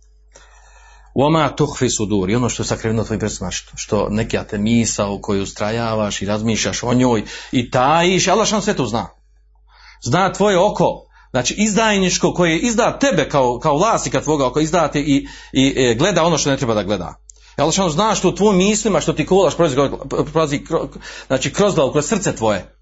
Oma 1.14 1.48
tuhfi 1.48 1.90
sudur, 1.90 2.30
ono 2.30 2.48
što 2.48 2.62
je 2.62 2.66
sakriveno 2.66 3.04
tvoj 3.04 3.18
prsima, 3.18 3.50
što, 3.50 4.08
neki 4.10 4.38
te 4.50 4.58
misao 4.58 5.18
koju 5.22 5.42
ustrajavaš 5.42 6.22
i 6.22 6.26
razmišljaš 6.26 6.82
o 6.82 6.94
njoj 6.94 7.24
i 7.52 7.70
tajiš, 7.70 8.28
Allah 8.28 8.46
što 8.46 8.60
sve 8.60 8.74
to 8.74 8.86
zna. 8.86 9.08
Zna 10.04 10.32
tvoje 10.32 10.58
oko, 10.58 11.06
znači 11.30 11.54
izdajničko 11.54 12.34
koje 12.34 12.58
izda 12.58 12.98
tebe 12.98 13.28
kao, 13.28 13.58
kao 13.58 13.76
vlasnika 13.76 14.20
tvoga 14.20 14.46
oko 14.46 14.60
izdate 14.60 15.00
i, 15.00 15.04
i, 15.04 15.26
i 15.52 15.90
e, 15.90 15.94
gleda 15.94 16.24
ono 16.24 16.38
što 16.38 16.50
ne 16.50 16.56
treba 16.56 16.74
da 16.74 16.82
gleda. 16.82 17.25
Allah 17.56 17.74
što 17.74 17.90
zna 17.90 18.14
što 18.14 18.28
u 18.28 18.34
tvojim 18.34 18.58
mislima, 18.58 19.00
što 19.00 19.12
ti 19.12 19.26
kolaš 19.26 19.56
prolazi, 20.32 20.64
znači 21.26 21.52
kroz 21.52 21.74
glavu, 21.74 21.92
kroz 21.92 22.06
srce 22.06 22.36
tvoje. 22.36 22.76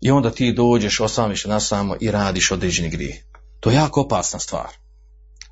I 0.00 0.10
onda 0.10 0.30
ti 0.30 0.52
dođeš, 0.52 1.00
osamiš 1.00 1.44
na 1.44 1.60
samo 1.60 1.96
i 2.00 2.10
radiš 2.10 2.50
određeni 2.50 2.90
grije. 2.90 3.24
To 3.60 3.70
je 3.70 3.76
jako 3.76 4.00
opasna 4.00 4.38
stvar. 4.38 4.68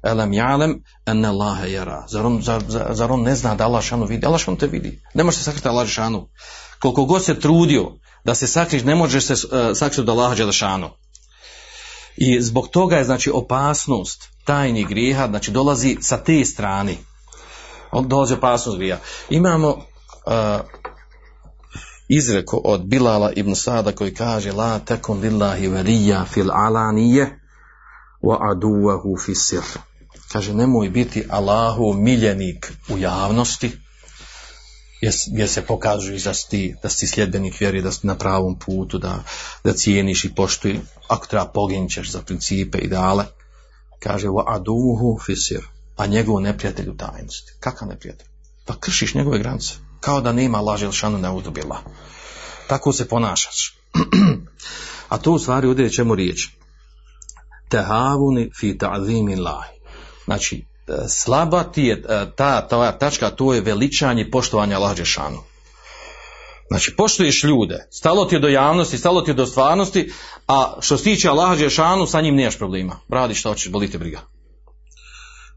Elem 0.02 0.32
jalem 0.32 0.82
en 1.06 1.24
Allahe 1.24 1.72
jara. 1.72 2.06
Zar 2.90 3.12
on, 3.12 3.22
ne 3.22 3.34
zna 3.34 3.54
da 3.54 3.64
Allah 3.64 3.84
šanu 3.84 4.06
vidi? 4.06 4.26
Allah 4.26 4.40
šanu 4.40 4.56
te 4.56 4.66
vidi. 4.66 5.02
Ne 5.14 5.24
može 5.24 5.38
se 5.38 5.44
sakriti 5.44 5.68
Allah 5.68 5.88
šanu. 5.88 6.28
Koliko 6.80 7.04
god 7.04 7.24
se 7.24 7.40
trudio 7.40 7.92
da 8.24 8.34
se 8.34 8.46
sakriš, 8.46 8.82
ne 8.82 8.94
možeš 8.94 9.24
se 9.24 9.32
uh, 9.32 9.40
sakriti 9.74 10.00
od 10.00 10.08
Allaha 10.08 10.34
Đelešanu. 10.34 10.90
I 12.16 12.42
zbog 12.42 12.68
toga 12.68 12.96
je 12.96 13.04
znači 13.04 13.30
opasnost 13.30 14.28
tajnih 14.44 14.88
grijeha, 14.88 15.26
znači 15.26 15.50
dolazi 15.50 15.96
sa 16.00 16.16
te 16.16 16.44
strane 16.44 16.96
dolazi 17.93 18.34
opasnost 18.34 18.78
grija. 18.78 18.99
Imamo 19.30 19.68
uh, 19.68 20.61
izreko 22.09 22.61
od 22.64 22.87
Bilala 22.87 23.32
ibn 23.32 23.55
Sada 23.55 23.93
koji 23.93 24.14
kaže 24.14 24.53
La 24.53 24.78
tekun 24.78 25.20
lillahi 25.20 25.68
velija 25.68 26.24
fil 26.24 26.51
alanije 26.53 27.41
wa 28.22 28.37
aduvahu 28.51 29.16
fi 29.24 29.34
sir. 29.34 29.62
Kaže 30.32 30.55
nemoj 30.55 30.89
biti 30.89 31.24
Allahu 31.30 31.93
miljenik 31.93 32.72
u 32.89 32.99
javnosti 32.99 33.72
gdje 35.32 35.49
se 35.49 35.62
pokažu 35.62 36.12
da 36.24 36.34
si, 36.34 36.49
ti, 36.49 36.74
da 36.82 36.89
si 36.89 37.07
sljedbenik 37.07 37.61
vjeri, 37.61 37.82
da 37.82 37.93
si 37.93 38.07
na 38.07 38.14
pravom 38.14 38.59
putu, 38.59 38.99
da, 38.99 39.22
da 39.64 39.72
cijeniš 39.72 40.24
i 40.24 40.34
poštuj, 40.34 40.80
ako 41.09 41.26
treba 41.26 41.45
poginćeš 41.45 42.11
za 42.11 42.22
principe, 42.22 42.78
ideale. 42.78 43.24
Kaže, 43.99 44.28
wa 44.28 44.45
aduhu 44.47 45.18
fisir, 45.26 45.62
a 45.97 46.07
njegov 46.07 46.40
neprijatelj 46.40 46.88
u 46.88 46.97
tajnosti. 46.97 47.53
Kakav 47.61 47.88
neprijatelj? 47.88 48.28
Pa 48.64 48.74
kršiš 48.80 49.14
njegove 49.14 49.38
granice. 49.38 49.74
Kao 50.01 50.20
da 50.20 50.32
nema 50.32 50.61
laže 50.61 50.92
šanu 50.92 51.18
ne 51.18 51.30
udubila. 51.30 51.78
Tako 52.68 52.92
se 52.92 53.09
ponašaš. 53.09 53.78
a 55.09 55.18
to 55.18 55.32
u 55.32 55.38
stvari 55.38 55.68
ovdje 55.68 55.92
čemu 55.92 56.14
riječ. 56.14 56.49
Tehavuni 57.68 58.51
fi 58.61 58.78
ta'zimi 58.78 59.40
lahi. 59.42 59.76
Znači, 60.24 60.64
slaba 61.09 61.64
ti 61.64 61.82
je 61.82 61.94
e, 61.94 62.26
ta, 62.36 62.68
ta 62.68 62.99
tačka, 62.99 63.30
to 63.30 63.55
je 63.55 63.61
veličanje 63.61 64.30
poštovanja 64.30 64.76
Allah 64.76 64.97
Đešanu. 64.97 65.38
Znači, 66.68 66.97
poštuješ 66.97 67.44
ljude, 67.44 67.86
stalo 67.90 68.24
ti 68.24 68.34
je 68.34 68.40
do 68.40 68.49
javnosti, 68.49 68.99
stalo 68.99 69.22
ti 69.22 69.30
je 69.30 69.34
do 69.34 69.47
stvarnosti, 69.47 70.12
a 70.49 70.76
što 70.80 70.99
se 70.99 71.05
tiče 71.05 71.28
Allah 71.28 71.59
Đešanu, 71.59 72.07
sa 72.07 72.20
njim 72.20 72.34
nemaš 72.34 72.59
problema. 72.59 72.97
Radi 73.09 73.34
što 73.34 73.49
hoćeš, 73.49 73.72
boli 73.72 73.90
te 73.90 73.99
briga. 73.99 74.20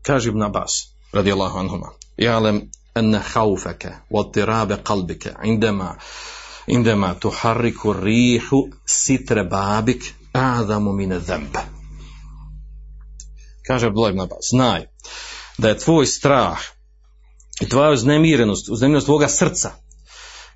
Kaže 0.01 0.29
Ibn 0.29 0.43
Abbas, 0.43 0.71
radi 1.13 1.31
Allahu 1.31 1.59
anhuma, 1.59 1.91
jalem 2.17 2.69
enne 2.95 3.19
haufeke, 3.33 3.91
wa 4.09 4.23
tirabe 4.31 4.77
kalbike, 4.83 5.33
indema, 5.43 5.95
indema 6.67 7.13
tuharriku 7.15 7.93
rihu 7.93 8.69
sitre 8.85 9.43
babik, 9.43 10.13
adamu 10.33 10.93
mine 10.93 11.19
zembe. 11.19 11.59
Kaže 13.67 13.87
Abdullah 13.87 14.11
ibn 14.11 14.21
Abbas, 14.21 14.49
znaj 14.51 14.85
da 15.57 15.69
je 15.69 15.77
tvoj 15.77 16.05
strah 16.05 16.59
i 17.61 17.69
tvoja 17.69 17.91
uznemirenost, 17.91 18.69
uznemirenost 18.69 19.05
tvoga 19.05 19.27
srca, 19.27 19.71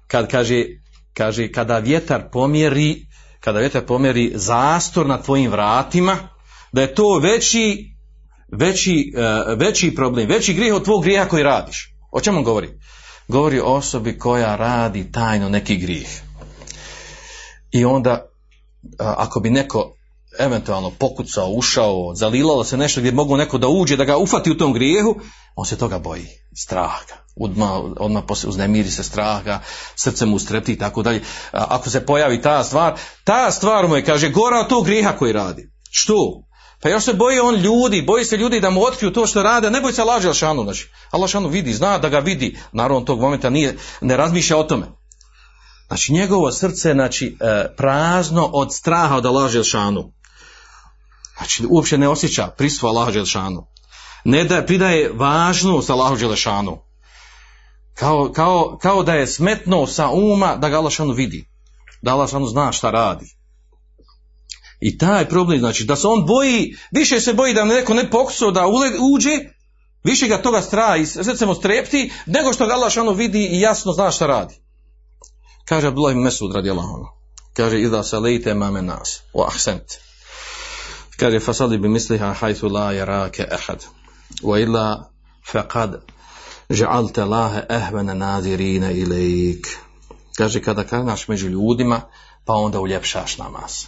kad 0.08 0.32
kaže, 0.32 0.66
kaže, 1.14 1.52
kada 1.52 1.78
vjetar 1.80 2.30
pomjeri, 2.32 3.08
kada 3.39 3.60
vjetar 3.60 3.86
pomjeri 3.86 4.32
zastor 4.36 5.06
na 5.06 5.22
tvojim 5.22 5.52
vratima, 5.52 6.18
da 6.72 6.82
je 6.82 6.96
to 6.96 7.20
veći, 7.20 7.93
veći, 8.58 9.14
uh, 9.16 9.60
veći 9.60 9.95
problem, 9.95 10.30
veći 10.30 10.54
grijeh 10.54 10.76
od 10.76 10.84
tvog 10.84 11.04
grijeha 11.04 11.26
koji 11.26 11.43
radiš. 11.43 11.95
O 12.12 12.22
čemu 12.22 12.43
govori? 12.43 12.70
Govori 13.28 13.60
o 13.60 13.66
osobi 13.66 14.18
koja 14.18 14.56
radi 14.56 15.12
tajno 15.12 15.49
neki 15.49 15.78
grijeh. 15.78 16.10
I 17.72 17.86
onda, 17.86 18.26
uh, 18.84 19.08
ako 19.18 19.39
bi 19.39 19.49
neko 19.49 19.95
eventualno 20.39 20.91
pokucao, 20.99 21.49
ušao, 21.49 22.16
zalilalo 22.16 22.64
se 22.64 22.78
nešto 22.78 22.99
gdje 23.01 23.12
mogu 23.12 23.38
neko 23.38 23.58
da 23.58 23.68
uđe, 23.68 23.97
da 23.97 24.06
ga 24.06 24.18
ufati 24.18 24.51
u 24.51 24.58
tom 24.58 24.74
grijehu, 24.74 25.16
on 25.56 25.66
se 25.66 25.78
toga 25.78 25.99
boji, 25.99 26.28
strah 26.56 27.08
ga. 27.08 27.16
Odmah, 27.36 27.70
odmah 27.99 28.24
uznemiri 28.47 28.91
se 28.91 29.04
strah 29.04 29.43
ga, 29.43 29.62
srce 29.95 30.26
mu 30.26 30.39
strepti 30.39 30.74
i 30.74 30.78
tako 30.78 31.04
dalje. 31.04 31.22
Ako 31.51 31.89
se 31.89 32.06
pojavi 32.06 32.41
ta 32.41 32.64
stvar, 32.64 32.99
ta 33.24 33.51
stvar 33.51 33.88
mu 33.88 33.95
je, 33.95 34.06
kaže, 34.06 34.30
gora 34.30 34.60
od 34.60 34.70
tog 34.70 34.86
grijeha 34.86 35.12
koji 35.18 35.34
radi. 35.34 35.70
Što? 35.91 36.43
Pa 36.84 36.90
još 36.90 37.04
se 37.04 37.14
boji 37.14 37.40
on 37.40 37.56
ljudi, 37.56 38.02
boji 38.02 38.26
se 38.26 38.38
ljudi 38.38 38.60
da 38.60 38.70
mu 38.70 38.84
otkriju 38.84 39.14
to 39.14 39.28
što 39.28 39.44
rade, 39.44 39.72
ne 39.72 39.82
boji 39.82 39.94
se 39.94 40.04
laži 40.04 40.28
Alšanu, 40.28 40.64
znači. 40.64 40.90
Alšanu 41.12 41.48
vidi, 41.48 41.74
zna 41.74 41.98
da 41.98 42.10
ga 42.10 42.20
vidi, 42.20 42.58
naravno 42.72 43.02
tog 43.02 43.20
momenta 43.20 43.50
nije, 43.50 43.78
ne 44.02 44.18
razmišlja 44.18 44.58
o 44.58 44.64
tome. 44.64 44.86
Znači 45.88 46.14
njegovo 46.14 46.52
srce 46.52 46.94
znači, 46.94 47.38
prazno 47.78 48.50
od 48.54 48.74
straha 48.74 49.16
od 49.16 49.26
Allaha 49.26 49.50
Želšanu. 49.50 50.14
Znači, 51.38 51.66
uopće 51.70 51.98
ne 51.98 52.10
osjeća 52.10 52.48
prisustvo 52.48 52.90
Allaha 52.90 53.12
Đelešanu. 53.12 53.68
Ne 54.24 54.44
da 54.44 54.66
pridaje 54.66 55.12
važnost 55.14 55.90
Allahu 55.90 56.16
Đelešanu. 56.16 56.78
Kao, 57.94 58.32
kao, 58.36 58.78
kao 58.82 59.04
da 59.04 59.14
je 59.14 59.28
smetno 59.28 59.88
sa 59.88 60.10
uma 60.10 60.56
da 60.56 60.70
ga 60.70 60.78
Allah 60.78 60.94
vidi. 61.16 61.50
Da 62.02 62.14
Allah 62.14 62.30
zna 62.52 62.72
šta 62.72 62.92
radi. 62.92 63.26
I 64.80 64.98
taj 64.98 65.30
problem, 65.30 65.60
znači, 65.60 65.84
da 65.84 65.96
se 65.96 66.08
on 66.08 66.26
boji, 66.26 66.76
više 66.92 67.20
se 67.20 67.34
boji 67.34 67.54
da 67.54 67.66
neko 67.66 67.94
ne 67.94 68.10
pokusu 68.10 68.52
da 68.52 68.68
uđe, 69.16 69.40
više 70.04 70.28
ga 70.28 70.42
toga 70.42 70.62
straha 70.62 70.96
i 70.96 71.06
srce 71.06 71.46
mu 71.46 71.56
strepti, 71.56 72.12
nego 72.26 72.54
što 72.54 72.68
ga 72.68 72.74
Allah 72.74 73.18
vidi 73.18 73.48
i 73.52 73.60
jasno 73.60 73.94
zna 73.94 74.12
šta 74.12 74.28
radi. 74.28 74.56
Kaže 75.66 75.88
Abdullah 75.88 76.16
Mesud 76.16 76.56
radi 76.56 76.70
Allahom. 76.70 77.06
Kaže, 77.54 77.82
idha 77.82 78.04
salite 78.04 78.54
mame 78.54 78.82
nas, 78.82 79.22
u 79.34 79.42
ahsent. 79.42 79.84
Kaže, 81.18 81.40
fasali 81.40 81.78
bi 81.78 81.88
misliha 81.88 82.34
hajtu 82.34 82.70
la 82.70 82.92
jarake 82.92 83.48
ahad. 83.52 83.86
Wa 84.42 84.62
illa 84.62 85.10
faqad 85.52 86.02
ža'alte 86.70 87.26
lahe 87.26 87.66
ehvene 87.70 88.16
nazirine 88.16 88.94
ilajik. 88.94 89.68
Kaže, 90.38 90.62
kada 90.62 90.84
klanjaš 90.84 91.28
među 91.28 91.48
ljudima, 91.48 92.02
pa 92.46 92.54
onda 92.54 92.80
uljepšaš 92.80 93.38
namaz. 93.38 93.86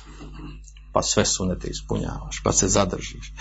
Pa 0.95 1.01
sve 1.01 1.25
sunete 1.25 1.67
ispunjavaš, 1.67 2.41
pa 2.43 2.51
se 2.51 2.67
zadržiš. 2.67 3.33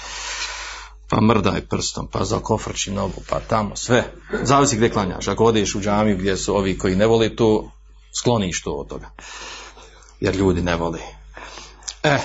Pa 1.09 1.21
mrdaj 1.21 1.61
prstom, 1.71 2.09
pa 2.13 2.25
zakofrči 2.25 2.91
nogu, 2.91 3.23
pa 3.29 3.41
tamo, 3.41 3.77
sve. 3.77 4.05
Zavisi 4.43 4.77
gdje 4.77 4.91
klanjaš. 4.91 5.29
Ako 5.29 5.45
odeš 5.45 5.75
u 5.75 5.81
džamiju 5.81 6.19
gdje 6.19 6.37
su 6.37 6.57
ovi 6.57 6.79
koji 6.79 6.97
ne 6.97 7.07
voli 7.07 7.37
to, 7.37 7.71
skloniš 8.19 8.63
to 8.63 8.73
od 8.73 8.89
toga. 8.89 9.11
Jer 10.21 10.35
ljudi 10.37 10.63
ne 10.63 10.77
voli. 10.77 11.01
Eh, 12.03 12.21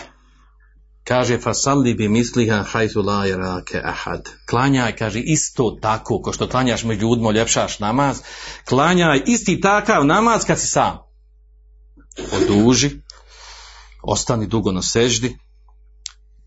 Kaže, 1.03 1.37
fasalli 1.37 1.93
bi 1.93 2.07
misliha 2.09 2.63
hajtu 2.63 3.01
la 3.01 3.25
jarake 3.25 3.81
ahad. 3.83 4.29
Klanjaj, 4.49 4.95
kaže, 4.95 5.19
isto 5.19 5.77
tako, 5.81 6.21
ko 6.21 6.33
što 6.33 6.47
klanjaš 6.49 6.83
među 6.83 7.01
ljudima, 7.01 7.31
ljepšaš 7.31 7.79
namaz, 7.79 8.21
klanjaj 8.65 9.23
isti 9.25 9.61
takav 9.61 10.05
namaz 10.05 10.45
kad 10.45 10.59
si 10.59 10.67
sam. 10.67 10.97
Oduži, 12.37 12.91
ostani 14.01 14.47
dugo 14.47 14.71
na 14.71 14.81
seždi, 14.81 15.37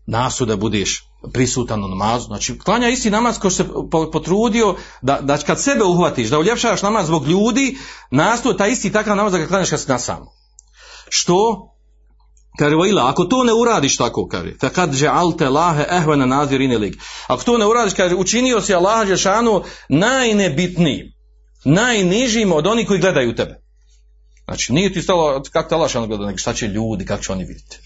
nasu 0.05 0.45
da 0.45 0.55
budeš 0.55 1.03
prisutan 1.33 1.83
u 1.83 1.87
namazu. 1.87 2.25
Znači, 2.25 2.59
klanja 2.59 2.89
isti 2.89 3.09
namaz 3.09 3.39
ko 3.39 3.49
se 3.49 3.65
potrudio 4.11 4.75
da, 5.01 5.19
da 5.21 5.37
kad 5.37 5.61
sebe 5.61 5.83
uhvatiš, 5.83 6.29
da 6.29 6.39
uljepšaš 6.39 6.81
namaz 6.81 7.07
zbog 7.07 7.27
ljudi, 7.27 7.77
nastoje 8.11 8.57
taj 8.57 8.71
isti 8.71 8.91
takav 8.91 9.15
namaz 9.15 9.31
da 9.31 9.39
ga 9.39 9.47
klanjaš 9.47 9.69
kad 9.69 9.81
si 9.81 9.89
na 9.89 9.99
sam. 9.99 10.25
Što? 11.09 11.69
Kaže, 12.59 12.75
ako 13.01 13.25
to 13.25 13.43
ne 13.43 13.53
uradiš 13.53 13.97
tako, 13.97 14.27
kaže, 14.27 14.53
kad 14.73 15.03
alte 15.11 15.49
lahe 15.49 15.85
ehvena 15.91 16.25
nazir 16.25 16.59
lig. 16.59 16.95
Ako 17.27 17.43
to 17.43 17.57
ne 17.57 17.65
uradiš, 17.65 17.93
kaže, 17.93 18.15
učinio 18.15 18.61
si 18.61 18.73
Allah 18.73 19.07
Žešanu 19.07 19.63
najnebitnijim, 19.89 21.07
najnižim 21.65 22.51
od 22.51 22.67
onih 22.67 22.87
koji 22.87 22.99
gledaju 22.99 23.35
tebe. 23.35 23.62
Znači, 24.45 24.73
nije 24.73 24.93
ti 24.93 25.01
stalo 25.01 25.41
kako 25.51 25.69
te 25.69 25.75
Allah 25.75 26.07
gleda, 26.07 26.25
nego 26.25 26.37
šta 26.37 26.53
će 26.53 26.67
ljudi, 26.67 27.05
kako 27.05 27.23
će 27.23 27.31
oni 27.31 27.45
vidjeti. 27.45 27.79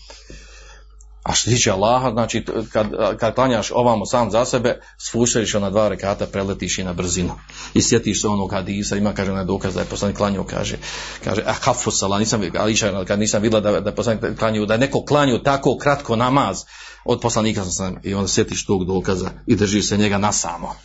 A 1.28 1.34
što 1.34 1.50
tiče 1.50 1.72
Allaha, 1.72 2.12
znači 2.12 2.46
kad, 2.72 2.88
kad 3.20 3.36
klanjaš 3.36 3.72
ovamo 3.72 4.06
sam 4.06 4.32
za 4.32 4.46
sebe, 4.46 4.80
spuštaš 4.98 5.54
na 5.54 5.70
dva 5.70 5.90
rekata, 5.90 6.26
preletiš 6.26 6.78
i 6.78 6.84
na 6.84 6.94
brzinu. 6.94 7.34
I 7.74 7.82
sjetiš 7.82 8.22
se 8.22 8.28
onog 8.28 8.52
hadisa, 8.52 8.96
ima 8.96 9.14
kaže 9.14 9.32
na 9.32 9.44
dokaz 9.44 9.74
da 9.74 9.80
je 9.80 9.86
poslanik 9.86 10.18
klanjao, 10.18 10.44
kaže, 10.44 10.78
kaže, 11.24 11.44
ah 11.46 11.54
hafu 11.62 11.92
sala, 11.92 12.20
nisam, 12.20 12.42
ali 12.58 12.76
kad 13.08 13.20
nisam 13.20 13.42
vidjela 13.42 13.62
da, 13.62 13.80
da 13.80 13.90
je 13.90 13.96
poslanik 13.96 14.40
klanjao, 14.40 14.66
da 14.66 14.74
je 14.74 14.80
neko 14.80 15.06
klanjao 15.06 15.38
tako 15.38 15.78
kratko 15.78 16.16
namaz, 16.16 16.64
od 17.06 17.20
poslanika 17.22 17.66
sam 17.66 17.96
i 18.04 18.14
onda 18.14 18.28
sjetiš 18.28 18.66
tog 18.66 18.86
dokaza 18.86 19.30
i 19.48 19.56
držiš 19.56 19.88
se 19.88 19.98
njega 19.98 20.18
na 20.18 20.32
samo. 20.32 20.76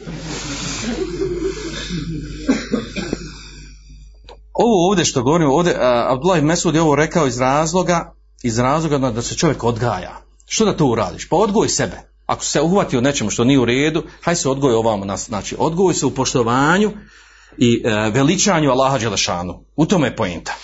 Ovo 4.53 4.89
ovdje 4.89 5.05
što 5.05 5.23
govorimo, 5.23 5.55
ovdje, 5.55 5.77
Abdullah 6.09 6.43
Mesud 6.43 6.75
je 6.75 6.81
ovo 6.81 6.95
rekao 6.95 7.27
iz 7.27 7.41
razloga, 7.41 8.15
iz 8.43 8.59
razloga 8.59 9.11
da 9.11 9.23
se 9.23 9.37
čovjek 9.37 9.65
odgaja. 9.65 10.23
Što 10.47 10.65
da 10.65 10.77
to 10.77 10.87
uradiš? 10.87 11.29
Pa 11.29 11.37
odgoj 11.37 11.69
sebe. 11.69 12.13
Ako 12.27 12.45
se 12.45 12.61
uhvatio 12.61 13.01
nečemu 13.01 13.31
što 13.31 13.45
nije 13.45 13.59
u 13.59 13.65
redu, 13.65 14.03
haj 14.23 14.37
se 14.37 14.49
odgoj 14.49 14.75
ovamo 14.75 15.05
nas. 15.05 15.27
Znači, 15.27 15.57
odgoj 15.59 15.95
se 15.95 16.07
u 16.07 16.11
poštovanju 16.11 16.93
i 17.59 17.83
e, 17.85 18.11
veličanju 18.11 18.71
Allaha 18.71 18.99
Đelešanu. 18.99 19.65
U 19.77 19.87
tome 19.87 20.09
je 20.09 20.17
pojenta. 20.17 20.55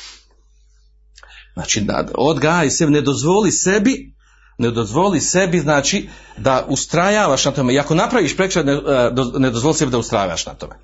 Znači, 1.54 1.80
da 1.80 2.08
odgaj 2.14 2.70
se, 2.70 2.86
ne 2.86 3.00
dozvoli 3.00 3.52
sebi, 3.52 4.14
ne 4.58 4.70
dozvoli 4.70 5.20
sebi, 5.20 5.60
znači, 5.60 6.08
da 6.36 6.66
ustrajavaš 6.68 7.44
na 7.44 7.52
tome. 7.52 7.74
I 7.74 7.78
ako 7.78 7.94
napraviš 7.94 8.36
prekršaj, 8.36 8.64
ne, 8.64 8.72
e, 8.72 9.10
ne 9.38 9.50
dozvoli 9.50 9.74
sebi 9.74 9.92
da 9.92 9.98
ustrajavaš 9.98 10.46
na 10.46 10.54
tome. 10.54 10.74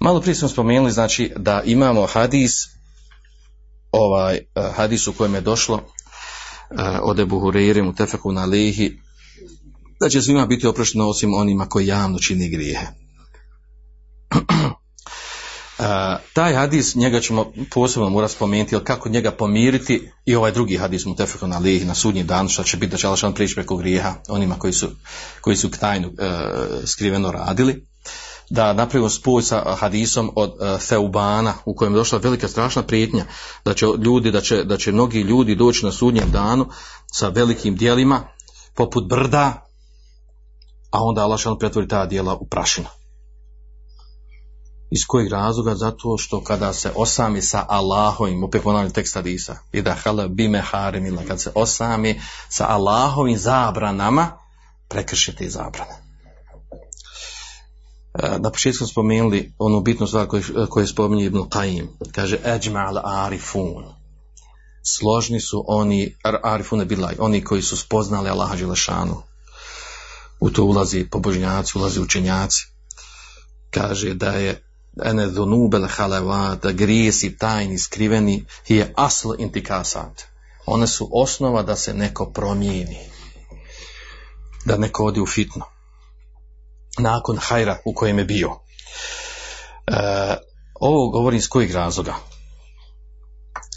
Malo 0.00 0.20
prije 0.20 0.34
smo 0.34 0.48
spomenuli, 0.48 0.92
znači, 0.92 1.32
da 1.36 1.62
imamo 1.64 2.06
hadis, 2.06 2.52
ovaj, 3.92 4.36
e, 4.36 4.44
hadis 4.76 5.06
u 5.06 5.12
kojem 5.12 5.34
je 5.34 5.40
došlo 5.40 5.74
uh, 5.74 5.82
od 7.02 7.20
Ebu 7.20 7.40
Hureyre 7.40 7.82
mu 7.82 7.94
tefeku 7.94 8.32
na 8.32 8.44
lihi, 8.44 8.98
da 10.00 10.08
će 10.08 10.22
svima 10.22 10.46
biti 10.46 10.66
oprošteno 10.66 11.08
osim 11.08 11.34
onima 11.34 11.68
koji 11.68 11.86
javno 11.86 12.18
čini 12.18 12.48
grijehe. 12.48 12.86
Uh, 14.34 15.84
Taj 16.34 16.54
hadis, 16.54 16.94
njega 16.94 17.20
ćemo 17.20 17.52
posebno 17.70 18.10
morati 18.10 18.34
spomenuti, 18.34 18.74
jer 18.74 18.84
kako 18.84 19.08
njega 19.08 19.30
pomiriti 19.30 20.10
i 20.24 20.34
ovaj 20.34 20.52
drugi 20.52 20.76
hadis 20.76 21.04
mu 21.04 21.16
tefekon 21.16 21.52
ali 21.52 21.84
na 21.84 21.94
sudnji 21.94 22.22
dan, 22.22 22.48
što 22.48 22.62
će 22.62 22.76
biti 22.76 22.90
da 22.90 22.96
će 22.96 23.32
prijeći 23.34 23.54
preko 23.54 23.76
grijeha 23.76 24.14
onima 24.28 24.58
koji 24.58 24.72
su, 24.72 24.88
koji 25.40 25.56
su 25.56 25.70
tajnu 25.70 26.08
e, 26.08 26.30
skriveno 26.86 27.32
radili 27.32 27.86
da 28.50 28.72
napravimo 28.72 29.10
spoj 29.10 29.42
sa 29.42 29.76
hadisom 29.78 30.30
od 30.34 30.54
Feubana 30.80 31.54
u 31.64 31.74
kojem 31.74 31.94
je 31.94 31.98
došla 31.98 32.18
velika 32.18 32.48
strašna 32.48 32.82
prijetnja 32.82 33.24
da 33.64 33.74
će 33.74 33.86
ljudi, 33.86 34.30
da 34.30 34.40
će, 34.40 34.64
da 34.64 34.76
će 34.76 34.92
mnogi 34.92 35.20
ljudi 35.20 35.54
doći 35.54 35.84
na 35.84 35.92
sudnjem 35.92 36.30
danu 36.30 36.66
sa 37.12 37.28
velikim 37.28 37.76
dijelima 37.76 38.22
poput 38.74 39.08
brda, 39.08 39.66
a 40.90 41.04
onda 41.04 41.22
Allah 41.22 41.40
pretvori 41.58 41.88
ta 41.88 42.06
dijela 42.06 42.34
u 42.34 42.46
prašinu. 42.46 42.86
Iz 44.90 45.00
kojeg 45.06 45.32
razloga? 45.32 45.74
Zato 45.74 46.18
što 46.18 46.44
kada 46.44 46.72
se 46.72 46.92
osami 46.94 47.42
sa 47.42 47.66
Allahovim, 47.68 48.44
opet 48.44 48.62
ponavljam 48.62 48.92
tekst 48.92 49.14
hadisa, 49.14 49.56
i 49.72 49.82
da 49.82 49.94
hala 49.94 50.28
bime 50.28 50.60
harimila, 50.60 51.22
kad 51.28 51.40
se 51.40 51.52
osami 51.54 52.20
sa 52.48 52.66
Allahovim 52.68 53.38
zabranama, 53.38 54.38
prekršite 54.88 55.48
zabrane. 55.48 56.05
E, 58.18 58.38
na 58.38 58.50
početku 58.50 58.78
smo 58.78 58.86
spomenuli 58.86 59.52
onu 59.58 59.80
bitnu 59.80 60.06
stvar 60.06 60.26
koju, 60.26 60.42
koju 60.70 60.86
spominje 60.86 61.24
Ibn 61.24 61.38
Qaim. 61.38 61.86
Kaže, 62.12 62.38
eđma 62.44 63.02
arifun. 63.04 63.84
Složni 64.84 65.40
su 65.40 65.64
oni, 65.66 66.16
arifune 66.42 66.84
bilaj, 66.84 67.16
oni 67.18 67.44
koji 67.44 67.62
su 67.62 67.76
spoznali 67.76 68.30
Allaha 68.30 68.56
Đelešanu. 68.56 69.22
U 70.40 70.50
to 70.50 70.64
ulazi 70.64 71.08
pobožnjaci, 71.10 71.78
ulazi 71.78 72.00
učenjaci. 72.00 72.66
Kaže 73.70 74.14
da 74.14 74.30
je 74.30 74.62
ene 75.04 75.26
dhunubel 75.26 75.86
haleva, 75.88 76.56
da 76.62 76.72
grijesi 76.72 77.36
tajni, 77.38 77.78
skriveni, 77.78 78.44
je 78.68 78.92
asl 78.96 79.32
intikasat. 79.38 80.22
One 80.66 80.86
su 80.86 81.08
osnova 81.12 81.62
da 81.62 81.76
se 81.76 81.94
neko 81.94 82.26
promijeni. 82.26 82.98
Da 84.64 84.76
neko 84.76 85.04
odi 85.04 85.20
u 85.20 85.26
fitno 85.26 85.75
nakon 86.98 87.38
hajra 87.40 87.78
u 87.84 87.94
kojem 87.94 88.18
je 88.18 88.24
bio. 88.24 88.50
E, 89.86 90.36
ovo 90.74 91.10
govorim 91.10 91.38
iz 91.38 91.48
kojeg 91.48 91.70
razloga? 91.70 92.14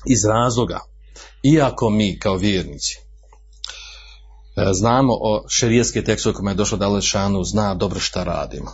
Iz 0.06 0.26
razloga, 0.26 0.80
iako 1.44 1.90
mi 1.90 2.20
kao 2.20 2.36
vjernici 2.36 2.98
e, 2.98 4.74
znamo 4.74 5.14
o 5.14 5.44
šerijetske 5.50 6.04
tekstove 6.04 6.34
kojima 6.34 6.52
je 6.52 6.56
došlo 6.56 6.78
da 6.78 6.88
Lešanu 6.88 7.44
zna 7.44 7.76
dobro 7.76 8.00
šta 8.00 8.24
radimo 8.24 8.72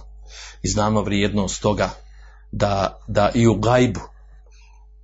i 0.62 0.68
znamo 0.68 1.02
vrijednost 1.02 1.62
toga 1.62 1.90
da, 2.52 3.00
da 3.08 3.32
i 3.34 3.48
u 3.48 3.56
gajbu 3.56 4.02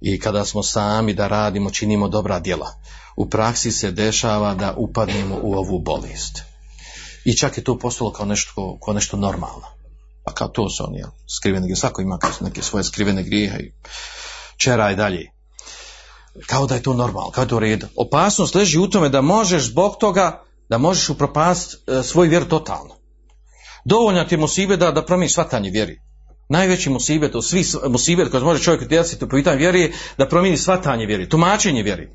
i 0.01 0.19
kada 0.19 0.45
smo 0.45 0.63
sami 0.63 1.13
da 1.13 1.27
radimo, 1.27 1.69
činimo 1.69 2.07
dobra 2.07 2.39
djela. 2.39 2.67
U 3.15 3.29
praksi 3.29 3.71
se 3.71 3.91
dešava 3.91 4.55
da 4.55 4.73
upadnemo 4.77 5.39
u 5.41 5.53
ovu 5.53 5.79
bolest 5.79 6.50
i 7.25 7.37
čak 7.37 7.57
je 7.57 7.63
to 7.63 7.77
postalo 7.77 8.11
kao 8.11 8.25
nešto, 8.25 8.79
kao 8.85 8.93
nešto 8.93 9.17
normalno. 9.17 9.67
A 10.23 10.33
kao 10.33 10.47
to 10.47 10.69
su 10.69 10.83
oni, 10.83 10.97
jel, 10.97 11.09
skrivene 11.37 11.65
grijehe, 11.67 11.79
svako 11.79 12.01
ima 12.01 12.19
neke 12.41 12.61
svoje 12.61 12.83
skrivene 12.83 13.23
grijehe 13.23 13.57
i 13.57 13.73
čera 14.57 14.91
i 14.91 14.95
dalje. 14.95 15.31
Kao 16.45 16.65
da 16.67 16.75
je 16.75 16.83
to 16.83 16.93
normalno, 16.93 17.31
kao 17.31 17.45
da 17.45 17.45
je 17.45 17.49
to 17.49 17.59
red. 17.59 17.83
Opasnost 17.95 18.55
leži 18.55 18.79
u 18.79 18.87
tome 18.87 19.09
da 19.09 19.21
možeš 19.21 19.63
zbog 19.63 19.95
toga, 19.99 20.43
da 20.69 20.77
možeš 20.77 21.09
upropast 21.09 21.75
e, 21.87 22.03
svoj 22.03 22.27
vjer 22.27 22.47
totalno. 22.47 22.95
Dovoljno 23.85 24.23
ti 24.23 24.35
je 24.35 24.39
musibet 24.39 24.79
da, 24.79 24.91
da 24.91 25.05
promijeniš 25.05 25.31
shvatanje 25.31 25.69
vjeri. 25.69 25.99
Najveći 26.49 26.89
musibet, 26.89 27.35
od 27.35 27.45
svih 27.45 27.67
musibet 27.89 28.31
koji 28.31 28.43
može 28.43 28.63
čovjek 28.63 28.81
utjecati 28.81 29.19
po 29.19 29.27
pitanju 29.27 29.57
vjeri 29.57 29.81
je 29.81 29.93
da 30.17 30.27
promijeni 30.27 30.57
shvatanje 30.57 31.05
vjeri, 31.05 31.29
tumačenje 31.29 31.83
vjeri. 31.83 32.09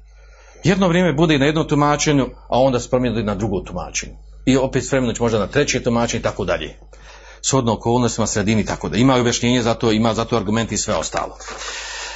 Jedno 0.65 0.89
vrijeme 0.89 1.13
bude 1.13 1.39
na 1.39 1.47
jednom 1.47 1.69
tumačenju, 1.69 2.27
a 2.49 2.61
onda 2.61 2.81
se 2.81 2.91
promijeni 2.91 3.23
na 3.23 3.35
drugo 3.35 3.61
tumačenju 3.61 4.26
i 4.47 4.57
opet 4.57 4.85
s 4.85 4.93
vremenom 4.93 5.17
možda 5.21 5.39
na 5.39 5.47
treći 5.47 5.83
tumačenje 5.83 6.21
i 6.21 6.23
tako 6.23 6.45
dalje. 6.45 6.77
Shodno 7.43 7.73
okolnostima 7.73 8.27
sredini 8.27 8.65
tako 8.65 8.89
da 8.89 8.97
ima 8.97 9.17
objašnjenje 9.17 9.63
za 9.63 9.75
to, 9.75 9.93
ima 9.93 10.15
za 10.15 10.25
to 10.25 10.37
argumenti 10.37 10.75
i 10.75 10.79
sve 10.79 10.95
ostalo. 10.95 11.39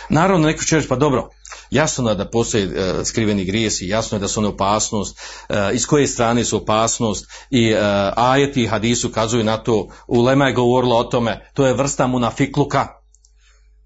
Naravno, 0.09 0.47
neko 0.47 0.65
će 0.65 0.77
reći, 0.77 0.89
pa 0.89 0.97
dobro, 0.97 1.29
jasno 1.71 2.11
je 2.11 2.15
da 2.15 2.31
postoje 2.31 2.65
e, 2.65 3.05
skriveni 3.05 3.45
grijesi, 3.45 3.87
jasno 3.87 4.17
je 4.17 4.21
da 4.21 4.29
su 4.29 4.41
one 4.41 4.49
opasnost, 4.49 5.19
e, 5.49 5.71
iz 5.73 5.87
koje 5.87 6.07
strane 6.07 6.45
su 6.45 6.57
opasnost 6.57 7.27
i 7.51 7.71
e, 7.71 7.79
ajeti 8.17 8.63
i 8.63 8.67
hadisu 8.67 9.13
kazuju 9.13 9.45
na 9.45 9.57
to, 9.57 9.89
Ulema 10.07 10.47
je 10.47 10.53
govorila 10.53 10.97
o 10.97 11.05
tome, 11.05 11.51
to 11.55 11.67
je 11.67 11.75
vrsta 11.75 12.07
munafikluka, 12.07 12.89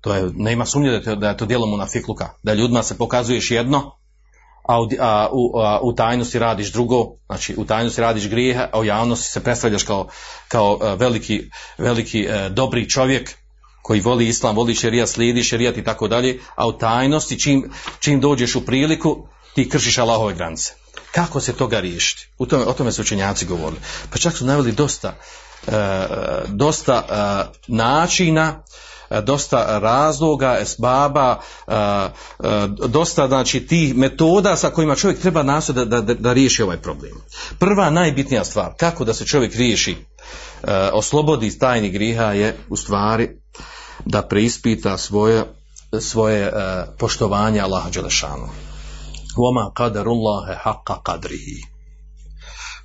to 0.00 0.14
je, 0.14 0.30
nema 0.34 0.66
sumnje 0.66 0.90
da 0.90 0.96
je 0.96 1.02
to, 1.02 1.16
da 1.16 1.28
je 1.28 1.36
to 1.36 1.46
djelo 1.46 1.66
munafikluka, 1.66 2.28
da 2.42 2.54
ljudima 2.54 2.82
se 2.82 2.98
pokazuješ 2.98 3.50
jedno, 3.50 3.98
a 4.68 4.80
u, 4.80 4.88
a, 5.00 5.28
u, 5.32 5.58
a, 5.58 5.80
u 5.82 5.92
tajnosti 5.94 6.38
radiš 6.38 6.72
drugo, 6.72 7.16
znači 7.26 7.54
u 7.56 7.64
tajnosti 7.64 8.00
radiš 8.00 8.28
grijehe, 8.28 8.66
a 8.72 8.80
u 8.80 8.84
javnosti 8.84 9.32
se 9.32 9.44
predstavljaš 9.44 9.82
kao, 9.82 10.08
kao 10.48 10.78
a, 10.82 10.94
veliki, 10.94 11.50
veliki 11.78 12.28
a, 12.28 12.48
dobri 12.48 12.90
čovjek 12.90 13.30
koji 13.82 14.00
voli 14.00 14.28
islam, 14.28 14.56
voli 14.56 14.74
šerijat, 14.74 15.08
slijedi 15.08 15.42
šerijat 15.42 15.76
i 15.76 15.84
tako 15.84 16.08
dalje, 16.08 16.40
a 16.54 16.66
u 16.66 16.78
tajnosti 16.78 17.40
čim, 17.40 17.70
čim 18.00 18.20
dođeš 18.20 18.54
u 18.54 18.66
priliku 18.66 19.26
ti 19.54 19.68
kršiš 19.68 19.98
Allahove 19.98 20.34
granice. 20.34 20.72
Kako 21.12 21.40
se 21.40 21.52
toga 21.52 21.80
riješiti? 21.80 22.28
U 22.38 22.46
tome, 22.46 22.64
o 22.64 22.72
tome 22.72 22.92
su 22.92 23.02
učenjaci 23.02 23.46
govorili. 23.46 23.80
Pa 24.10 24.18
čak 24.18 24.36
su 24.36 24.44
naveli 24.44 24.72
dosta, 24.72 25.16
dosta 26.48 27.06
načina 27.68 28.62
E, 28.62 28.93
dosta 29.20 29.78
razloga, 29.78 30.58
esbaba, 30.60 31.40
e, 31.66 31.74
e, 31.74 32.08
dosta 32.88 33.28
znači 33.28 33.66
tih 33.66 33.96
metoda 33.96 34.56
sa 34.56 34.70
kojima 34.70 34.96
čovjek 34.96 35.20
treba 35.20 35.42
nastojati 35.42 35.90
da, 35.90 36.00
da, 36.00 36.14
da 36.14 36.32
riješi 36.32 36.62
ovaj 36.62 36.76
problem. 36.76 37.12
Prva 37.58 37.90
najbitnija 37.90 38.44
stvar, 38.44 38.72
kako 38.76 39.04
da 39.04 39.14
se 39.14 39.26
čovjek 39.26 39.54
riješi, 39.54 39.96
oslobodi 40.92 41.58
tajnih 41.58 41.92
griha 41.92 42.32
je 42.32 42.56
u 42.68 42.76
stvari 42.76 43.30
da 44.04 44.22
preispita 44.22 44.98
svoje, 44.98 45.44
svoje 46.00 46.52
poštovanje 46.98 47.60
Allaha 47.60 47.90
Đelešanu. 47.90 48.48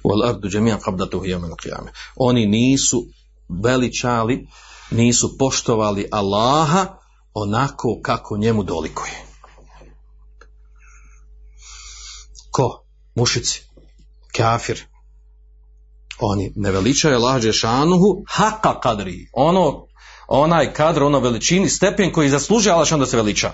Jami'an 0.03 0.79
qabdatuhu 0.79 1.25
yawm 1.25 1.43
al-qiyamah. 1.45 1.91
Oni 2.15 2.45
nisu 2.45 3.05
veličali 3.49 4.47
nisu 4.91 5.37
poštovali 5.37 6.07
Allaha 6.11 6.85
onako 7.33 7.99
kako 8.01 8.37
njemu 8.37 8.63
dolikuje. 8.63 9.25
Ko? 12.51 12.83
Mušici, 13.15 13.63
kafir. 14.37 14.85
Oni 16.19 16.53
ne 16.55 16.71
veličaju 16.71 17.15
Allah 17.15 17.41
Đešanuhu 17.41 18.23
haka 18.27 18.79
kadri. 18.79 19.29
Ono, 19.33 19.87
onaj 20.27 20.73
kadr, 20.73 21.03
ono 21.03 21.19
veličini, 21.19 21.69
stepen 21.69 22.11
koji 22.11 22.29
zaslužuje 22.29 22.73
Allah 22.73 22.89
da 22.89 23.05
se 23.05 23.17
veliča. 23.17 23.51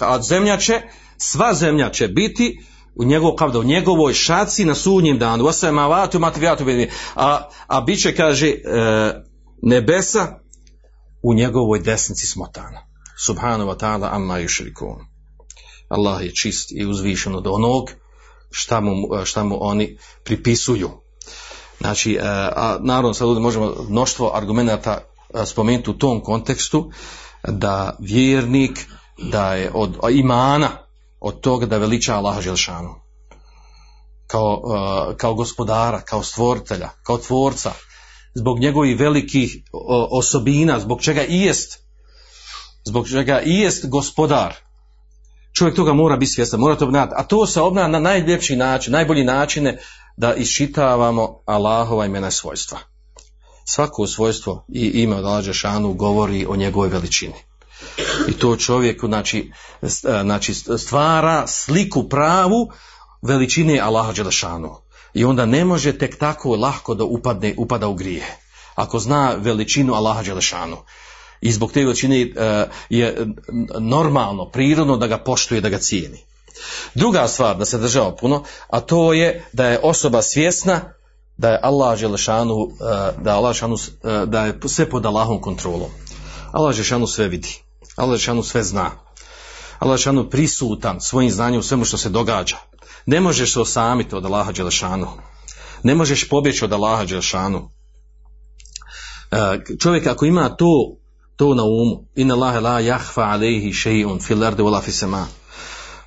A 0.00 0.22
zemlja 0.22 0.56
će, 0.56 0.80
sva 1.18 1.54
zemlja 1.54 1.90
će 1.90 2.08
biti 2.08 2.60
u 2.94 3.04
njegovoj 3.04 3.36
kabda, 3.36 3.58
u 3.58 3.64
njegovoj 3.64 4.14
šaci 4.14 4.64
na 4.64 4.74
sudnjem 4.74 5.18
danu, 5.18 5.44
a, 7.14 7.48
a 7.66 7.80
bit 7.80 8.02
će, 8.02 8.16
kaže, 8.16 8.48
e, 8.48 8.54
nebesa 9.62 10.38
u 11.22 11.34
njegovoj 11.34 11.78
desnici 11.78 12.26
smotana. 12.26 12.86
Subhanu 13.26 13.66
wa 13.66 13.76
ta'ala 13.76 14.08
amma 14.12 14.38
yushrikun. 14.38 14.96
Allah 15.88 16.24
je 16.24 16.34
čist 16.34 16.72
i 16.72 16.86
uzvišen 16.86 17.34
od 17.34 17.46
onog 17.46 17.90
šta 18.50 18.80
mu, 18.80 18.94
šta 19.24 19.44
mu 19.44 19.56
oni 19.60 19.98
pripisuju. 20.24 20.90
Znači, 21.80 22.14
e, 22.14 22.20
a 22.56 22.78
naravno 22.80 23.14
sad 23.14 23.28
možemo 23.28 23.74
mnoštvo 23.88 24.30
argumenta 24.34 24.98
e, 25.34 25.46
spomenuti 25.46 25.90
u 25.90 25.98
tom 25.98 26.20
kontekstu 26.20 26.90
da 27.48 27.96
vjernik 28.00 28.86
da 29.18 29.54
je 29.54 29.70
od 29.74 29.96
imana 30.10 30.81
od 31.22 31.40
toga 31.40 31.66
da 31.66 31.78
veliča 31.78 32.14
Allaha 32.14 32.40
Želšanu. 32.40 32.94
Kao, 34.26 34.62
uh, 34.64 35.16
kao 35.16 35.34
gospodara, 35.34 36.00
kao 36.00 36.22
stvoritelja, 36.22 36.90
kao 37.02 37.18
tvorca, 37.18 37.72
zbog 38.34 38.58
njegovih 38.58 38.98
velikih 38.98 39.56
osobina, 40.10 40.80
zbog 40.80 41.02
čega 41.02 41.24
i 41.24 41.40
jest, 41.40 41.78
zbog 42.84 43.08
čega 43.08 43.40
i 43.40 43.54
jest 43.54 43.88
gospodar. 43.88 44.54
Čovjek 45.52 45.76
toga 45.76 45.92
mora 45.92 46.16
biti 46.16 46.32
svjestan, 46.32 46.60
mora 46.60 46.76
to 46.76 46.84
obnati. 46.84 47.12
A 47.16 47.22
to 47.22 47.46
se 47.46 47.60
obna 47.60 47.88
na 47.88 47.98
najljepši 47.98 48.56
način, 48.56 48.92
najbolji 48.92 49.24
načine 49.24 49.78
da 50.16 50.34
iščitavamo 50.34 51.42
Allahova 51.46 52.06
imena 52.06 52.30
svojstva. 52.30 52.78
Svako 53.64 54.06
svojstvo 54.06 54.64
i 54.68 54.86
ime 54.86 55.16
od 55.16 55.24
Allaha 55.24 55.42
Želšanu 55.42 55.92
govori 55.92 56.46
o 56.48 56.56
njegovoj 56.56 56.88
veličini. 56.88 57.51
I 58.28 58.32
to 58.32 58.56
čovjeku 58.56 59.06
znači, 59.06 59.52
znači 60.22 60.54
stvara 60.54 61.46
sliku 61.46 62.08
pravu 62.08 62.70
veličine 63.22 63.80
Allaha 63.80 64.12
Đelešanu. 64.12 64.76
I 65.14 65.24
onda 65.24 65.46
ne 65.46 65.64
može 65.64 65.98
tek 65.98 66.18
tako 66.18 66.56
lahko 66.56 66.94
da 66.94 67.04
upadne, 67.04 67.54
upada 67.58 67.88
u 67.88 67.94
grije. 67.94 68.38
Ako 68.74 68.98
zna 68.98 69.34
veličinu 69.38 69.94
Allaha 69.94 70.22
Đelešanu. 70.22 70.76
I 71.40 71.52
zbog 71.52 71.72
te 71.72 71.84
veličine 71.84 72.20
e, 72.20 72.66
je 72.88 73.26
normalno, 73.80 74.50
prirodno 74.50 74.96
da 74.96 75.06
ga 75.06 75.18
poštuje, 75.18 75.60
da 75.60 75.68
ga 75.68 75.78
cijeni. 75.78 76.18
Druga 76.94 77.28
stvar 77.28 77.56
da 77.56 77.64
se 77.64 77.78
država 77.78 78.16
puno, 78.16 78.44
a 78.68 78.80
to 78.80 79.12
je 79.12 79.44
da 79.52 79.66
je 79.66 79.80
osoba 79.82 80.22
svjesna 80.22 80.80
da 81.36 81.48
je 81.48 81.60
Allah 81.62 81.98
Želešanu, 81.98 82.68
e, 82.70 83.22
da, 83.22 83.36
Allah 83.36 83.56
Želešanu, 83.56 83.76
e, 84.04 84.26
da 84.26 84.44
je 84.44 84.58
sve 84.66 84.90
pod 84.90 85.06
Allahom 85.06 85.40
kontrolom. 85.40 85.90
Allah 86.52 86.74
Želešanu 86.74 87.06
sve 87.06 87.28
vidi. 87.28 87.62
Allah 87.96 88.10
Želešanu 88.10 88.42
sve 88.42 88.62
zna. 88.62 88.90
Allah 89.78 89.98
Želešanu 89.98 90.30
prisutan 90.30 91.00
svojim 91.00 91.30
znanjem 91.30 91.60
u 91.60 91.62
svemu 91.62 91.84
što 91.84 91.98
se 91.98 92.08
događa. 92.08 92.56
Ne 93.06 93.20
možeš 93.20 93.52
se 93.52 93.60
osamiti 93.60 94.14
od 94.14 94.24
Allaha 94.24 94.52
Đelešanu. 94.52 95.08
Ne 95.82 95.94
možeš 95.94 96.28
pobjeći 96.28 96.64
od 96.64 96.72
Allaha 96.72 97.04
Đelešanu. 97.04 97.70
E, 99.30 99.60
čovjek 99.80 100.06
ako 100.06 100.24
ima 100.24 100.56
to, 100.56 100.96
to 101.36 101.54
na 101.54 101.62
umu, 101.62 102.04
inna 102.14 102.34
Allahe 102.34 102.60
la 102.60 102.80
jahfa 102.80 103.22
alejhi 103.22 103.72
še'un 103.72 104.22
fil 104.26 104.44
ardi 104.44 104.62
wala 104.62 104.82
fis 104.82 104.98
sama. 104.98 105.26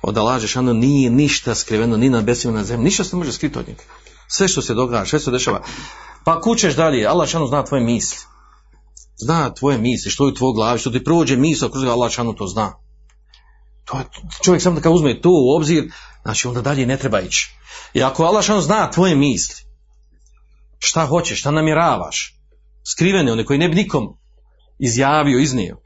Od 0.02 0.18
Allaha 0.18 0.38
Đelešanu 0.38 0.74
nije 0.74 1.10
ništa 1.10 1.54
skriveno 1.54 1.96
ni 1.96 2.10
na 2.10 2.22
besima 2.22 2.54
na 2.54 2.64
zemlji. 2.64 2.84
Ništa 2.84 3.04
se 3.04 3.16
može 3.16 3.32
skriti 3.32 3.58
od 3.58 3.68
njega. 3.68 3.82
Sve 4.28 4.48
što 4.48 4.62
se 4.62 4.74
događa, 4.74 5.10
sve 5.10 5.18
što 5.18 5.24
se 5.24 5.30
dešava. 5.30 5.62
Pa 6.24 6.40
kućeš 6.40 6.74
dalje, 6.74 7.06
Allah 7.06 7.18
Đelešanu 7.18 7.46
zna 7.46 7.64
tvoje 7.64 7.84
misli. 7.84 8.35
Zna 9.16 9.54
tvoje 9.54 9.78
misli, 9.78 10.10
što 10.10 10.26
je 10.26 10.32
u 10.32 10.34
tvoj 10.34 10.52
glavi, 10.52 10.78
što 10.78 10.90
ti 10.90 11.04
prođe 11.04 11.36
misao, 11.36 11.68
kroz 11.68 11.84
Allah 11.84 11.96
Đelešanu 11.96 12.34
to 12.34 12.46
zna. 12.46 12.72
To 13.84 13.98
je, 13.98 14.04
čovjek 14.44 14.62
samo 14.62 14.80
kad 14.80 14.92
uzme 14.92 15.20
to 15.20 15.30
u 15.30 15.56
obzir, 15.56 15.92
znači 16.22 16.48
onda 16.48 16.60
dalje 16.62 16.86
ne 16.86 16.96
treba 16.96 17.20
ići. 17.20 17.56
I 17.94 18.02
ako 18.02 18.24
Allah 18.24 18.44
šano 18.44 18.60
zna 18.60 18.90
tvoje 18.90 19.14
misli, 19.14 19.64
šta 20.78 21.06
hoćeš, 21.06 21.40
šta 21.40 21.50
namjeravaš, 21.50 22.38
skrivene 22.84 23.32
one 23.32 23.44
koji 23.44 23.58
ne 23.58 23.68
bi 23.68 23.74
nikom 23.74 24.18
izjavio, 24.78 25.38
iznio, 25.38 25.76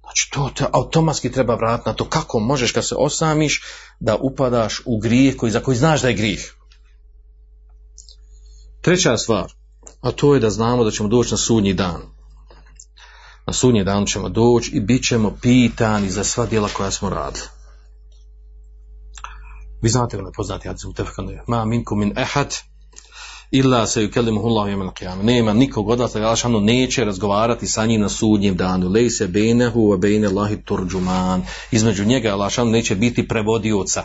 znači 0.00 0.30
to 0.30 0.50
te 0.56 0.64
automatski 0.72 1.32
treba 1.32 1.54
vratiti 1.54 1.88
na 1.88 1.94
to 1.94 2.08
kako 2.08 2.40
možeš 2.40 2.72
kad 2.72 2.86
se 2.88 2.94
osamiš 2.98 3.62
da 4.00 4.16
upadaš 4.16 4.80
u 4.84 4.98
grijeh 4.98 5.36
koji, 5.36 5.52
za 5.52 5.60
koji 5.60 5.76
znaš 5.76 6.02
da 6.02 6.08
je 6.08 6.14
grijeh. 6.14 6.40
Treća 8.82 9.16
stvar, 9.16 9.52
a 10.00 10.10
to 10.12 10.34
je 10.34 10.40
da 10.40 10.50
znamo 10.50 10.84
da 10.84 10.90
ćemo 10.90 11.08
doći 11.08 11.30
na 11.30 11.36
sudnji 11.36 11.74
dan. 11.74 12.02
Na 13.46 13.52
sudnji 13.52 13.84
dan 13.84 14.06
ćemo 14.06 14.28
doći 14.28 14.70
i 14.70 14.80
bit 14.80 15.04
ćemo 15.04 15.36
pitani 15.42 16.10
za 16.10 16.24
sva 16.24 16.46
djela 16.46 16.68
koja 16.68 16.90
smo 16.90 17.10
radili. 17.10 17.46
Vi 19.82 19.88
znate 19.88 20.18
onaj 20.18 20.32
poznati 20.36 20.68
hadis 20.68 20.84
mutafakun 20.84 21.38
ma 21.46 21.64
minkum 21.64 21.98
min 21.98 22.18
ahad 22.18 22.54
illa 23.50 23.86
se 23.86 24.02
yukallimuhu 24.02 24.46
Allah 24.46 24.66
yawm 24.68 24.82
al-qiyamah. 24.82 25.22
Nema 25.22 25.52
nikog 25.52 25.88
od 25.88 26.00
vas 26.00 26.12
da 26.12 26.20
Allah 26.20 26.62
neće 26.62 27.04
razgovarati 27.04 27.66
sa 27.66 27.86
njim 27.86 28.00
na 28.00 28.08
sudnjem 28.08 28.56
danu. 28.56 28.88
Lejse 28.88 29.26
bejnehu 29.26 29.80
wa 29.80 29.98
bejne 29.98 30.26
Allahi 30.26 30.62
turđuman. 30.64 31.42
Između 31.70 32.04
njega 32.04 32.32
Allah 32.32 32.52
neće 32.58 32.94
biti 32.94 33.28
prevodioca. 33.28 34.04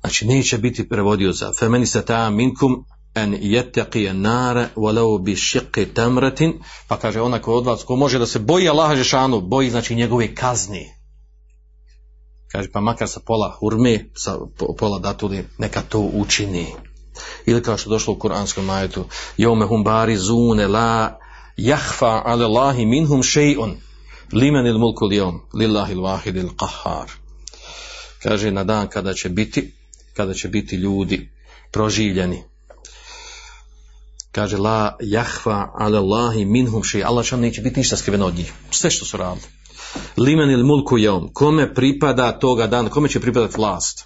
Znači 0.00 0.26
neće 0.26 0.58
biti 0.58 0.88
prevodioca. 0.88 1.52
Femeni 1.58 1.86
se 1.86 2.04
ta 2.04 2.30
minkum 2.30 2.84
en 3.16 3.32
yettaqi 3.34 4.08
an-nara 4.10 4.68
walau 4.76 5.18
bi 5.24 5.36
shiqqi 5.36 5.86
tamratin. 5.94 6.52
Pa 6.88 6.96
kaže 6.96 7.20
onaj 7.20 7.40
ko 7.40 7.54
od 7.54 7.66
vas 7.66 7.84
ko 7.84 7.96
može 7.96 8.18
da 8.18 8.26
se 8.26 8.38
boji 8.38 8.68
Allaha 8.68 8.94
džeshanu, 8.94 9.40
boji 9.40 9.70
znači 9.70 9.94
njegove 9.94 10.34
kazni 10.34 10.96
kaže 12.56 12.72
pa 12.72 12.80
makar 12.80 13.08
sa 13.08 13.20
pola 13.20 13.52
hurme, 13.60 14.08
sa 14.16 14.38
pola 14.56 14.98
datuli, 14.98 15.44
neka 15.58 15.82
to 15.82 16.00
učini. 16.00 16.66
Ili 17.46 17.62
kao 17.62 17.76
što 17.76 17.90
došlo 17.90 18.12
u 18.14 18.18
kuranskom 18.18 18.64
majetu, 18.64 19.04
jome 19.36 19.66
hum 19.66 19.84
bari 19.84 20.16
zune 20.16 20.66
la 20.66 21.18
jahfa 21.56 22.22
ale 22.24 22.44
Allahi 22.44 22.86
minhum 22.86 23.22
še'un, 23.22 23.74
limen 24.32 24.66
il 24.66 24.78
mulku 24.78 25.04
lijom, 25.04 25.40
lillahi 25.54 25.92
il 26.26 26.36
il 26.36 26.48
qahar. 26.56 27.08
Kaže 28.22 28.50
na 28.50 28.64
dan 28.64 28.88
kada 28.88 29.14
će 29.14 29.28
biti, 29.28 29.72
kada 30.14 30.34
će 30.34 30.48
biti 30.48 30.76
ljudi 30.76 31.28
proživljeni. 31.72 32.42
Kaže 34.36 34.56
la 34.56 34.96
jahfa 35.00 35.68
ale 35.74 35.98
Allahi 35.98 36.44
minhum 36.44 36.82
še'un, 36.82 37.06
Allah 37.06 37.32
neće 37.32 37.62
biti 37.62 37.80
ništa 37.80 37.96
skriveno 37.96 38.26
od 38.26 38.34
njih. 38.34 38.52
Sve 38.70 38.90
što 38.90 39.04
su 39.04 39.16
radili 39.16 39.46
limen 40.16 40.50
il 40.50 40.64
mulku 40.64 40.98
jeom, 40.98 41.30
kome 41.32 41.74
pripada 41.74 42.38
toga 42.38 42.66
dana, 42.66 42.90
kome 42.90 43.08
će 43.08 43.20
pripadati 43.20 43.54
vlast? 43.56 44.04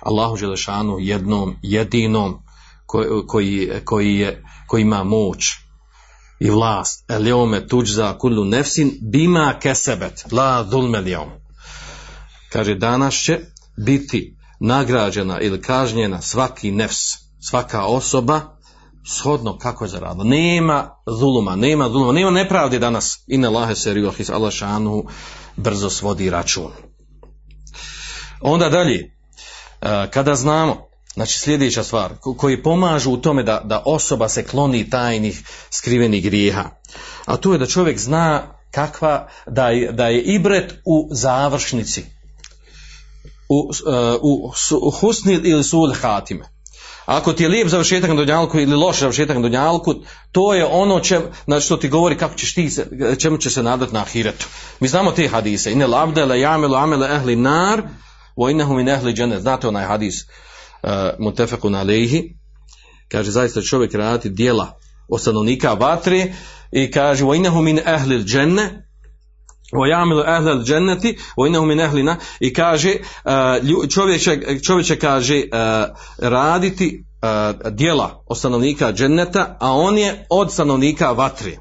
Allahu 0.00 0.36
Želešanu 0.36 0.96
jednom, 1.00 1.56
jedinom 1.62 2.38
koji, 2.86 3.68
koji, 3.84 4.18
je, 4.18 4.44
koji 4.66 4.82
ima 4.82 5.04
moć 5.04 5.44
i 6.40 6.50
vlast. 6.50 7.10
Eliome 7.10 7.68
tuđza 7.68 8.18
kullu 8.18 8.44
nefsin 8.44 8.98
bima 9.12 9.54
kesebet, 9.60 10.24
la 10.32 10.66
zulme 10.70 11.00
lijom. 11.00 11.28
Kaže, 12.52 12.74
danas 12.74 13.14
će 13.14 13.40
biti 13.86 14.36
nagrađena 14.60 15.40
ili 15.40 15.62
kažnjena 15.62 16.20
svaki 16.20 16.70
nefs, 16.70 17.00
svaka 17.40 17.84
osoba 17.84 18.53
shodno 19.06 19.58
kako 19.58 19.84
je 19.84 19.88
zaradila. 19.88 20.24
Nema 20.24 20.96
zuluma, 21.06 21.56
nema 21.56 21.88
zuluma, 21.88 22.12
nema 22.12 22.30
nepravdi 22.30 22.78
danas. 22.78 23.24
I 23.26 23.38
ne 23.38 23.50
lahe 23.50 23.74
se 23.74 23.94
riohis 23.94 24.30
Allah 24.30 24.52
šanu 24.52 25.04
brzo 25.56 25.90
svodi 25.90 26.30
račun. 26.30 26.70
Onda 28.40 28.68
dalje, 28.68 28.96
e, 29.80 30.10
kada 30.10 30.34
znamo, 30.34 30.88
znači 31.14 31.38
sljedeća 31.38 31.84
stvar, 31.84 32.14
koji 32.38 32.62
pomažu 32.62 33.10
u 33.10 33.16
tome 33.16 33.42
da, 33.42 33.60
da 33.64 33.82
osoba 33.86 34.28
se 34.28 34.46
kloni 34.46 34.90
tajnih 34.90 35.42
skrivenih 35.70 36.24
grijeha, 36.24 36.64
a 37.24 37.36
to 37.36 37.52
je 37.52 37.58
da 37.58 37.66
čovjek 37.66 37.98
zna 37.98 38.42
kakva, 38.70 39.28
da 39.46 39.68
je, 39.68 39.92
da 39.92 40.08
je 40.08 40.22
ibret 40.22 40.74
u 40.84 41.08
završnici, 41.10 42.04
u, 43.48 43.70
e, 43.92 44.16
u, 44.22 44.52
u 44.80 44.90
husni 44.90 45.34
ili 45.34 45.64
sul 45.64 45.94
hatime. 46.00 46.53
Ako 47.06 47.32
ti 47.32 47.42
je 47.42 47.48
lijep 47.48 47.68
završetak 47.68 48.10
na 48.10 48.16
Dunjalku 48.16 48.58
ili 48.58 48.76
loš 48.76 49.00
završetak 49.00 49.36
na 49.36 49.42
Dunjalku, 49.42 49.94
to 50.32 50.54
je 50.54 50.64
ono 50.64 51.00
če, 51.00 51.20
znači 51.44 51.66
što 51.66 51.76
ti 51.76 51.88
govori 51.88 52.18
kako 52.18 52.34
ćeš 52.34 52.54
ti, 52.54 52.70
čemu 53.18 53.38
će 53.38 53.50
se 53.50 53.62
nadati 53.62 53.94
na 53.94 54.00
ahiretu. 54.00 54.46
Mi 54.80 54.88
znamo 54.88 55.12
te 55.12 55.28
hadise. 55.28 55.72
Ine 55.72 55.86
labde 55.86 56.24
le 56.24 56.40
jamelu 56.40 56.74
amele 56.74 57.08
ehli 57.16 57.36
nar, 57.36 57.82
innehu 58.50 58.74
min 58.74 58.88
ehli 58.88 59.12
džene. 59.12 59.40
Znate 59.40 59.68
onaj 59.68 59.84
hadis 59.84 60.24
uh, 60.82 61.70
na 61.70 61.82
lehi. 61.82 62.36
Kaže, 63.08 63.30
zaista 63.30 63.62
čovjek 63.62 63.94
raditi 63.94 64.28
dijela 64.28 64.78
o 65.08 65.18
stanovnika 65.18 65.72
vatre 65.72 66.32
i 66.72 66.90
kaže, 66.90 67.24
o 67.24 67.34
innehu 67.34 67.62
min 67.62 67.80
ehli 67.86 68.24
džene, 68.24 68.88
o 69.74 69.86
ehlel 70.26 70.62
dženneti, 70.64 71.18
o 71.36 71.66
min 71.66 71.80
ehlina, 71.80 72.16
i 72.40 72.52
kaže, 72.52 72.94
uh, 73.24 73.88
čovjek 74.62 74.86
će, 74.86 74.96
kaže, 74.96 75.36
uh, 75.36 75.96
raditi 76.18 77.04
uh, 77.22 77.72
djela 77.72 78.22
od 78.26 78.38
stanovnika 78.38 78.92
dženneta, 78.92 79.56
a 79.60 79.72
on 79.72 79.98
je 79.98 80.26
od 80.30 80.52
stanovnika 80.52 81.12
vatri. 81.12 81.58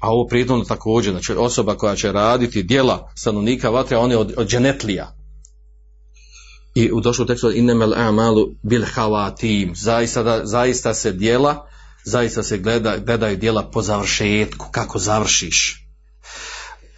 A 0.00 0.10
ovo 0.10 0.26
prijedno 0.26 0.64
također, 0.64 1.12
znači 1.12 1.32
osoba 1.32 1.74
koja 1.74 1.96
će 1.96 2.12
raditi 2.12 2.62
djela 2.62 3.12
stanovnika 3.14 3.70
vatre, 3.70 3.96
on 3.96 4.10
je 4.10 4.16
od, 4.16 4.34
od 4.36 4.48
dženetlija. 4.48 5.16
I 6.74 6.92
u 6.92 7.00
došlu 7.00 7.26
tekstu, 7.26 7.50
inemel 7.50 7.94
amalu 7.94 8.46
bil 8.62 8.84
havatim, 8.94 9.72
zaista, 9.76 10.40
zaista 10.46 10.94
se 10.94 11.12
djela 11.12 11.69
zaista 12.04 12.42
se 12.42 12.58
gleda, 12.58 12.96
gledaju 12.96 13.36
djela 13.36 13.70
po 13.70 13.82
završetku, 13.82 14.66
kako 14.70 14.98
završiš. 14.98 15.86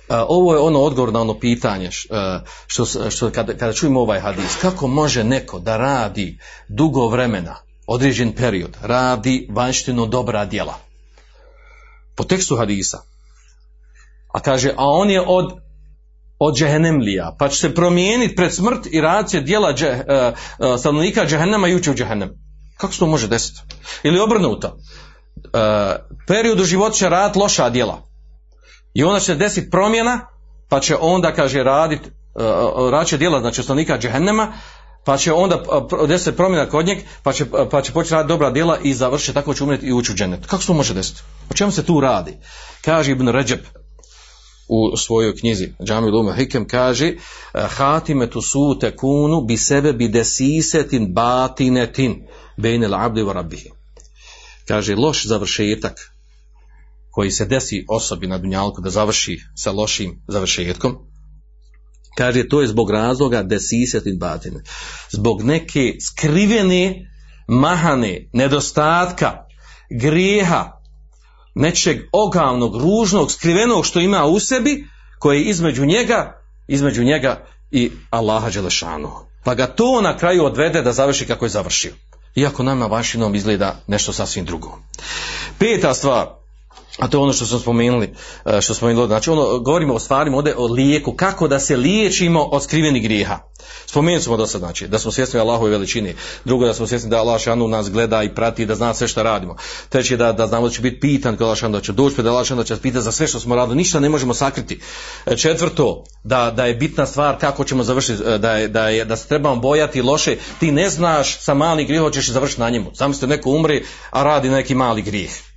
E, 0.08 0.16
ovo 0.28 0.54
je 0.54 0.60
ono 0.60 0.80
odgovor 0.80 1.12
na 1.12 1.20
ono 1.20 1.38
pitanje 1.38 1.86
e, 1.86 1.90
što, 2.66 3.10
što 3.10 3.30
kada, 3.30 3.56
kada 3.56 3.72
čujemo 3.72 4.00
ovaj 4.00 4.20
hadis, 4.20 4.56
kako 4.60 4.86
može 4.86 5.24
neko 5.24 5.58
da 5.58 5.76
radi 5.76 6.38
dugo 6.68 7.08
vremena, 7.08 7.56
određen 7.86 8.32
period, 8.32 8.76
radi 8.82 9.48
vanštino 9.50 10.06
dobra 10.06 10.44
djela. 10.44 10.74
Po 12.16 12.24
tekstu 12.24 12.56
hadisa. 12.56 12.98
A 14.34 14.40
kaže, 14.40 14.70
a 14.76 14.86
on 14.86 15.10
je 15.10 15.20
od 15.26 15.62
od 16.44 16.56
džehennemlija, 16.56 17.36
pa 17.38 17.48
će 17.48 17.56
se 17.56 17.74
promijeniti 17.74 18.36
pred 18.36 18.54
smrt 18.54 18.86
i 18.90 19.00
radit 19.00 19.44
djela 19.44 19.72
dže, 19.72 19.90
uh, 19.90 20.78
stanovnika 20.78 21.26
džehennema 21.26 21.68
i 21.68 21.74
ući 21.74 21.90
u 21.90 21.94
džehennem. 21.94 22.30
Kako 22.76 22.92
se 22.92 22.98
to 22.98 23.06
može 23.06 23.28
desiti? 23.28 23.60
Ili 24.02 24.20
obrnuto. 24.20 24.68
Uh, 24.68 25.52
period 26.26 26.60
u 26.60 26.64
životu 26.64 26.96
će 26.96 27.08
raditi 27.08 27.38
loša 27.38 27.70
djela. 27.70 28.02
I 28.94 29.04
onda 29.04 29.20
će 29.20 29.34
desiti 29.34 29.70
promjena, 29.70 30.26
pa 30.68 30.80
će 30.80 30.96
onda, 31.00 31.34
kaže, 31.34 31.62
raditi, 31.62 32.10
uh, 32.34 32.90
radit 32.90 33.08
će 33.08 33.18
djela, 33.18 33.40
znači 33.40 33.62
stanovnika 33.62 33.98
džehennema, 33.98 34.52
pa 35.04 35.16
će 35.16 35.32
onda 35.32 35.56
uh, 35.56 36.08
desiti 36.08 36.36
promjena 36.36 36.68
kod 36.68 36.86
njeg, 36.86 36.98
pa 37.22 37.32
će, 37.32 37.44
pa 37.70 37.82
će 37.82 37.92
početi 37.92 38.14
raditi 38.14 38.28
dobra 38.28 38.50
djela 38.50 38.78
i 38.82 38.94
završiti, 38.94 39.34
tako 39.34 39.54
će 39.54 39.64
umreti 39.64 39.86
i 39.86 39.92
ući 39.92 40.12
u 40.12 40.14
džennet. 40.14 40.46
Kako 40.46 40.62
se 40.62 40.66
to 40.66 40.74
može 40.74 40.94
desiti? 40.94 41.22
O 41.50 41.54
čemu 41.54 41.72
se 41.72 41.84
tu 41.84 42.00
radi? 42.00 42.36
Kaže 42.84 43.12
Ibn 43.12 43.28
Ređeb 43.28 43.60
u 44.72 44.96
svojoj 44.96 45.36
knjizi 45.36 45.72
Džami 45.84 46.10
Lume 46.10 46.36
Hikem 46.36 46.68
kaže 46.68 47.14
Hatime 47.52 48.30
tu 48.30 48.42
su 48.42 48.78
tekunu 48.80 49.40
bi 49.40 49.56
sebe 49.56 49.92
bi 49.92 50.08
desisetin 50.08 51.12
batinetin 51.14 52.26
bejne 52.56 52.88
l'abdi 52.88 53.22
wa 53.22 53.32
rabbihi. 53.32 53.70
kaže 54.68 54.94
loš 54.96 55.26
završetak 55.26 56.12
koji 57.12 57.30
se 57.30 57.44
desi 57.44 57.84
osobi 57.88 58.26
na 58.26 58.38
dunjalku 58.38 58.80
da 58.80 58.90
završi 58.90 59.38
sa 59.54 59.72
lošim 59.72 60.22
završetkom, 60.28 60.96
kaže 62.18 62.48
to 62.48 62.60
je 62.60 62.68
zbog 62.68 62.90
razloga 62.90 63.42
desisetin 63.42 64.18
batine. 64.18 64.62
Zbog 65.10 65.42
neke 65.42 65.94
skrivene, 66.00 67.10
mahane, 67.48 68.28
nedostatka, 68.32 69.32
grijeha, 70.00 70.81
nečeg 71.54 71.98
ogavnog, 72.12 72.76
ružnog, 72.76 73.32
skrivenog 73.32 73.86
što 73.86 74.00
ima 74.00 74.26
u 74.26 74.40
sebi, 74.40 74.86
koje 75.18 75.38
je 75.38 75.44
između 75.44 75.84
njega, 75.84 76.40
između 76.68 77.04
njega 77.04 77.46
i 77.70 77.90
Allaha 78.10 78.50
Đelešanu. 78.50 79.10
Pa 79.44 79.54
ga 79.54 79.66
to 79.66 80.00
na 80.00 80.16
kraju 80.18 80.44
odvede 80.44 80.82
da 80.82 80.92
završi 80.92 81.26
kako 81.26 81.44
je 81.44 81.48
završio. 81.48 81.92
Iako 82.34 82.62
nama 82.62 82.86
vašinom 82.86 83.34
izgleda 83.34 83.76
nešto 83.86 84.12
sasvim 84.12 84.44
drugo. 84.44 84.78
Peta 85.58 85.94
stvar, 85.94 86.26
a 86.98 87.08
to 87.08 87.18
je 87.18 87.22
ono 87.22 87.32
što 87.32 87.46
smo 87.46 87.58
spomenuli, 87.58 88.14
e, 88.44 88.60
što 88.60 88.74
smo 88.74 88.74
spomenuli, 88.74 89.06
znači 89.06 89.30
ono, 89.30 89.58
govorimo 89.58 89.94
o 89.94 89.98
stvarima 89.98 90.36
ovdje 90.36 90.54
o 90.56 90.66
lijeku, 90.66 91.12
kako 91.12 91.48
da 91.48 91.60
se 91.60 91.76
liječimo 91.76 92.42
od 92.42 92.62
skrivenih 92.62 93.02
grijeha. 93.02 93.38
Spomenuli 93.86 94.22
smo 94.22 94.36
do 94.36 94.46
sad, 94.46 94.60
znači, 94.60 94.88
da 94.88 94.98
smo 94.98 95.12
svjesni 95.12 95.40
Allahove 95.40 95.70
veličini, 95.70 96.14
drugo 96.44 96.66
da 96.66 96.74
smo 96.74 96.86
svjesni 96.86 97.10
da 97.10 97.18
Allah 97.18 97.40
šanu 97.40 97.68
nas 97.68 97.90
gleda 97.90 98.22
i 98.22 98.34
prati, 98.34 98.66
da 98.66 98.74
zna 98.74 98.94
sve 98.94 99.08
što 99.08 99.22
radimo. 99.22 99.56
Treći 99.88 100.16
da, 100.16 100.32
da 100.32 100.46
znamo 100.46 100.66
da 100.66 100.72
će 100.72 100.82
biti 100.82 101.00
pitan 101.00 101.36
kada 101.36 101.44
Allah 101.44 101.62
da 101.62 101.80
će 101.80 101.92
doći, 101.92 102.22
da 102.22 102.30
Allah 102.30 102.48
da 102.48 102.64
će 102.64 102.76
pitati 102.76 103.04
za 103.04 103.12
sve 103.12 103.26
što 103.26 103.40
smo 103.40 103.56
radili, 103.56 103.76
ništa 103.76 104.00
ne 104.00 104.08
možemo 104.08 104.34
sakriti. 104.34 104.80
E, 105.26 105.36
Četvrto, 105.36 106.04
da, 106.24 106.50
da 106.50 106.66
je 106.66 106.74
bitna 106.74 107.06
stvar 107.06 107.38
kako 107.38 107.64
ćemo 107.64 107.82
završiti, 107.84 108.22
e, 108.26 108.38
da, 108.38 108.52
je, 108.52 108.68
da, 108.68 108.88
je, 108.88 109.04
da 109.04 109.16
se 109.16 109.28
trebamo 109.28 109.56
bojati 109.56 110.02
loše, 110.02 110.36
ti 110.60 110.72
ne 110.72 110.90
znaš 110.90 111.40
sa 111.40 111.54
mali 111.54 111.84
grijeh 111.84 112.12
ćeš 112.12 112.30
završiti 112.30 112.60
na 112.60 112.70
njemu. 112.70 112.90
Zamislite 112.94 113.26
neko 113.26 113.50
umri, 113.50 113.84
a 114.10 114.22
radi 114.22 114.50
neki 114.50 114.74
mali 114.74 115.02
grijeh. 115.02 115.51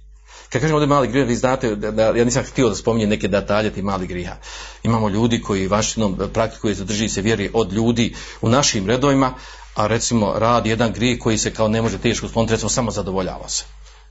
Kad 0.56 0.62
kažemo 0.62 0.78
ovdje 0.78 0.88
mali 0.88 1.08
grijeh, 1.08 1.28
vi 1.28 1.36
znate, 1.36 1.76
da, 1.76 1.92
da, 1.92 2.04
ja 2.04 2.26
nisam 2.26 2.44
htio 2.44 2.70
da 2.70 2.76
spominjem 2.76 3.10
neke 3.10 3.28
detalje 3.28 3.74
ti 3.74 3.82
mali 3.82 4.08
grijeha. 4.08 4.36
Imamo 4.84 5.10
ljudi 5.10 5.42
koji 5.42 5.68
vašinom 5.68 6.20
praktikuju 6.34 6.76
zadrži 6.76 7.10
se 7.10 7.22
vjeri 7.22 7.50
od 7.54 7.74
ljudi 7.74 8.16
u 8.42 8.50
našim 8.50 8.88
redovima, 8.88 9.34
a 9.76 9.88
recimo 9.88 10.34
radi 10.38 10.70
jedan 10.70 10.94
grijeh 10.94 11.20
koji 11.20 11.38
se 11.38 11.54
kao 11.54 11.68
ne 11.68 11.82
može 11.82 11.98
teško 11.98 12.28
skloniti, 12.28 12.54
recimo 12.54 12.70
samo 12.70 12.92
zadovoljava 12.92 13.50
se. 13.50 13.64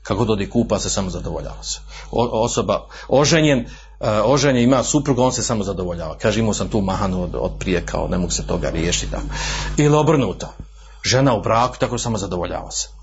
Kako 0.03 0.25
dodi 0.25 0.49
kupa 0.49 0.79
se, 0.79 0.89
samo 0.89 1.09
zadovoljava 1.09 1.63
se. 1.63 1.79
O, 2.11 2.43
osoba 2.43 2.87
oženjen, 3.07 3.59
uh, 3.59 4.07
oženjen 4.23 4.63
ima 4.63 4.83
supruga, 4.83 5.23
on 5.23 5.33
se 5.33 5.43
samo 5.43 5.63
zadovoljava. 5.63 6.17
Kaže 6.17 6.39
imao 6.39 6.53
sam 6.53 6.69
tu 6.69 6.81
mahanu 6.81 7.23
od, 7.23 7.35
od 7.35 7.51
prije, 7.59 7.85
kao 7.85 8.07
ne 8.07 8.17
mogu 8.17 8.31
se 8.31 8.47
toga 8.47 8.69
riješiti. 8.69 9.15
Ili 9.77 9.95
obrnuto. 9.95 10.53
Žena 11.03 11.35
u 11.35 11.41
braku, 11.41 11.75
tako 11.79 11.97
samo 11.97 12.17
zadovoljava 12.17 12.71
se 12.71 12.94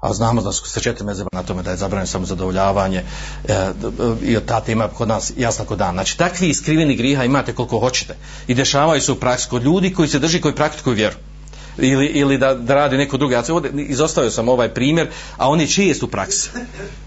a 0.00 0.12
znamo 0.12 0.42
da 0.42 0.52
su 0.52 0.68
se 0.68 0.80
četiri 0.80 1.04
mezeba 1.04 1.28
na 1.32 1.42
tome 1.42 1.62
da 1.62 1.70
je 1.70 1.76
zabranjeno 1.76 2.06
samo 2.06 2.26
zadovoljavanje 2.26 3.04
e, 3.48 3.70
i 4.22 4.36
ta 4.46 4.60
tema 4.60 4.88
kod 4.88 5.08
nas 5.08 5.32
jasno 5.36 5.64
kod 5.64 5.78
dan. 5.78 5.94
Znači 5.94 6.18
takvi 6.18 6.48
iskriveni 6.48 6.96
griha 6.96 7.24
imate 7.24 7.54
koliko 7.54 7.78
hoćete 7.78 8.16
i 8.46 8.54
dešavaju 8.54 9.00
se 9.00 9.12
u 9.12 9.16
praksi 9.16 9.48
kod 9.48 9.62
ljudi 9.62 9.94
koji 9.94 10.08
se 10.08 10.18
drži, 10.18 10.40
koji 10.40 10.54
praktikuju 10.54 10.94
vjeru 10.94 11.16
ili, 11.80 12.06
ili 12.06 12.38
da, 12.38 12.54
da 12.54 12.74
radi 12.74 12.96
neko 12.96 13.16
drugi. 13.16 13.34
Ja 13.34 13.42
ovdje 13.48 13.70
izostavio 13.76 14.30
sam 14.30 14.48
ovaj 14.48 14.68
primjer, 14.68 15.08
a 15.36 15.48
on 15.48 15.60
je 15.60 15.66
čest 15.66 16.02
u 16.02 16.08
praksi. 16.08 16.50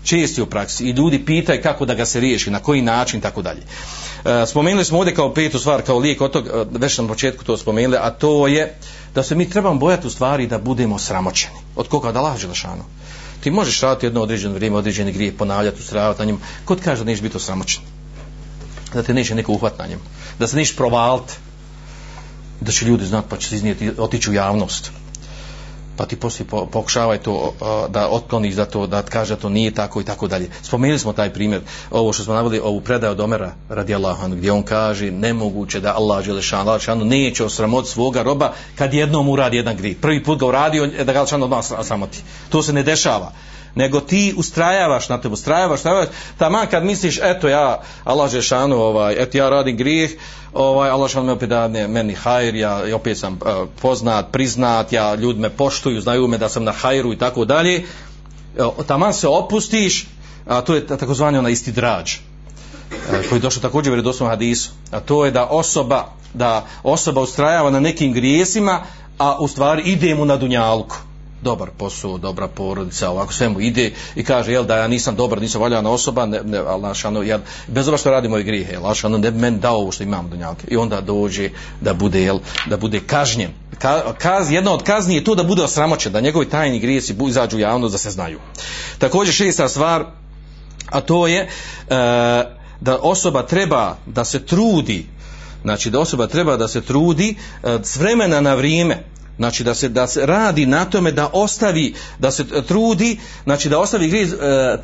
Čest 0.04 0.40
u 0.40 0.46
praksi. 0.46 0.86
I 0.86 0.92
ljudi 0.92 1.26
pitaju 1.26 1.62
kako 1.64 1.86
da 1.86 1.94
ga 1.94 2.06
se 2.06 2.20
riješi, 2.20 2.52
na 2.52 2.60
koji 2.60 2.82
način, 2.82 3.22
tako 3.22 3.42
dalje. 3.42 3.62
E, 4.26 4.46
spomenuli 4.48 4.86
smo 4.86 4.98
ovdje 4.98 5.16
kao 5.16 5.34
petu 5.34 5.60
stvar, 5.60 5.82
kao 5.82 5.98
lijek 5.98 6.22
od 6.22 6.32
tog, 6.32 6.48
e, 6.48 6.52
već 6.72 6.98
na 6.98 7.08
početku 7.08 7.44
to 7.44 7.58
spomenuli, 7.58 7.98
a 7.98 8.10
to 8.10 8.48
je 8.48 8.76
da 9.16 9.24
se 9.24 9.36
mi 9.36 9.50
trebamo 9.50 9.80
bojati 9.80 10.08
u 10.08 10.10
stvari 10.10 10.48
da 10.48 10.58
budemo 10.58 11.00
sramoćeni. 11.00 11.56
Od 11.76 11.88
koga 11.88 12.12
da 12.12 12.22
laže 12.22 12.48
Đelešanu. 12.48 12.84
Ti 13.44 13.52
možeš 13.52 13.82
raditi 13.82 14.06
jedno 14.06 14.22
određeno 14.22 14.54
vrijeme, 14.54 14.78
određeni 14.78 15.12
grijeh, 15.12 15.34
ponavljati, 15.38 15.80
ustravati 15.80 16.20
na 16.20 16.26
njemu. 16.26 16.40
Kod 16.66 16.82
kaže 16.82 17.04
da 17.04 17.12
neš 17.12 17.22
biti 17.22 17.38
osramoćen? 17.38 17.82
Da 18.94 19.04
te 19.04 19.14
neće 19.14 19.36
neko 19.36 19.52
uhvat 19.52 19.80
na 19.80 19.88
njemu. 19.88 20.02
Da 20.40 20.48
se 20.48 20.56
neš 20.56 20.76
provaliti. 20.76 21.34
Da 22.64 22.72
će 22.72 22.86
ljudi 22.86 23.06
znati 23.06 23.28
pa 23.30 23.38
će 23.38 23.50
se 23.50 23.56
iznijeti, 23.56 23.92
otići 23.98 24.30
u 24.30 24.34
javnost 24.34 24.92
pa 25.98 26.06
ti 26.06 26.16
poslije 26.16 26.48
pokušavaj 26.48 27.18
to 27.18 27.54
da 27.90 28.10
otkloniš 28.10 28.56
da 28.56 28.66
to 28.66 28.88
da 28.88 29.02
kaže 29.02 29.36
da 29.36 29.42
to 29.42 29.50
nije 29.50 29.72
tako 29.72 30.02
i 30.02 30.04
tako 30.04 30.28
dalje. 30.28 30.50
Spomenuli 30.62 31.00
smo 31.00 31.14
taj 31.14 31.34
primjer, 31.34 31.62
ovo 31.92 32.14
što 32.14 32.24
smo 32.24 32.34
naveli, 32.34 32.60
ovu 32.60 32.82
predaju 32.82 33.12
od 33.12 33.20
Omera 33.20 33.54
radi 33.70 33.96
Allaha, 33.96 34.28
gdje 34.28 34.52
on 34.52 34.64
kaže 34.64 35.12
nemoguće 35.12 35.80
da 35.80 35.96
Allah 35.96 36.26
Đelešan, 36.26 36.68
Allah 36.68 36.98
neće 36.98 37.46
osramoti 37.46 37.90
svoga 37.90 38.24
roba 38.24 38.54
kad 38.76 38.94
jednom 38.94 39.30
uradi 39.30 39.58
jedan 39.58 39.78
grih. 39.78 39.98
Prvi 39.98 40.24
put 40.24 40.40
ga 40.40 40.46
uradio 40.46 40.88
da 40.88 41.04
ga 41.04 41.14
Đelešan 41.14 41.44
odmah 41.44 41.66
sramoti. 41.84 42.24
To 42.50 42.64
se 42.64 42.74
ne 42.74 42.84
dešava 42.84 43.32
nego 43.76 44.00
ti 44.00 44.34
ustrajavaš 44.38 45.10
na 45.10 45.22
tebu, 45.22 45.34
ustrajavaš, 45.34 45.80
ustrajavaš, 45.80 46.08
taman 46.38 46.68
kad 46.68 46.86
misliš, 46.86 47.20
eto 47.22 47.48
ja, 47.48 47.82
Allah 48.04 48.32
Žešanu, 48.32 48.76
ovaj, 48.76 49.16
eto 49.18 49.38
ja 49.38 49.50
radim 49.50 49.78
grijeh, 49.78 50.12
ovaj, 50.54 50.90
Allah 50.90 51.10
Žešanu 51.10 51.26
me 51.26 51.32
opet 51.32 51.50
da 51.50 51.68
meni 51.68 52.14
hajr, 52.14 52.56
ja 52.56 52.82
opet 52.96 53.18
sam 53.18 53.34
uh, 53.34 53.68
poznat, 53.82 54.32
priznat, 54.32 54.94
ja, 54.94 55.16
ljudi 55.16 55.40
me 55.40 55.50
poštuju, 55.50 56.02
znaju 56.02 56.28
me 56.28 56.38
da 56.38 56.50
sam 56.50 56.64
na 56.64 56.72
hajru 56.72 57.14
i 57.14 57.18
tako 57.18 57.46
dalje, 57.46 57.84
taman 58.88 59.14
se 59.14 59.28
opustiš, 59.28 60.08
a 60.48 60.62
to 60.62 60.76
je 60.76 60.88
takozvani 60.88 61.38
onaj 61.38 61.52
isti 61.52 61.72
drađ, 61.72 62.12
e, 62.14 63.28
koji 63.30 63.38
je 63.38 63.42
došao 63.42 63.62
također 63.62 63.92
u 63.92 63.96
vjerodostojnom 63.96 64.32
hadisu, 64.32 64.72
a 64.92 65.00
to 65.00 65.26
je 65.26 65.32
da 65.32 65.46
osoba, 65.46 66.08
da 66.34 66.66
osoba 66.84 67.22
ustrajava 67.22 67.70
na 67.70 67.80
nekim 67.80 68.14
grijesima, 68.14 68.82
a 69.18 69.38
u 69.40 69.48
stvari 69.48 69.82
ide 69.86 70.16
mu 70.16 70.26
na 70.26 70.38
dunjalku 70.38 70.98
dobar 71.44 71.70
posao, 71.78 72.18
dobra 72.18 72.48
porodica, 72.48 73.10
ovako 73.10 73.34
sve 73.34 73.50
mu 73.50 73.62
ide 73.62 73.92
i 74.16 74.24
kaže 74.24 74.52
jel 74.52 74.66
da 74.66 74.78
ja 74.78 74.88
nisam 74.88 75.16
dobar, 75.16 75.42
nisam 75.42 75.62
valjana 75.62 75.90
osoba, 75.90 76.26
ne, 76.26 76.44
ne, 76.44 76.62
lašano, 76.62 77.22
jel, 77.22 77.40
bez 77.68 77.88
obzira 77.88 77.98
što 77.98 78.12
radi 78.12 78.28
moje 78.28 78.44
grijehe, 78.44 78.80
lašano 78.80 79.18
ne 79.18 79.32
bi 79.32 79.40
meni 79.40 79.60
dao 79.60 79.76
ovo 79.76 79.92
što 79.92 80.04
imam 80.04 80.30
dunjalke. 80.30 80.68
I 80.72 80.78
onda 80.78 81.02
dođe 81.02 81.50
da 81.82 81.94
bude 81.94 82.22
jel, 82.22 82.40
da 82.70 82.78
bude 82.78 83.00
kažnjen. 83.00 83.52
Ka, 83.80 84.14
kaz, 84.18 84.52
jedna 84.52 84.74
od 84.74 84.84
kazni 84.84 85.16
je 85.16 85.24
to 85.24 85.36
da 85.36 85.44
bude 85.44 85.64
osramoćen, 85.64 86.12
da 86.12 86.22
njegovi 86.22 86.50
tajni 86.50 86.80
grijesi 86.80 87.16
izađu 87.30 87.60
javno 87.60 87.90
da 87.90 87.98
se 87.98 88.12
znaju. 88.12 88.40
Također 88.98 89.34
šesta 89.34 89.70
stvar, 89.70 90.06
a 90.90 91.02
to 91.02 91.28
je 91.28 91.42
e, 91.42 91.48
da 92.82 93.00
osoba 93.02 93.44
treba 93.44 93.98
da 94.06 94.26
se 94.26 94.46
trudi 94.46 95.06
znači 95.64 95.90
da 95.90 96.00
osoba 96.00 96.28
treba 96.28 96.58
da 96.58 96.68
se 96.68 96.82
trudi 96.82 97.36
e, 97.64 97.78
s 97.84 97.96
vremena 97.96 98.42
na 98.42 98.54
vrijeme 98.54 99.04
znači 99.38 99.64
da 99.64 99.76
se 99.76 99.90
da 99.90 100.08
se 100.08 100.26
radi 100.26 100.66
na 100.66 100.86
tome 100.86 101.12
da 101.12 101.30
ostavi 101.34 101.94
da 102.20 102.32
se 102.32 102.46
trudi 102.68 103.20
znači 103.44 103.70
da 103.70 103.80
ostavi 103.80 104.08
grijeh 104.08 104.30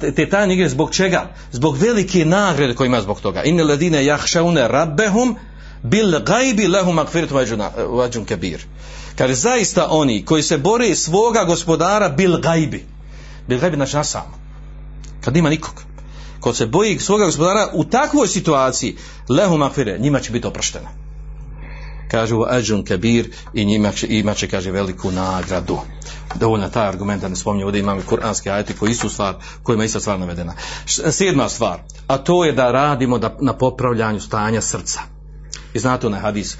e, 0.02 0.12
te 0.16 0.30
tajne 0.30 0.54
igre 0.54 0.70
zbog 0.70 0.91
čega? 0.91 1.30
Zbog 1.52 1.78
velike 1.78 2.26
nagrade 2.26 2.76
koje 2.76 2.88
ima 2.88 3.02
zbog 3.02 3.22
toga. 3.22 3.43
Inne 3.43 3.64
ladine 3.64 4.04
yahshawna 4.04 4.68
rabbehum 4.68 5.36
bil 5.84 6.20
gajbi 6.20 6.68
lahum 6.68 6.95
magfiratu 6.95 7.36
wajun 7.36 8.26
kabir 8.26 8.66
kaže 9.16 9.34
zaista 9.34 9.88
oni 9.89 10.26
koji 10.26 10.43
se 10.43 10.58
bore 10.58 10.95
svoga 10.95 11.43
gospodara 11.43 12.10
bil 12.10 12.38
gajbi. 12.38 12.86
Bil 13.47 13.60
gajbi 13.60 13.76
znači 13.76 14.10
sam 14.10 14.34
kad 15.22 15.38
ima 15.38 15.50
nikog. 15.50 15.84
Ko 16.39 16.54
se 16.54 16.66
boji 16.66 17.00
svoga 17.00 17.26
gospodara 17.26 17.68
u 17.74 17.84
takvoj 17.84 18.28
situaciji 18.28 18.95
lahum 19.30 19.60
magfire 19.60 19.97
njima 20.00 20.20
će 20.20 20.32
biti 20.32 20.47
oprošteno 20.47 21.09
kaže 22.12 22.36
u 22.36 22.43
ađun 22.49 22.84
kabir 22.84 23.32
i 23.53 23.66
njima 23.66 23.91
će, 23.91 24.07
ima 24.10 24.34
će 24.34 24.47
kaže 24.47 24.72
veliku 24.72 25.12
nagradu. 25.12 25.78
Dovoljno 26.36 26.70
taj 26.70 26.88
argument 26.88 27.22
da 27.22 27.28
ne 27.28 27.36
spominje 27.36 27.66
ovdje 27.66 27.80
imamo 27.80 28.01
kuranske 28.10 28.51
ajete 28.51 28.74
koji 28.74 28.93
su 28.93 29.10
stvar 29.10 29.36
kojima 29.64 29.84
je 29.84 29.86
ista 29.86 29.99
stvar 29.99 30.20
navedena. 30.20 30.53
Sedma 31.12 31.49
stvar 31.49 31.80
a 32.10 32.18
to 32.18 32.45
je 32.45 32.51
da 32.51 32.72
radimo 32.72 33.18
da, 33.18 33.38
na 33.41 33.53
popravljanju 33.53 34.20
stanja 34.20 34.62
srca. 34.62 35.01
I 35.74 35.80
znate 35.80 36.07
onaj 36.07 36.20
hadis 36.20 36.57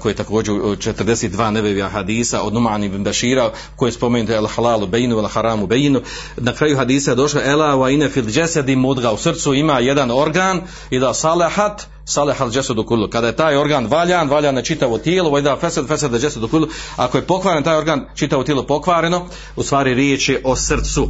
koji 0.00 0.12
je 0.12 0.16
također 0.16 0.54
42 0.54 1.50
nebevija 1.50 1.88
hadisa 1.88 2.42
od 2.42 2.54
Numan 2.54 2.84
ibn 2.84 3.04
Bashira 3.04 3.50
koji 3.76 3.92
je 4.28 4.34
el 4.34 4.46
halalu 4.46 4.86
bejnu 4.86 5.18
el 5.18 5.28
haramu 5.28 5.66
bejnu 5.66 6.00
na 6.36 6.52
kraju 6.52 6.76
hadisa 6.76 7.10
je 7.10 7.14
došlo 7.14 7.40
ela 7.44 7.76
wa 7.76 7.94
ine 7.94 8.08
fil 8.08 8.24
džesedi 8.24 8.76
mudga 8.76 9.12
u 9.12 9.16
srcu 9.16 9.54
ima 9.54 9.78
jedan 9.78 10.10
organ 10.10 10.60
i 10.90 10.98
da 10.98 11.14
salahat 11.14 11.86
salahal 12.10 12.50
džesedu 12.50 12.84
kullu. 12.84 13.08
Kada 13.10 13.26
je 13.26 13.36
taj 13.36 13.56
organ 13.56 13.86
valjan, 13.86 14.28
valjan 14.28 14.56
je 14.56 14.64
čitavo 14.64 14.98
tijelo, 14.98 15.30
vajda 15.30 15.56
fesed, 15.60 15.86
fesed 15.86 16.12
džesedu 16.12 16.48
kullu. 16.48 16.68
Ako 16.96 17.18
je 17.18 17.26
pokvaren 17.26 17.62
taj 17.62 17.76
organ, 17.76 18.04
čitavo 18.14 18.44
tijelo 18.44 18.66
pokvareno, 18.66 19.26
u 19.56 19.62
stvari 19.62 19.94
riječ 19.94 20.28
je 20.28 20.40
o 20.44 20.56
srcu. 20.56 21.08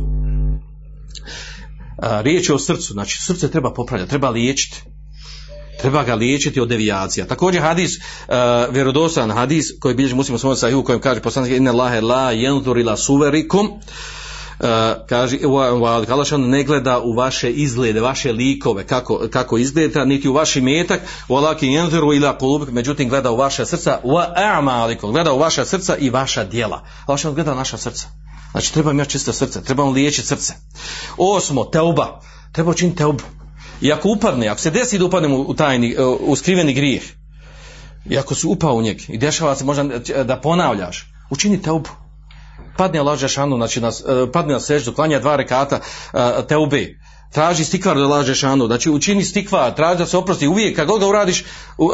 Riječ 2.23 2.49
je 2.49 2.55
o 2.55 2.59
srcu, 2.59 2.93
znači 2.93 3.23
srce 3.23 3.51
treba 3.51 3.73
popravljati, 3.73 4.11
treba 4.11 4.31
liječiti. 4.31 4.83
Treba 5.81 6.03
ga 6.05 6.15
liječiti 6.15 6.61
od 6.61 6.69
devijacija. 6.69 7.27
Također 7.27 7.63
hadis, 7.63 7.97
uh, 7.97 8.35
vjerodosan 8.75 9.31
hadis 9.31 9.67
koji 9.81 9.95
bilježi 9.95 10.15
muslimo 10.15 10.39
svojom 10.39 10.57
sahiju 10.57 10.79
u 10.79 10.85
kojem 10.85 11.01
kaže 11.01 11.21
poslanik 11.21 11.53
inna 11.53 11.73
lahe 11.73 12.01
la 12.01 12.31
jentur 12.31 12.79
ila 12.79 12.97
suverikum 12.97 13.71
Uh, 14.61 14.67
kaže 15.09 15.39
Allahšan 16.09 16.41
ne 16.41 16.65
gleda 16.65 17.01
u 17.01 17.13
vaše 17.13 17.51
izglede, 17.51 18.01
vaše 18.01 18.33
likove, 18.33 18.87
kako, 18.87 19.29
kako 19.31 19.59
izgledate, 19.59 20.07
niti 20.07 20.29
u 20.29 20.33
vaši 20.33 20.61
metak, 20.61 21.01
walaki 21.29 21.67
yanzuru 21.67 22.17
ila 22.17 22.39
qulubik, 22.41 22.71
međutim 22.71 23.09
gleda 23.09 23.31
u 23.31 23.37
vaše 23.37 23.67
srca, 23.67 24.01
wa 24.05 24.35
a'malikum, 24.37 25.13
gleda 25.13 25.33
u 25.33 25.39
vaša 25.39 25.65
srca 25.65 25.97
i 25.97 26.11
vaša 26.11 26.45
djela. 26.45 26.85
Allahšan 27.07 27.35
gleda 27.35 27.55
naša 27.55 27.79
srca. 27.79 28.09
Znači 28.51 28.73
treba 28.73 28.91
imati 28.91 29.11
čisto 29.11 29.33
srce, 29.33 29.63
trebamo 29.63 29.91
liječiti 29.91 30.29
srce. 30.29 30.55
Osmo, 31.17 31.65
teuba. 31.65 32.21
Treba 32.53 32.71
učiniti 32.71 32.99
teubu. 32.99 33.25
I 33.81 33.93
ako 33.93 34.09
upadne, 34.09 34.49
ako 34.49 34.61
se 34.61 34.71
desi 34.71 34.99
da 34.99 35.05
upadnemo 35.05 35.37
u 35.37 35.55
tajni, 35.55 35.95
e, 35.99 36.05
u 36.05 36.37
skriveni 36.37 36.75
grijeh, 36.75 37.03
i 38.11 38.19
ako 38.19 38.35
si 38.35 38.47
upao 38.47 38.75
u 38.75 38.83
njeg 38.83 39.01
i 39.09 39.19
dešava 39.19 39.57
se 39.57 39.65
možda 39.65 39.85
da 40.25 40.41
ponavljaš, 40.41 41.13
učini 41.31 41.63
teubu. 41.63 41.91
Padne 42.77 42.99
Allah 42.99 43.19
Žešanu, 43.19 43.57
znači 43.57 43.81
nas, 43.81 44.01
e, 44.01 44.33
padne 44.33 44.53
na 44.53 44.61
seždu, 44.61 44.93
klanja 44.93 45.21
dva 45.21 45.37
rekata 45.37 45.81
e, 46.13 46.47
teube, 46.49 46.87
traži 47.33 47.65
stikvar 47.65 47.97
da 47.97 48.07
laže 48.07 48.35
šanu, 48.35 48.67
znači 48.67 48.91
učini 48.91 49.25
stikvar, 49.25 49.75
traži 49.75 49.99
da 49.99 50.07
se 50.07 50.17
oprosti 50.17 50.49
uvijek 50.49 50.77
kad 50.77 50.89
god 50.89 51.01
ga 51.01 51.07
uradiš, 51.07 51.45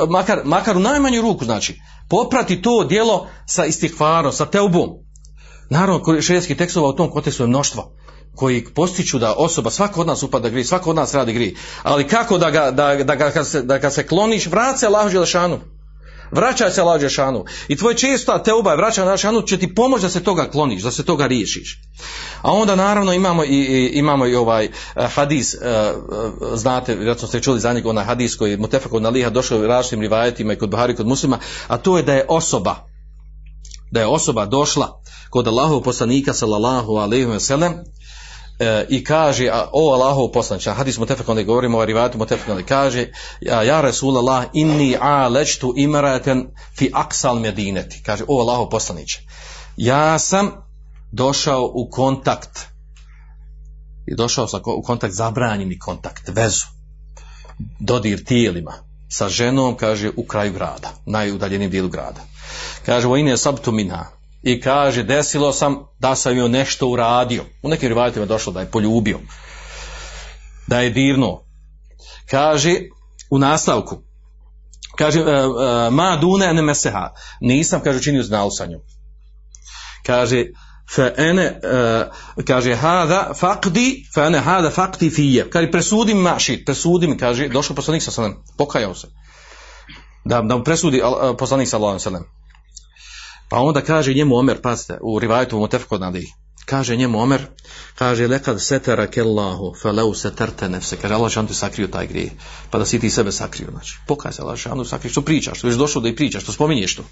makar, 0.08 0.40
makar 0.44 0.76
u 0.76 0.80
najmanju 0.80 1.22
ruku, 1.22 1.44
znači, 1.44 1.80
poprati 2.08 2.62
to 2.62 2.84
djelo 2.84 3.26
sa 3.46 3.64
istikvarom, 3.64 4.32
sa 4.32 4.46
teubom. 4.46 4.90
Naravno, 5.70 6.22
šerijetskih 6.22 6.56
tekstova 6.56 6.88
u 6.88 6.96
tom 6.96 7.10
kontekstu 7.10 7.42
je 7.42 7.46
mnoštvo 7.46 7.92
koji 8.36 8.64
postiču 8.64 9.18
da 9.18 9.34
osoba, 9.34 9.70
svako 9.70 10.00
od 10.00 10.06
nas 10.06 10.22
upada 10.22 10.48
gri, 10.48 10.64
svako 10.64 10.90
od 10.90 10.96
nas 10.96 11.14
radi 11.14 11.32
gri, 11.32 11.56
ali 11.82 12.08
kako 12.08 12.38
da 12.38 12.50
ga, 12.50 12.70
da, 12.70 12.94
da 13.04 13.14
ga, 13.14 13.30
kad 13.30 13.46
se, 13.46 13.62
da 13.62 13.80
kad 13.80 13.94
se 13.94 14.06
kloniš, 14.06 14.46
vrati 14.46 14.78
se 14.78 14.86
Allahu 14.86 15.10
Đelešanu. 15.10 15.60
Vraćaj 16.32 16.70
se 16.70 16.80
Allahu 16.80 16.98
Đelešanu. 16.98 17.44
I 17.68 17.76
tvoj 17.76 17.94
česta 17.94 18.42
teuba 18.42 18.70
je 18.70 18.76
vraćaj 18.76 19.04
na 19.04 19.10
Đelešanu 19.10 19.42
će 19.42 19.58
ti 19.58 19.74
pomoći 19.74 20.02
da 20.02 20.08
se 20.08 20.22
toga 20.24 20.50
kloniš, 20.50 20.82
da 20.82 20.90
se 20.90 21.04
toga 21.04 21.26
riješiš. 21.26 21.78
A 22.42 22.52
onda 22.52 22.74
naravno 22.74 23.12
imamo 23.12 23.44
i, 23.44 23.48
i- 23.48 23.90
imamo 23.94 24.26
i 24.26 24.34
ovaj 24.34 24.64
eh, 24.64 24.70
hadis, 25.14 25.54
eh, 25.54 25.58
eh, 25.62 25.92
znate, 26.54 26.94
vjerojatno 26.94 27.28
ste 27.28 27.40
čuli 27.40 27.60
za 27.60 27.72
njega 27.72 27.88
onaj 27.90 28.04
hadis 28.04 28.36
koji 28.36 28.50
je 28.50 28.56
Mutefakov 28.56 29.00
na 29.00 29.08
liha 29.08 29.30
došao 29.30 29.58
u 29.58 29.66
različitim 29.66 30.00
rivajetima 30.00 30.52
i 30.52 30.56
kod 30.56 30.70
Buhari 30.70 30.96
kod 30.96 31.06
muslima, 31.06 31.38
a 31.68 31.76
to 31.78 31.96
je 31.96 32.02
da 32.02 32.14
je 32.14 32.26
osoba, 32.28 32.76
da 33.92 34.00
je 34.00 34.06
osoba 34.06 34.46
došla 34.46 35.00
kod 35.30 35.48
Allahovog 35.48 35.84
poslanika 35.84 36.32
sallallahu 36.34 36.96
alejhi 36.96 37.24
ve 37.24 37.40
sellem 37.40 37.74
e, 38.58 38.86
i 38.88 39.04
kaže 39.04 39.48
a, 39.48 39.68
o 39.72 39.92
Allahov 39.92 40.32
poslaniče 40.32 40.70
hadis 40.70 40.98
mutefek 40.98 41.28
onda 41.28 41.42
govorimo 41.42 41.78
o 41.78 41.84
rivatu 41.84 42.18
mutefek 42.18 42.48
onda 42.48 42.62
kaže 42.62 43.08
ja, 43.40 43.62
ja 43.62 43.80
Rasulallah 43.80 44.46
inni 44.52 44.96
alečtu 45.00 45.74
imraten 45.76 46.48
fi 46.78 46.90
aksal 46.94 47.38
medineti. 47.38 48.02
Kaže 48.02 48.24
o 48.28 48.40
Allahov 48.40 48.68
poslaniče 48.68 49.20
ja 49.76 50.18
sam 50.18 50.50
došao 51.12 51.70
u 51.74 51.90
kontakt 51.90 52.60
i 54.06 54.14
došao 54.14 54.48
sam 54.48 54.60
u 54.78 54.82
kontakt 54.82 55.14
zabranjeni 55.14 55.78
kontakt 55.78 56.28
vezu 56.28 56.66
dodir 57.80 58.24
tijelima 58.24 58.72
sa 59.08 59.28
ženom 59.28 59.76
kaže 59.76 60.10
u 60.16 60.26
kraju 60.26 60.52
grada 60.52 60.92
najudaljenijem 61.06 61.70
dijelu 61.70 61.88
grada. 61.88 62.20
Kaže 62.86 63.06
vojine 63.06 63.30
je 63.30 63.36
sabtu 63.36 63.72
minha 63.72 64.15
i 64.46 64.60
kaže 64.60 65.02
desilo 65.02 65.52
sam 65.52 65.76
da 65.98 66.14
sam 66.14 66.36
joj 66.36 66.48
nešto 66.48 66.88
uradio. 66.88 67.44
U 67.62 67.68
nekim 67.68 67.88
rivajetima 67.88 68.22
je 68.22 68.28
došlo 68.28 68.52
da 68.52 68.60
je 68.60 68.70
poljubio 68.70 69.18
da 70.66 70.80
je 70.80 70.90
dirnuo. 70.90 71.44
Kaže 72.30 72.74
u 73.30 73.38
nastavku 73.38 74.02
kaže 74.98 75.20
e, 75.20 75.22
e, 75.22 75.90
ma 75.90 76.16
dune 76.20 76.54
ne 76.54 76.62
meseha 76.62 77.14
nisam 77.40 77.80
kaže 77.80 78.02
činio 78.02 78.22
znao 78.22 78.50
sa 78.50 78.66
njom. 78.66 78.80
Kaže 80.06 80.44
fa 80.94 81.10
ene 81.16 81.60
uh, 81.62 82.44
kaže 82.44 82.74
hada 82.74 83.32
faqdi 83.40 84.04
fa 84.14 84.26
ene 84.26 84.38
hada 84.38 84.70
faqdi 84.70 85.14
fije. 85.14 85.50
Kaže 85.50 85.70
presudi 85.70 86.14
mi 86.14 86.20
mašit 86.20 86.66
presudi 86.66 87.16
kaže 87.20 87.48
došao 87.48 87.76
poslanik 87.76 88.02
sa 88.02 88.10
sallam 88.10 88.44
pokajao 88.58 88.94
se. 88.94 89.08
Da, 90.24 90.42
da 90.42 90.62
presudi 90.62 91.02
poslanik 91.38 91.72
ve 91.72 91.98
sellem 91.98 92.24
pa 93.48 93.58
onda 93.58 93.80
kaže 93.80 94.14
njemu 94.14 94.36
Omer 94.36 94.60
pazite 94.62 94.98
u 95.02 95.18
rivajetu 95.18 95.58
mutefkod 95.58 96.00
nadi 96.00 96.32
kaže 96.64 96.96
njemu 96.96 97.20
Omer 97.20 97.46
kaže 97.94 98.26
lekad 98.26 98.62
setara 98.62 99.06
kellahu 99.06 99.74
falau 99.82 100.14
setarte 100.14 100.68
nefse 100.68 100.96
kaže 100.96 101.14
Allah 101.14 101.32
ti 101.48 101.54
sakrio 101.54 101.86
taj 101.86 102.06
grijeh 102.06 102.32
pa 102.70 102.78
da 102.78 102.86
si 102.86 103.00
ti 103.00 103.10
sebe 103.10 103.32
sakrio 103.32 103.68
znači 103.70 103.98
pokaj 104.06 104.32
se 104.32 104.42
Allah 104.42 104.88
sakrio 104.88 105.10
što 105.10 105.22
pričaš 105.22 105.58
što 105.58 105.68
je 105.68 105.76
došao 105.76 106.02
da 106.02 106.08
i 106.08 106.16
pričaš 106.16 106.42
što 106.42 106.52
spominješ 106.52 106.96
to 106.96 107.02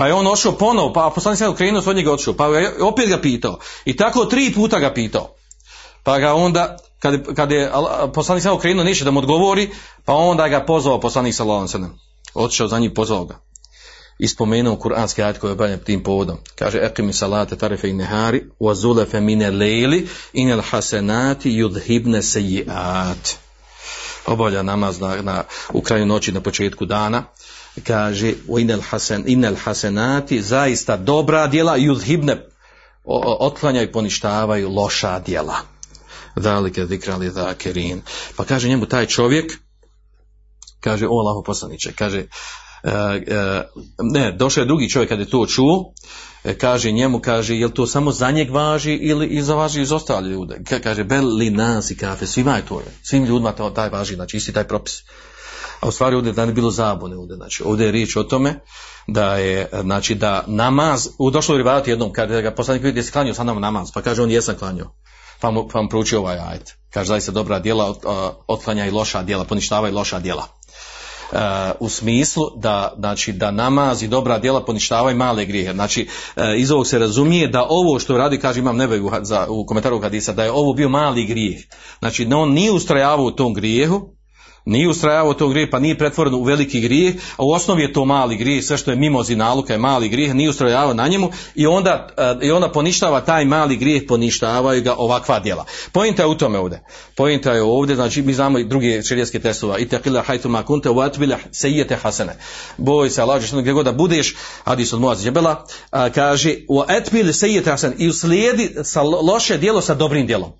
pa 0.00 0.06
je 0.06 0.14
on 0.14 0.26
ošao 0.26 0.52
ponovo, 0.52 0.92
pa 0.92 1.12
poslanik 1.14 1.38
se 1.38 1.48
okrenuo 1.48 1.82
od 1.86 1.96
njega 1.96 2.12
otišao, 2.12 2.34
pa 2.34 2.46
je 2.46 2.82
opet 2.82 3.08
ga 3.08 3.20
pitao. 3.20 3.58
I 3.84 3.96
tako 3.96 4.24
tri 4.24 4.52
puta 4.54 4.78
ga 4.78 4.92
pitao. 4.94 5.34
Pa 6.02 6.18
ga 6.18 6.34
onda, 6.34 6.76
kad, 6.98 7.34
kad 7.34 7.52
je 7.52 7.72
poslanik 8.14 8.42
se 8.42 8.50
okrenuo, 8.50 8.84
niše 8.84 9.04
da 9.04 9.10
mu 9.10 9.18
odgovori, 9.18 9.70
pa 10.04 10.12
onda 10.12 10.48
ga 10.48 10.64
pozvao 10.64 11.00
poslanik 11.00 11.34
sa. 11.34 11.44
Otišao 12.34 12.68
za 12.68 12.78
njim, 12.78 12.94
pozvao 12.94 13.24
ga. 13.24 13.38
I 14.20 14.28
spomenuo 14.28 14.76
kuranski 14.76 15.22
ajet 15.22 15.38
koji 15.38 15.48
je 15.48 15.52
obavljen 15.52 15.78
tim 15.78 16.02
povodom. 16.02 16.38
Kaže, 16.54 16.78
ekimi 16.78 17.12
salate 17.12 17.56
tarefe 17.56 17.88
i 17.88 17.92
nehari, 17.92 18.44
wa 18.60 18.74
zulefe 18.74 19.20
mine 19.20 19.50
lejli, 19.50 20.08
inel 20.32 20.60
hasenati 20.60 21.50
yudhibne 21.50 22.22
sejiat. 22.22 23.36
Obavlja 24.26 24.62
namaz 24.62 25.00
na, 25.00 25.22
na, 25.22 25.44
u 25.72 25.80
kraju 25.80 26.06
noći 26.06 26.32
na 26.32 26.40
početku 26.40 26.84
dana 26.84 27.24
kaže 27.86 28.34
inel, 28.58 28.80
hasen, 28.80 29.24
inel 29.26 29.54
hasenati 29.64 30.42
zaista 30.42 30.96
dobra 30.96 31.46
djela 31.46 31.78
yudhibne 31.78 32.36
otklanjaju 33.40 33.88
i 33.88 33.92
poništavaju 33.92 34.68
loša 34.68 35.18
djela 35.18 35.56
velike 36.36 36.86
zikrali 36.86 37.30
zakirin 37.30 38.02
pa 38.36 38.44
kaže 38.44 38.68
njemu 38.68 38.86
taj 38.86 39.06
čovjek 39.06 39.52
kaže 40.80 41.06
o 41.06 41.18
Allahu 41.18 41.42
poslaniče 41.44 41.92
kaže 41.92 42.24
ne 44.12 44.32
došao 44.32 44.62
je 44.62 44.66
drugi 44.66 44.90
čovjek 44.90 45.08
kad 45.08 45.18
je 45.18 45.30
to 45.30 45.46
čuo 45.46 45.92
e, 46.44 46.58
kaže 46.58 46.92
njemu 46.92 47.20
kaže 47.20 47.56
jel 47.56 47.70
to 47.70 47.86
samo 47.86 48.12
za 48.12 48.30
njeg 48.30 48.50
važi 48.50 48.94
ili 48.94 49.26
i 49.26 49.42
za 49.42 49.54
važi 49.54 49.82
i 49.82 49.86
za 49.86 49.96
ostale 49.96 50.28
ljude 50.28 50.58
Ka- 50.58 50.82
kaže 50.82 51.04
bel 51.04 51.36
li 51.36 51.50
nas 51.50 51.90
i 51.90 51.96
kafe 51.96 52.26
svima 52.26 52.56
je 52.56 52.66
to 52.66 52.82
svim 53.02 53.24
ljudima 53.24 53.52
to 53.52 53.70
taj 53.70 53.88
važi 53.88 54.14
znači 54.14 54.36
isti 54.36 54.52
taj 54.52 54.68
propis 54.68 55.02
a 55.80 55.88
u 55.88 55.92
stvari 55.92 56.16
ovdje 56.16 56.32
da 56.32 56.46
ne 56.46 56.52
bilo 56.52 56.70
zabune 56.70 57.16
ovdje, 57.16 57.36
znači 57.36 57.62
ovdje 57.66 57.86
je 57.86 57.92
riječ 57.92 58.16
o 58.16 58.22
tome 58.22 58.60
da 59.06 59.36
je, 59.36 59.68
znači 59.80 60.14
da 60.14 60.44
namaz, 60.46 61.08
u 61.18 61.30
došlo 61.30 61.56
rivati 61.56 61.90
jednom, 61.90 62.12
kada 62.12 62.40
ga 62.40 62.50
poslanik 62.50 62.82
vidi 62.82 63.02
se 63.02 63.12
klanio 63.12 63.34
sa 63.34 63.44
nama 63.44 63.60
namaz, 63.60 63.88
pa 63.94 64.02
kaže 64.02 64.22
on 64.22 64.30
jesam 64.30 64.54
klanio, 64.58 64.90
pa 65.40 65.50
mu, 65.50 65.68
pa 65.72 65.82
mu 65.82 65.88
proučio 65.88 66.18
ovaj 66.18 66.38
ajet. 66.38 66.76
Kaže 66.90 67.08
zaista 67.08 67.32
dobra 67.32 67.58
djela 67.58 67.94
otklanja 68.46 68.86
i 68.86 68.90
loša 68.90 69.22
djela, 69.22 69.44
poništava 69.44 69.88
i 69.88 69.92
loša 69.92 70.20
djela. 70.20 70.46
U 71.80 71.88
smislu 71.88 72.44
da, 72.56 72.94
znači, 72.98 73.32
da 73.32 73.50
namaz 73.50 74.02
i 74.02 74.08
dobra 74.08 74.38
djela 74.38 74.64
poništavaju 74.64 75.16
male 75.16 75.44
grijehe. 75.44 75.72
Znači, 75.72 76.08
uh, 76.36 76.42
iz 76.56 76.70
ovog 76.70 76.86
se 76.86 76.98
razumije 76.98 77.48
da 77.48 77.66
ovo 77.68 77.98
što 77.98 78.18
radi, 78.18 78.38
kaže 78.38 78.60
imam 78.60 78.76
nebe 78.76 79.00
u, 79.00 79.10
za, 79.22 79.46
u 79.48 79.66
komentaru 79.66 80.00
hadisa, 80.00 80.32
da 80.32 80.44
je 80.44 80.52
ovo 80.52 80.72
bio 80.72 80.88
mali 80.88 81.26
grijeh. 81.26 81.60
Znači, 81.98 82.24
da 82.24 82.36
on 82.36 82.52
nije 82.52 82.72
ustrajavao 82.72 83.24
u 83.24 83.30
tom 83.30 83.54
grijehu, 83.54 84.19
nije 84.64 84.88
ustrajavao 84.88 85.34
to 85.34 85.48
grijeh, 85.48 85.68
pa 85.70 85.78
nije 85.78 85.98
pretvoren 85.98 86.34
u 86.34 86.42
veliki 86.42 86.80
grijeh, 86.80 87.14
a 87.36 87.44
u 87.44 87.50
osnovi 87.50 87.82
je 87.82 87.92
to 87.92 88.04
mali 88.04 88.36
grijeh, 88.36 88.64
sve 88.64 88.76
što 88.76 88.90
je 88.90 88.96
mimo 88.96 89.22
zinaluka 89.22 89.72
je 89.72 89.78
mali 89.78 90.08
grijeh, 90.08 90.34
nije 90.34 90.50
ustrajavao 90.50 90.94
na 90.94 91.08
njemu 91.08 91.30
i 91.54 91.66
onda, 91.66 92.08
eh, 92.16 92.46
i 92.46 92.50
onda 92.50 92.68
poništava 92.68 93.20
taj 93.20 93.44
mali 93.44 93.76
grijeh, 93.76 94.02
poništavaju 94.08 94.82
ga 94.82 94.94
ovakva 94.98 95.40
djela. 95.40 95.64
Pojenta 95.92 96.22
je 96.22 96.28
u 96.28 96.34
tome 96.34 96.58
ovdje. 96.58 96.82
Pojenta 97.16 97.52
je 97.52 97.62
ovdje, 97.62 97.96
znači 97.96 98.22
mi 98.22 98.34
znamo 98.34 98.58
i 98.58 98.64
druge 98.64 99.02
širijetske 99.02 99.40
testova. 99.40 99.78
I 99.78 99.88
teqila 99.88 100.22
hajtu 100.22 100.48
ma 100.48 100.62
kunte 100.62 100.90
u 100.90 101.00
atbila 101.00 101.38
sejete 101.52 101.96
hasene. 101.96 102.36
Boj 102.76 103.10
se 103.10 103.22
što 103.46 103.60
gdje 103.60 103.72
god 103.72 103.84
da 103.84 103.92
budeš, 103.92 104.34
hadis 104.64 104.92
od 104.92 105.00
Muaz 105.00 105.24
Džebela, 105.24 105.66
a, 105.90 106.10
kaže, 106.10 106.54
u 106.68 106.80
atbil 106.80 107.32
sejete 107.32 107.70
hasene 107.70 107.94
i 107.98 108.08
uslijedi 108.08 108.74
sa 108.82 109.02
lo- 109.02 109.32
loše 109.32 109.58
djelo 109.58 109.80
sa 109.80 109.94
dobrim 109.94 110.26
djelom. 110.26 110.52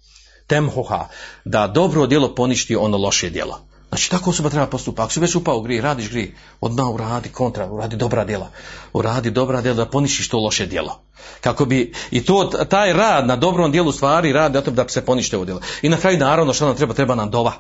Temhuha, 0.47 1.09
da 1.44 1.66
dobro 1.66 2.06
djelo 2.06 2.35
poništi 2.35 2.77
ono 2.77 2.97
loše 2.97 3.31
djelo. 3.31 3.69
Znači 3.90 4.10
tako 4.10 4.30
osoba 4.30 4.50
treba 4.50 4.66
postupati. 4.66 5.04
Ako 5.04 5.12
si 5.12 5.20
već 5.20 5.34
upao 5.34 5.58
u 5.58 5.62
grije, 5.62 5.82
radiš 5.82 6.10
grije, 6.10 6.34
odmah 6.60 6.86
uradi 6.86 7.28
kontra, 7.28 7.72
uradi 7.72 7.96
dobra 7.96 8.24
djela. 8.24 8.48
Uradi 8.92 9.30
dobra 9.30 9.60
djela 9.60 9.76
da 9.76 9.86
poništiš 9.90 10.28
to 10.28 10.38
loše 10.38 10.66
djelo. 10.66 11.00
Kako 11.40 11.64
bi, 11.64 11.92
i 12.10 12.24
to, 12.24 12.44
taj 12.44 12.92
rad 12.92 13.26
na 13.26 13.36
dobrom 13.36 13.72
djelu 13.72 13.92
stvari, 13.92 14.32
rad 14.32 14.54
na 14.54 14.60
to 14.60 14.70
da 14.70 14.88
se 14.88 15.04
ponište 15.04 15.36
ovo 15.36 15.44
djelo. 15.44 15.60
I 15.82 15.88
na 15.88 15.96
kraju 15.96 16.18
naravno 16.18 16.52
što 16.52 16.66
nam 16.66 16.76
treba, 16.76 16.94
treba 16.94 17.14
nam 17.14 17.30
dova. 17.30 17.52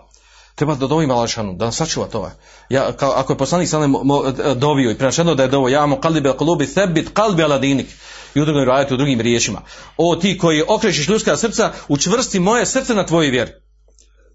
Treba 0.54 0.74
da 0.74 0.86
dovimo 0.86 1.14
Alašanu, 1.14 1.54
da 1.54 1.64
nas 1.64 1.76
sačuva 1.76 2.06
to. 2.06 2.30
Ja, 2.68 2.92
kao, 2.92 3.10
ako 3.10 3.32
je 3.32 3.38
poslanik 3.38 3.68
sallam 3.68 3.92
mo- 3.92 4.54
dovio 4.54 4.90
i 4.90 4.98
prenašeno 4.98 5.34
da 5.34 5.42
je 5.42 5.48
dovo, 5.48 5.68
ja 5.68 5.86
mu 5.86 5.96
kalbi 6.00 6.32
kulubi 6.38 6.66
thebit 6.66 7.10
kalbi 7.12 7.42
aladinik. 7.42 7.86
I 8.34 8.40
u 8.40 8.44
drugim 8.44 8.68
u 8.92 8.96
drugim 8.96 9.20
riječima. 9.20 9.62
O 9.96 10.16
ti 10.16 10.38
koji 10.38 10.62
okrećeš 10.68 11.08
ljudska 11.08 11.36
srca, 11.36 11.72
učvrsti 11.88 12.40
moje 12.40 12.66
srce 12.66 12.94
na 12.94 13.06
tvoji 13.06 13.30
vjeri. 13.30 13.50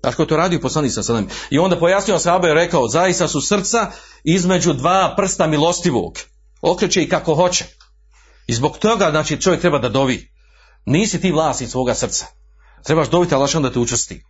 Znaš 0.06 0.16
ko 0.16 0.26
to 0.26 0.38
radi 0.38 0.62
poslanik 0.62 0.92
sa 0.94 1.04
sallam. 1.04 1.28
I 1.50 1.60
onda 1.60 1.80
pojasnio 1.80 2.20
sahabe 2.20 2.50
i 2.50 2.54
rekao, 2.54 2.88
zaista 2.88 3.28
su 3.28 3.42
srca 3.42 3.92
između 4.24 4.74
dva 4.74 5.14
prsta 5.18 5.48
milostivog. 5.48 6.20
Okreće 6.62 7.04
i 7.04 7.10
kako 7.10 7.36
hoće. 7.36 7.66
I 8.48 8.54
zbog 8.54 8.78
toga, 8.78 9.10
znači, 9.12 9.42
čovjek 9.42 9.62
treba 9.62 9.80
da 9.80 9.90
dovi. 9.90 10.30
Nisi 10.86 11.22
ti 11.22 11.32
vlasnik 11.32 11.70
svoga 11.70 11.96
srca. 11.96 12.26
Trebaš 12.84 13.10
dobiti 13.10 13.36
Allah 13.36 13.54
da 13.54 13.72
te 13.72 13.80
učvrsti. 13.80 14.24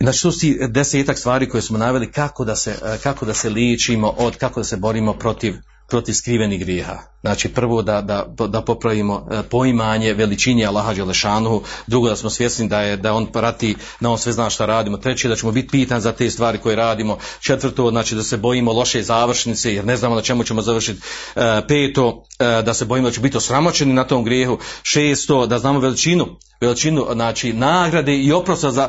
Znači, 0.00 0.18
su 0.18 0.30
desetak 0.68 1.18
stvari 1.18 1.48
koje 1.48 1.62
smo 1.62 1.78
naveli 1.78 2.12
kako 2.12 2.44
da 2.44 2.56
se, 2.56 2.98
kako 3.02 3.26
da 3.26 3.34
se 3.34 3.50
liječimo 3.50 4.14
od, 4.18 4.36
kako 4.36 4.60
da 4.60 4.64
se 4.64 4.76
borimo 4.76 5.12
protiv, 5.12 5.54
protiv 5.92 6.12
skrivenih 6.12 6.60
grijeha. 6.60 6.98
Znači 7.20 7.48
prvo 7.48 7.82
da, 7.82 8.00
da, 8.00 8.26
da 8.48 8.62
popravimo 8.62 9.26
e, 9.30 9.42
poimanje 9.42 10.14
veličini 10.14 10.66
Allaha 10.66 10.94
Đelešanuhu, 10.94 11.62
drugo 11.86 12.08
da 12.08 12.16
smo 12.16 12.30
svjesni 12.30 12.68
da 12.68 12.80
je 12.80 12.96
da 12.96 13.12
on 13.14 13.26
prati, 13.26 13.76
da 14.00 14.10
on 14.10 14.18
sve 14.18 14.32
zna 14.32 14.50
šta 14.50 14.66
radimo, 14.66 14.96
treće 14.96 15.28
da 15.28 15.36
ćemo 15.36 15.52
biti 15.52 15.68
pitan 15.68 16.00
za 16.00 16.12
te 16.12 16.30
stvari 16.30 16.58
koje 16.58 16.76
radimo, 16.76 17.18
četvrto 17.40 17.90
znači 17.90 18.14
da 18.14 18.22
se 18.22 18.36
bojimo 18.36 18.72
loše 18.72 19.02
završnice 19.02 19.74
jer 19.74 19.84
ne 19.84 19.96
znamo 19.96 20.14
na 20.14 20.22
čemu 20.22 20.44
ćemo 20.44 20.62
završiti, 20.62 21.00
E, 21.36 21.62
peto 21.68 22.24
e, 22.38 22.62
da 22.62 22.74
se 22.74 22.84
bojimo 22.84 23.08
da 23.08 23.14
će 23.14 23.20
biti 23.20 23.36
osramoćeni 23.36 23.92
na 23.92 24.04
tom 24.04 24.24
grijehu, 24.24 24.58
šesto 24.82 25.46
da 25.46 25.58
znamo 25.58 25.80
veličinu 25.80 26.26
veličinu 26.62 27.06
znači 27.12 27.52
nagrade 27.52 28.16
i 28.16 28.32
oprosta 28.32 28.70
za, 28.70 28.88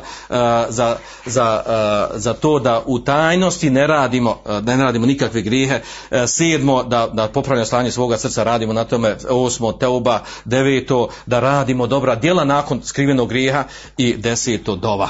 za, 0.68 0.96
za, 1.26 1.62
za 2.14 2.34
to 2.34 2.58
da 2.58 2.82
u 2.86 2.98
tajnosti 2.98 3.70
ne 3.70 3.86
radimo, 3.86 4.38
da 4.60 4.76
ne 4.76 4.84
radimo 4.84 5.06
nikakve 5.06 5.42
grijehe, 5.42 5.80
sedmo 6.26 6.82
da, 6.82 6.93
da 7.12 7.28
popravljamo 7.28 7.66
stanje 7.66 7.90
svoga 7.90 8.18
srca, 8.18 8.42
radimo 8.42 8.72
na 8.72 8.84
tome, 8.84 9.16
osmo 9.30 9.72
teuba, 9.72 10.20
deveto 10.44 11.08
da 11.26 11.40
radimo 11.40 11.86
dobra 11.86 12.14
djela 12.14 12.44
nakon 12.44 12.80
skrivenog 12.84 13.28
grijeha 13.28 13.64
i 13.96 14.16
deseto 14.16 14.76
dova. 14.76 15.08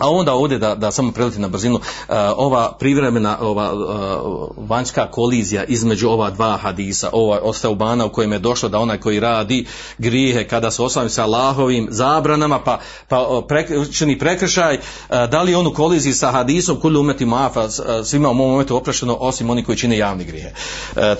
A 0.00 0.10
onda 0.10 0.32
ovdje 0.32 0.58
da, 0.58 0.74
da 0.74 0.90
samo 0.90 1.12
preleti 1.12 1.40
na 1.40 1.48
brzinu, 1.48 1.74
uh, 1.74 2.14
ova 2.36 2.72
privremena, 2.78 3.38
ova 3.40 3.72
uh, 3.72 4.68
vanjska 4.68 5.10
kolizija 5.10 5.64
između 5.64 6.08
ova 6.08 6.30
dva 6.30 6.56
hadisa, 6.56 7.10
ova 7.12 7.38
osteubana 7.42 8.06
u 8.06 8.12
kojem 8.12 8.32
je 8.32 8.38
došlo 8.38 8.68
da 8.68 8.78
onaj 8.78 9.00
koji 9.00 9.20
radi 9.20 9.66
grijehe 9.98 10.48
kada 10.48 10.70
se 10.70 10.82
osami 10.82 11.10
sa 11.10 11.22
Allahovim 11.22 11.88
zabranama, 11.90 12.58
pa, 12.58 12.78
pa 13.08 13.42
prek, 13.48 13.70
čini 13.92 14.18
prekršaj, 14.18 14.78
da 15.08 15.42
li 15.42 15.54
on 15.54 15.66
u 15.66 15.74
koliziji 15.74 16.12
sa 16.12 16.30
hadisom 16.30 16.80
kuli 16.80 16.98
umeti 16.98 17.26
mafa, 17.26 17.68
svima 18.04 18.28
u 18.28 18.30
ovom 18.30 18.50
momentu 18.50 18.76
oprašteno, 18.76 19.16
osim 19.20 19.50
oni 19.50 19.64
koji 19.64 19.78
čine 19.78 19.98
javni 19.98 20.24
grijehe. 20.24 20.50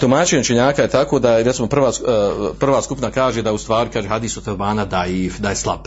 Tumačenje 0.01 0.45
činjaka 0.45 0.83
je 0.83 0.89
tako 0.89 1.19
da, 1.19 1.43
recimo, 1.43 1.69
prva, 1.69 1.93
prva 2.59 2.83
skupina 2.83 3.11
kaže 3.11 3.43
da 3.43 3.53
u 3.53 3.59
stvari, 3.59 3.91
kaže 3.91 4.09
hadis 4.09 4.37
osteubana 4.37 4.85
da, 4.85 5.07
i, 5.07 5.31
da 5.39 5.49
je 5.49 5.57
slab. 5.57 5.81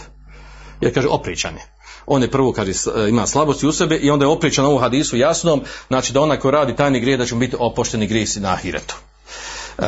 Jer 0.82 0.94
kaže 0.94 1.08
opričan 1.08 1.56
je 1.56 1.73
on 2.06 2.22
je 2.22 2.32
prvo 2.32 2.52
kaže 2.54 2.72
ima 3.10 3.28
slabosti 3.28 3.68
u 3.68 3.72
sebe 3.72 3.96
i 3.96 4.10
onda 4.10 4.26
je 4.26 4.30
opričan 4.30 4.66
ovu 4.66 4.78
hadisu 4.78 5.18
jasnom, 5.18 5.62
znači 5.88 6.14
da 6.14 6.22
onaj 6.22 6.40
ko 6.40 6.52
radi 6.52 6.76
tajni 6.76 7.00
grijeh 7.00 7.20
da 7.20 7.26
će 7.26 7.36
biti 7.36 7.56
opošteni 7.60 8.08
grijesi 8.08 8.40
na 8.40 8.54
ahiretu. 8.54 8.96
Uh, 9.78 9.86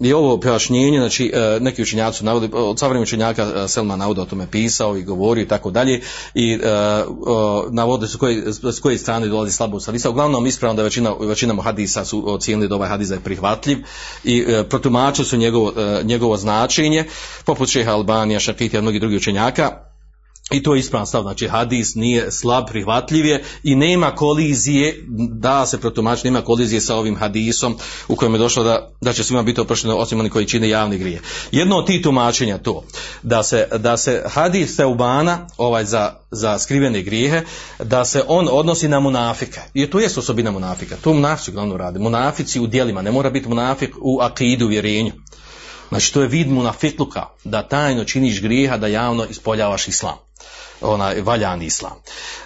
I 0.00 0.12
ovo 0.12 0.40
pojašnjenje, 0.40 0.98
znači 0.98 1.32
uh, 1.34 1.62
neki 1.62 1.82
učenjaci 1.82 2.24
navodi, 2.24 2.50
od 2.52 2.78
savremenih 2.78 3.06
učenjaka 3.06 3.68
Selma 3.68 3.96
navodi 3.96 4.20
o 4.20 4.24
tome 4.24 4.46
pisao 4.50 4.96
i 4.96 5.02
govorio 5.02 5.42
i 5.42 5.48
tako 5.48 5.70
dalje 5.70 6.00
i 6.34 6.54
uh, 6.56 7.72
navode 7.72 8.08
su 8.08 8.18
koje, 8.18 8.52
s 8.52 8.80
koje 8.80 8.98
strane 8.98 9.26
dolazi 9.26 9.52
slabost 9.52 9.86
hadisa. 9.86 10.10
Uglavnom 10.10 10.46
ispravno 10.46 10.76
da 10.76 10.82
većina, 10.82 11.14
većina 11.20 11.62
hadisa 11.62 12.04
su 12.04 12.34
ocijenili 12.34 12.68
da 12.68 12.74
ovaj 12.74 12.88
hadis 12.88 13.10
je 13.10 13.20
prihvatljiv 13.20 13.78
i 14.24 14.46
protumačili 14.68 15.26
su 15.26 15.36
njegovo, 15.36 15.72
njegovo 16.02 16.36
značenje, 16.36 17.04
poput 17.44 17.68
Šeha 17.68 17.92
Albanija, 17.92 18.40
Šakitija 18.40 18.78
i 18.78 18.82
mnogi 18.82 19.00
drugi 19.00 19.16
učenjaka 19.16 19.87
i 20.50 20.62
to 20.62 20.74
je 20.74 20.80
ispravan 20.80 21.06
stav, 21.06 21.22
znači 21.22 21.48
hadis 21.48 21.94
nije 21.94 22.32
slab, 22.32 22.66
prihvatljiv 22.66 23.26
je 23.26 23.44
i 23.62 23.74
nema 23.74 24.14
kolizije, 24.14 25.04
da 25.30 25.66
se 25.66 25.80
protumači, 25.80 26.26
nema 26.26 26.42
kolizije 26.42 26.80
sa 26.80 26.96
ovim 26.96 27.16
hadisom 27.16 27.76
u 28.08 28.16
kojem 28.16 28.34
je 28.34 28.38
došlo 28.38 28.64
da, 28.64 28.90
da 29.00 29.12
će 29.12 29.24
svima 29.24 29.42
biti 29.42 29.60
oprošteno 29.60 29.96
osim 29.96 30.20
oni 30.20 30.30
koji 30.30 30.46
čine 30.46 30.68
javni 30.68 30.98
grije. 30.98 31.20
Jedno 31.52 31.76
od 31.76 31.86
tih 31.86 32.02
tumačenja 32.02 32.58
to, 32.58 32.84
da 33.22 33.42
se, 33.42 33.68
da 33.78 33.96
se 33.96 34.22
hadis 34.26 34.76
Teubana, 34.76 35.46
ovaj 35.56 35.84
za, 35.84 36.12
za 36.30 36.58
skrivene 36.58 37.02
grijehe, 37.02 37.42
da 37.84 38.04
se 38.04 38.22
on 38.28 38.48
odnosi 38.50 38.88
na 38.88 39.00
munafike. 39.00 39.60
I 39.74 39.86
to 39.86 40.00
je 40.00 40.08
osobina 40.16 40.50
munafika, 40.50 40.96
to 41.02 41.14
munafici 41.14 41.52
glavno 41.52 41.76
rade. 41.76 41.98
Munafici 41.98 42.60
u 42.60 42.66
dijelima, 42.66 43.02
ne 43.02 43.10
mora 43.10 43.30
biti 43.30 43.48
munafik 43.48 43.94
u 44.00 44.20
akidu, 44.20 44.66
u 44.66 44.68
vjerenju. 44.68 45.12
Znači 45.88 46.14
to 46.14 46.22
je 46.22 46.28
vid 46.28 46.48
munafikluka, 46.50 47.26
da 47.44 47.62
tajno 47.62 48.04
činiš 48.04 48.42
grijeha, 48.42 48.76
da 48.76 48.86
javno 48.86 49.24
ispoljavaš 49.24 49.88
islam 49.88 50.27
onaj 50.80 51.20
valjan 51.20 51.62
islam. 51.62 51.92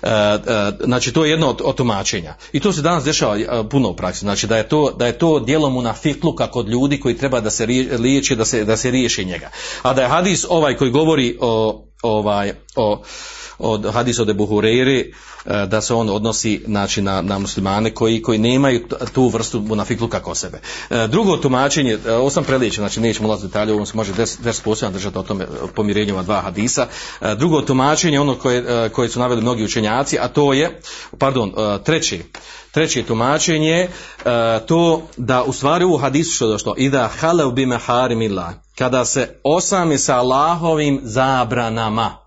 E, 0.02 0.08
e, 0.08 0.38
znači 0.84 1.12
to 1.12 1.24
je 1.24 1.30
jedno 1.30 1.48
od, 1.48 1.60
od 1.64 1.76
tumačenja. 1.76 2.34
I 2.52 2.60
to 2.60 2.72
se 2.72 2.82
danas 2.82 3.04
dešava 3.04 3.38
e, 3.38 3.46
puno 3.70 3.88
u 3.88 3.96
praksi. 3.96 4.20
Znači 4.20 4.46
da 4.46 4.56
je 4.56 4.68
to 4.68 4.90
da 4.90 5.06
je 5.06 5.18
to 5.18 5.40
djelo 5.40 5.70
munafikluka 5.70 6.50
kod 6.50 6.68
ljudi 6.68 7.00
koji 7.00 7.16
treba 7.16 7.40
da 7.40 7.50
se 7.50 7.66
liječi, 7.98 8.36
da 8.36 8.44
se 8.44 8.64
da 8.64 8.76
se 8.76 8.90
riješi 8.90 9.24
njega. 9.24 9.50
A 9.82 9.94
da 9.94 10.02
je 10.02 10.08
hadis 10.08 10.44
ovaj 10.48 10.76
koji 10.76 10.90
govori 10.90 11.38
o 11.40 11.84
ovaj 12.02 12.52
o 12.76 13.02
od 13.62 13.92
hadisa 13.92 14.22
od 14.22 14.28
Ebu 14.28 14.46
Hureyri, 14.46 15.12
e, 15.46 15.66
da 15.66 15.80
se 15.80 15.94
on 15.94 16.10
odnosi 16.10 16.62
znači, 16.66 17.02
na, 17.02 17.22
na 17.22 17.38
muslimane 17.38 17.94
koji, 17.94 18.22
koji 18.22 18.38
nemaju 18.38 18.86
tu 19.12 19.28
vrstu 19.28 19.60
munafikluka 19.60 20.20
kod 20.20 20.36
sebe. 20.36 20.60
E, 20.90 21.06
drugo 21.08 21.36
tumačenje, 21.36 21.98
e, 22.06 22.12
ovo 22.12 22.30
sam 22.30 22.44
preliječen, 22.44 22.82
znači 22.82 23.00
nećemo 23.00 23.28
ulaziti 23.28 23.48
detalje, 23.48 23.72
ovo 23.72 23.86
se 23.86 23.96
može 23.96 24.12
des, 24.12 24.38
des 24.38 24.62
držati 24.92 25.18
o 25.18 25.22
tome 25.22 25.46
pomirenju 25.74 26.22
dva 26.22 26.40
hadisa. 26.40 26.86
Drugo 27.36 27.62
tumačenje, 27.62 28.20
ono 28.20 28.34
koje, 28.34 28.88
koje 28.88 29.08
su 29.08 29.20
naveli 29.20 29.40
mnogi 29.40 29.64
učenjaci, 29.64 30.18
a 30.18 30.28
to 30.28 30.52
je, 30.52 30.80
pardon, 31.18 31.52
treći, 31.84 32.22
treće 32.70 33.02
tumačenje, 33.02 33.88
to 34.66 35.02
da 35.16 35.42
u 35.42 35.52
stvari 35.52 35.84
u 35.84 35.96
hadisu 35.96 36.34
što 36.34 36.48
došlo, 36.48 36.74
i 36.78 36.90
da 36.90 37.10
bime 37.54 37.78
harimillah, 37.78 38.54
kada 38.78 39.04
se 39.04 39.40
osami 39.44 39.98
sa 39.98 40.16
Allahovim 40.16 41.00
zabranama, 41.02 42.21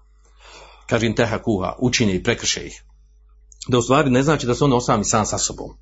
kaže 0.90 1.06
inteha 1.06 1.38
kuha, 1.38 1.76
učini 1.80 2.14
i 2.14 2.24
prekrše 2.24 2.66
ih. 2.66 2.84
Da 3.68 3.78
u 3.78 3.82
stvari 3.82 4.10
ne 4.10 4.24
znači 4.24 4.46
da 4.46 4.56
se 4.56 4.64
on 4.64 4.74
osami 4.74 5.04
sam 5.04 5.26
sa 5.26 5.38
sobom. 5.38 5.78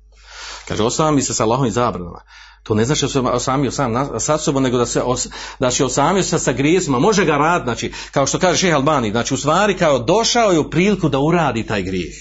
Kaže, 0.68 0.82
osami 0.82 1.22
se 1.22 1.34
sa 1.34 1.44
Allahovim 1.44 1.72
zabranama. 1.72 2.20
To 2.62 2.74
ne 2.74 2.84
znači 2.84 3.04
da 3.04 3.08
se 3.08 3.20
osamio 3.20 3.70
sam 3.70 4.20
sa 4.20 4.38
sobom, 4.38 4.62
nego 4.62 4.78
da 4.78 4.86
se, 4.86 5.02
os, 5.02 5.28
se 5.70 5.84
osamio 5.84 6.22
se 6.22 6.38
sa 6.38 6.52
grijesima. 6.52 6.98
Može 6.98 7.24
ga 7.24 7.36
rad, 7.36 7.62
znači, 7.64 7.92
kao 8.10 8.26
što 8.26 8.38
kaže 8.38 8.58
šeha 8.58 8.76
Albani, 8.76 9.10
znači 9.10 9.34
u 9.34 9.36
stvari 9.36 9.76
kao 9.76 9.98
došao 9.98 10.52
je 10.52 10.58
u 10.58 10.70
priliku 10.70 11.08
da 11.08 11.18
uradi 11.18 11.66
taj 11.66 11.82
grijeh 11.82 12.14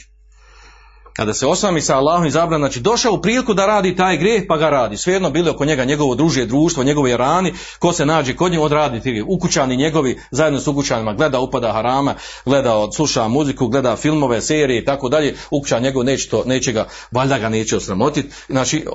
kada 1.14 1.34
se 1.34 1.48
osami 1.48 1.81
sa 1.81 1.98
Allahom 1.98 2.26
i 2.26 2.31
zabran, 2.31 2.61
znači 2.61 2.80
došao 2.80 3.14
u 3.14 3.22
priliku 3.22 3.53
da 3.53 3.65
radi 3.65 3.95
taj 3.95 4.18
grijeh, 4.18 4.44
pa 4.48 4.57
ga 4.57 4.69
radi. 4.69 4.98
Svejedno 4.98 5.30
bilo 5.30 5.52
oko 5.52 5.65
njega 5.65 5.85
njegovo 5.85 6.15
družje, 6.15 6.45
društvo, 6.45 6.84
njegove 6.84 7.18
rani, 7.18 7.53
ko 7.80 7.94
se 7.94 8.06
nađe 8.06 8.35
kod 8.35 8.52
njega, 8.52 8.64
odradi 8.64 9.02
ti 9.02 9.23
ukućani 9.27 9.77
njegovi, 9.77 10.19
zajedno 10.31 10.60
s 10.60 10.68
ukućanima, 10.68 11.14
gleda 11.14 11.40
upada 11.40 11.72
harama, 11.72 12.15
gleda, 12.45 12.91
sluša 12.95 13.27
muziku, 13.27 13.68
gleda 13.68 13.95
filmove, 13.95 14.41
serije 14.41 14.81
i 14.81 14.85
tako 14.85 15.10
dalje, 15.10 15.35
ukućan 15.52 15.84
njegov 15.84 16.03
neće, 16.03 16.30
to, 16.30 16.44
neće 16.45 16.72
ga, 16.72 16.88
valjda 17.11 17.40
ga 17.40 17.49
neće 17.49 17.77
osramotiti, 17.77 18.30
znači 18.49 18.85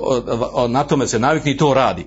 na 0.67 0.83
tome 0.83 1.07
se 1.07 1.19
navikni 1.19 1.51
i 1.51 1.57
to 1.57 1.73
radi. 1.73 2.05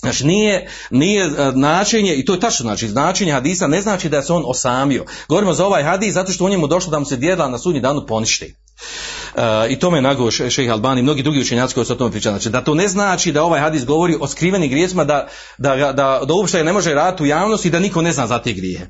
Znači 0.00 0.26
nije, 0.26 0.68
nije 0.90 1.30
značenje, 1.52 2.14
i 2.14 2.24
to 2.24 2.32
je 2.32 2.40
tačno 2.40 2.62
znači, 2.62 2.88
značenje 2.88 3.32
hadisa 3.32 3.66
ne 3.66 3.80
znači 3.80 4.08
da 4.08 4.22
se 4.22 4.32
on 4.32 4.42
osamio. 4.46 5.04
Govorimo 5.28 5.52
za 5.52 5.66
ovaj 5.66 5.82
hadis 5.82 6.14
zato 6.14 6.32
što 6.32 6.44
u 6.44 6.48
njemu 6.48 6.66
došlo 6.66 6.90
da 6.90 6.98
mu 6.98 7.04
se 7.04 7.16
djela 7.16 7.48
na 7.48 7.58
sudnji 7.58 7.80
danu 7.80 8.06
poništi. 8.06 8.54
Uh, 9.34 9.42
I 9.70 9.78
tome 9.78 10.00
nago 10.00 10.30
šejh 10.30 10.70
Albani 10.70 11.02
mnogi 11.02 11.22
drugi 11.22 11.40
učenjaci 11.40 11.74
koji 11.74 11.86
su 11.86 11.92
o 11.92 11.96
tome 11.96 12.10
pričali. 12.10 12.32
Znači, 12.32 12.50
da 12.50 12.64
to 12.64 12.74
ne 12.74 12.88
znači 12.88 13.32
da 13.32 13.42
ovaj 13.42 13.60
hadis 13.60 13.84
govori 13.84 14.16
o 14.20 14.26
skrivenim 14.26 14.70
grijesima, 14.70 15.04
da, 15.04 15.28
da, 15.58 15.76
da, 15.76 16.20
da 16.26 16.34
uopšte 16.34 16.64
ne 16.64 16.72
može 16.72 16.94
raditi 16.94 17.22
u 17.22 17.26
javnosti 17.26 17.68
i 17.68 17.70
da 17.70 17.78
niko 17.78 18.02
ne 18.02 18.12
zna 18.12 18.26
za 18.26 18.38
te 18.38 18.52
grijehe. 18.52 18.86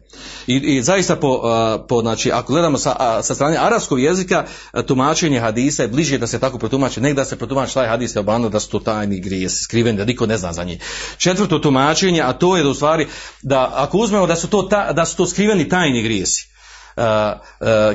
I, 0.47 0.55
i 0.57 0.83
zaista, 0.83 1.17
po, 1.17 1.29
uh, 1.29 1.87
po, 1.89 2.01
znači, 2.01 2.33
ako 2.33 2.53
gledamo 2.53 2.79
sa, 2.79 3.23
sa 3.23 3.35
strane 3.35 3.57
arapskog 3.57 4.01
jezika, 4.01 4.45
tumačenje 4.87 5.41
hadisa 5.41 5.83
je 5.83 5.89
bliže 5.89 6.19
da 6.19 6.27
se 6.27 6.39
tako 6.39 6.59
protumači, 6.59 7.01
nek 7.01 7.15
da 7.15 7.25
se 7.25 7.37
protumači 7.37 7.75
taj 7.75 7.89
hadis 7.89 8.17
je 8.17 8.21
obano 8.21 8.49
da 8.49 8.61
su 8.61 8.71
to 8.71 8.79
tajni 8.79 9.21
grijesi, 9.21 9.65
skriveni, 9.65 9.99
da 9.99 10.05
niko 10.05 10.27
ne 10.27 10.39
zna 10.39 10.53
za 10.53 10.65
njih. 10.65 10.79
Četvrto 11.19 11.59
tumačenje, 11.59 12.21
a 12.21 12.33
to 12.33 12.57
je 12.57 12.63
da 12.63 12.69
u 12.69 12.75
stvari, 12.75 13.07
da 13.43 13.73
ako 13.75 13.99
uzmemo 13.99 14.27
da 14.27 14.37
su 14.37 14.49
to, 14.49 14.63
ta, 14.63 14.93
da 14.93 15.05
su 15.05 15.17
to 15.17 15.27
skriveni 15.27 15.69
tajni 15.69 16.03
grijesi, 16.03 16.56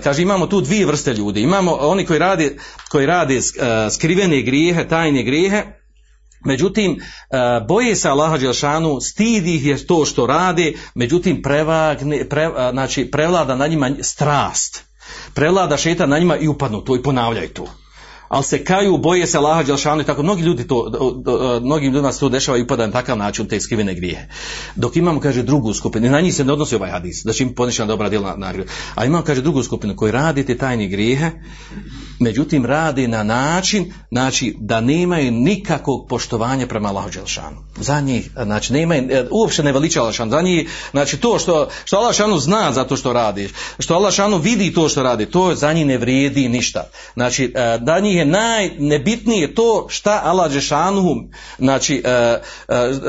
kaže 0.03 0.21
imamo 0.21 0.47
tu 0.47 0.61
dvije 0.61 0.85
vrste 0.85 1.13
ljudi. 1.13 1.41
Imamo 1.41 1.71
oni 1.71 2.05
koji 2.05 2.19
rade 2.19 2.55
koji 2.89 3.05
rade 3.05 3.37
uh, 3.37 3.43
skrivene 3.91 4.41
grijehe 4.41 4.87
tajne 4.87 5.23
grijehe. 5.23 5.63
Međutim, 6.45 7.01
boje 7.67 7.95
se 7.95 8.09
Allaha 8.09 8.37
Đelšanu, 8.37 9.01
stidi 9.01 9.55
ih 9.55 9.65
je 9.65 9.87
to 9.87 10.05
što 10.05 10.25
rade, 10.25 10.73
međutim, 10.95 11.41
prevagne, 11.41 12.29
pre, 12.29 12.49
znači, 12.71 13.11
prevlada 13.11 13.55
na 13.55 13.67
njima 13.67 13.91
strast. 14.01 14.83
Prevlada 15.33 15.77
šeta 15.77 16.05
na 16.05 16.19
njima 16.19 16.37
i 16.37 16.47
upadnu 16.47 16.81
to 16.81 16.95
i 16.95 17.03
ponavljaju 17.03 17.49
to 17.49 17.80
ali 18.31 18.43
se 18.43 18.63
kaju, 18.63 18.97
boje 18.97 19.27
se 19.27 19.37
Allaha 19.37 19.63
Đelšanu 19.63 20.01
i 20.01 20.05
tako. 20.05 20.23
Mnogi 20.23 20.43
ljudi 20.43 20.67
to, 20.67 20.91
mnogim 21.63 21.93
ljudima 21.93 22.11
se 22.11 22.19
to 22.19 22.29
dešava 22.29 22.57
i 22.57 22.61
upada 22.61 22.85
na 22.85 22.91
takav 22.91 23.17
način 23.17 23.47
te 23.47 23.59
skrivene 23.59 23.93
grije. 23.93 24.27
Dok 24.75 24.95
imamo, 24.95 25.19
kaže, 25.19 25.43
drugu 25.43 25.73
skupinu, 25.73 26.09
na 26.09 26.21
njih 26.21 26.35
se 26.35 26.45
ne 26.45 26.53
odnosi 26.53 26.75
ovaj 26.75 26.91
hadis, 26.91 27.23
da 27.23 27.33
će 27.33 27.43
im 27.43 27.55
ponišena 27.55 27.87
dobra 27.87 28.09
djela 28.09 28.35
nagrada. 28.37 28.71
A 28.95 29.05
imamo, 29.05 29.23
kaže, 29.23 29.41
drugu 29.41 29.63
skupinu 29.63 29.95
koji 29.95 30.11
radite 30.11 30.57
tajni 30.57 30.87
grijehe, 30.87 31.31
međutim 32.21 32.65
rade 32.65 33.07
na 33.07 33.23
način 33.23 33.93
znači 34.11 34.55
da 34.59 34.81
nemaju 34.81 35.31
nikakvog 35.31 36.07
poštovanja 36.09 36.67
prema 36.67 36.89
Allahu 36.89 37.09
Đelšanu. 37.09 37.57
Za 37.77 38.01
njih, 38.01 38.29
znači 38.43 38.73
nemaju, 38.73 39.07
e, 39.11 39.27
uopće 39.31 39.63
ne 39.63 39.71
veliča 39.71 40.01
Allah 40.01 40.15
Za 40.15 40.41
njih, 40.41 40.69
znači 40.91 41.17
to 41.17 41.39
što, 41.39 41.69
što 41.85 41.97
Allah 41.97 42.11
Đelšanu 42.11 42.39
zna 42.39 42.71
za 42.71 42.83
to 42.83 42.97
što 42.97 43.13
radi, 43.13 43.49
što 43.79 43.93
Allah 43.93 44.09
Đelšanu 44.09 44.37
vidi 44.37 44.73
to 44.73 44.89
što 44.89 45.03
radi, 45.03 45.25
to 45.25 45.55
za 45.55 45.73
njih 45.73 45.85
ne 45.85 45.97
vrijedi 45.97 46.49
ništa. 46.49 46.83
Znači, 47.13 47.53
e, 47.55 47.77
da 47.81 47.99
njih 47.99 48.15
je 48.15 48.25
najnebitnije 48.25 49.55
to 49.55 49.85
šta 49.89 50.21
Allah 50.23 50.51
Đelšanu, 50.51 51.15
znači, 51.59 52.03
e, 52.05 52.39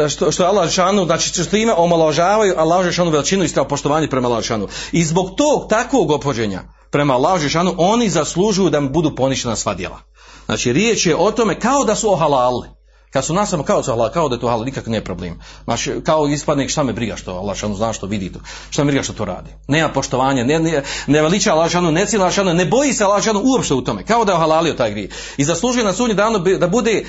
što, 0.09 0.33
što 0.33 0.45
Allah 0.45 0.65
Đelšanu, 0.65 1.05
znači 1.05 1.45
što 1.45 1.57
ime 1.57 1.73
omalovažavaju 1.73 2.55
Allah 2.57 2.85
Đelšanu 2.85 3.11
veličinu 3.11 3.45
i 3.45 3.49
poštovanje 3.69 4.09
prema 4.09 4.29
Allah. 4.29 4.45
I 4.93 5.05
zbog 5.05 5.31
tog 5.37 5.69
takvog 5.69 6.11
opođenja, 6.11 6.63
prema 6.93 7.15
Allahu 7.15 7.39
Žešanu, 7.39 7.75
oni 7.79 8.11
zaslužuju 8.11 8.71
da 8.71 8.81
budu 8.81 9.15
poništena 9.15 9.57
sva 9.57 9.75
djela. 9.75 9.99
Znači 10.47 10.73
riječ 10.73 11.07
je 11.07 11.17
o 11.17 11.31
tome 11.31 11.61
kao 11.61 11.85
da 11.85 11.95
su 11.95 12.13
ohalali. 12.13 12.69
Kad 13.13 13.25
su 13.25 13.35
nasamo 13.35 13.63
kao 13.63 13.77
da 13.77 13.83
su 13.83 13.91
halal, 13.91 14.11
kao 14.11 14.29
da 14.29 14.35
je 14.35 14.41
to 14.41 14.49
halal, 14.49 14.65
nikak 14.65 14.87
nije 14.87 15.05
problem. 15.05 15.41
Znači, 15.65 15.93
kao 16.05 16.27
ispadne 16.27 16.69
šta 16.69 16.83
me 16.83 16.93
briga 16.93 17.17
što 17.17 17.33
Allah 17.33 17.57
zna 17.75 17.93
što 17.93 18.07
vidi 18.07 18.33
to. 18.33 18.39
Šta 18.71 18.85
me 18.85 18.91
briga 18.91 19.03
što 19.03 19.13
to 19.13 19.25
radi. 19.25 19.51
Nema 19.69 19.89
poštovanja, 19.89 20.45
ne, 20.45 20.59
ne, 20.59 20.83
ne 21.07 21.23
veliča 21.23 21.53
Allah 21.53 21.75
ne 21.75 22.07
cijela 22.07 22.53
ne 22.53 22.65
boji 22.65 22.93
se 22.93 23.05
Allah 23.05 23.23
uopšte 23.45 23.75
u 23.75 23.81
tome. 23.81 24.05
Kao 24.05 24.25
da 24.25 24.33
je 24.33 24.37
ohalalio 24.37 24.75
taj 24.75 24.91
grije. 24.91 25.09
I 25.37 25.45
zaslužuje 25.45 25.85
na 25.85 25.93
sudnji 25.93 26.15
danu 26.15 26.39
da 26.39 26.69
bude, 26.69 27.05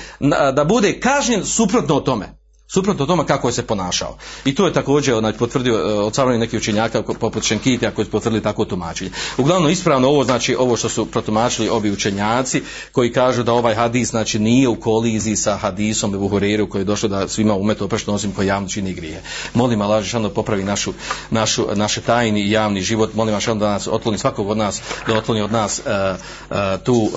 da 0.54 0.64
bude 0.64 1.00
kažnjen 1.00 1.44
suprotno 1.44 1.94
o 1.94 2.00
tome. 2.00 2.43
Suprotno 2.68 3.06
tome 3.06 3.26
kako 3.26 3.48
je 3.48 3.52
se 3.52 3.66
ponašao. 3.66 4.16
I 4.44 4.54
to 4.54 4.66
je 4.66 4.72
također 4.72 5.14
onaj, 5.14 5.32
potvrdio 5.32 5.74
e, 5.74 5.82
od 5.82 6.14
savremeni 6.14 6.40
nekih 6.40 6.58
učenjaka 6.58 7.02
poput 7.02 7.42
Šenkitija 7.42 7.90
koji 7.90 8.04
su 8.04 8.10
potvrdili 8.10 8.42
tako 8.42 8.64
tumačenje. 8.64 9.10
Uglavnom 9.38 9.70
ispravno 9.70 10.08
ovo 10.08 10.24
znači 10.24 10.56
ovo 10.56 10.76
što 10.76 10.88
su 10.88 11.06
protumačili 11.06 11.68
ovi 11.68 11.90
učenjaci 11.90 12.62
koji 12.92 13.12
kažu 13.12 13.42
da 13.42 13.52
ovaj 13.52 13.74
hadis 13.74 14.10
znači 14.10 14.38
nije 14.38 14.68
u 14.68 14.80
koliziji 14.80 15.36
sa 15.36 15.56
hadisom 15.56 16.14
u 16.14 16.28
Hureyru 16.28 16.68
koji 16.68 16.80
je 16.80 16.84
došlo 16.84 17.08
da 17.08 17.28
svima 17.28 17.54
umetu 17.54 17.84
oprašno 17.84 18.14
osim 18.14 18.32
koji 18.32 18.46
javno 18.46 18.68
čini 18.68 18.92
grije. 18.92 19.22
Molim 19.54 19.82
Allah 19.82 20.12
da 20.12 20.30
popravi 20.30 20.64
našu, 20.64 20.92
našu, 21.30 21.66
naše 21.74 22.00
tajni 22.00 22.40
i 22.40 22.50
javni 22.50 22.82
život. 22.82 23.14
Molim 23.14 23.34
Allah 23.34 23.58
da 23.58 23.70
nas 23.70 23.88
otkloni 23.88 24.18
svakog 24.18 24.48
od 24.48 24.56
nas 24.56 24.80
da 25.06 25.18
otkloni 25.18 25.40
od 25.40 25.52
nas 25.52 25.78
uh, 25.78 26.20
uh, 26.50 26.56
tu, 26.84 26.94
uh, 26.94 27.10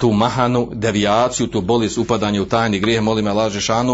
tu 0.00 0.12
mahanu, 0.12 0.68
devijaciju, 0.72 1.46
tu 1.46 1.60
bolest 1.60 1.98
upadanje 1.98 2.40
u 2.40 2.46
tajni 2.46 2.80
grije. 2.80 3.00
Molim 3.00 3.26
Allah 3.26 3.52
da 3.66 3.84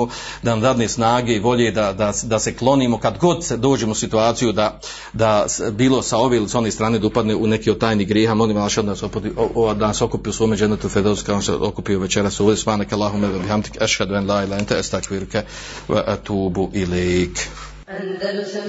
nam 0.43 0.61
dadne 0.61 0.89
snage 1.11 1.35
i 1.35 1.39
volje 1.39 1.71
da, 1.71 1.93
da, 1.93 2.13
da 2.23 2.39
se 2.39 2.55
klonimo 2.57 2.99
kad 2.99 3.19
god 3.19 3.45
dođemo 3.57 3.93
u 3.93 3.95
situaciju 3.95 4.53
da, 4.53 4.81
da 5.13 5.47
bilo 5.73 6.03
sa 6.03 6.19
ove 6.19 6.37
ili 6.37 6.49
s 6.49 6.55
one 6.55 6.71
strane 6.71 6.99
da 6.99 7.07
upadne 7.07 7.35
u 7.35 7.47
neki 7.47 7.71
od 7.71 7.79
tajnih 7.79 8.09
grijeha, 8.09 8.35
molim 8.35 8.57
vas 8.57 8.75
da 8.77 8.83
nas, 8.83 9.03
opodi, 9.03 9.33
o, 9.37 9.75
da 9.75 9.87
nas 9.87 10.03
okupi 10.03 10.31
u 10.31 10.33
svome 10.33 10.57
dženetu 10.57 10.89
Fedovs 10.89 11.23
kao 11.23 11.43
se 11.43 11.53
okupio 11.53 11.99
večeras 11.99 12.41
ovdje 12.41 12.57
svanak 12.57 12.93
Allahume 12.93 13.29
wa 13.29 13.43
bihamdik 13.43 13.83
ashhadu 13.83 14.15
an 14.15 14.27
la 14.27 14.45
ilaha 14.45 14.45
illa 14.45 14.57
anta 14.57 14.79
astaghfiruka 14.79 15.43
wa 15.89 16.03
atubu 16.07 16.71
ilaik 16.75 17.49
Andalusam 17.87 18.63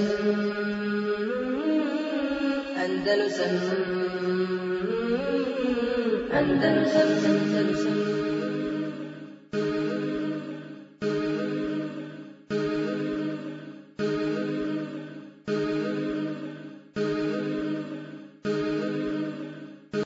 Andalusam 2.84 3.52
Andalusam 6.32 7.08
Andalusam 7.24 8.11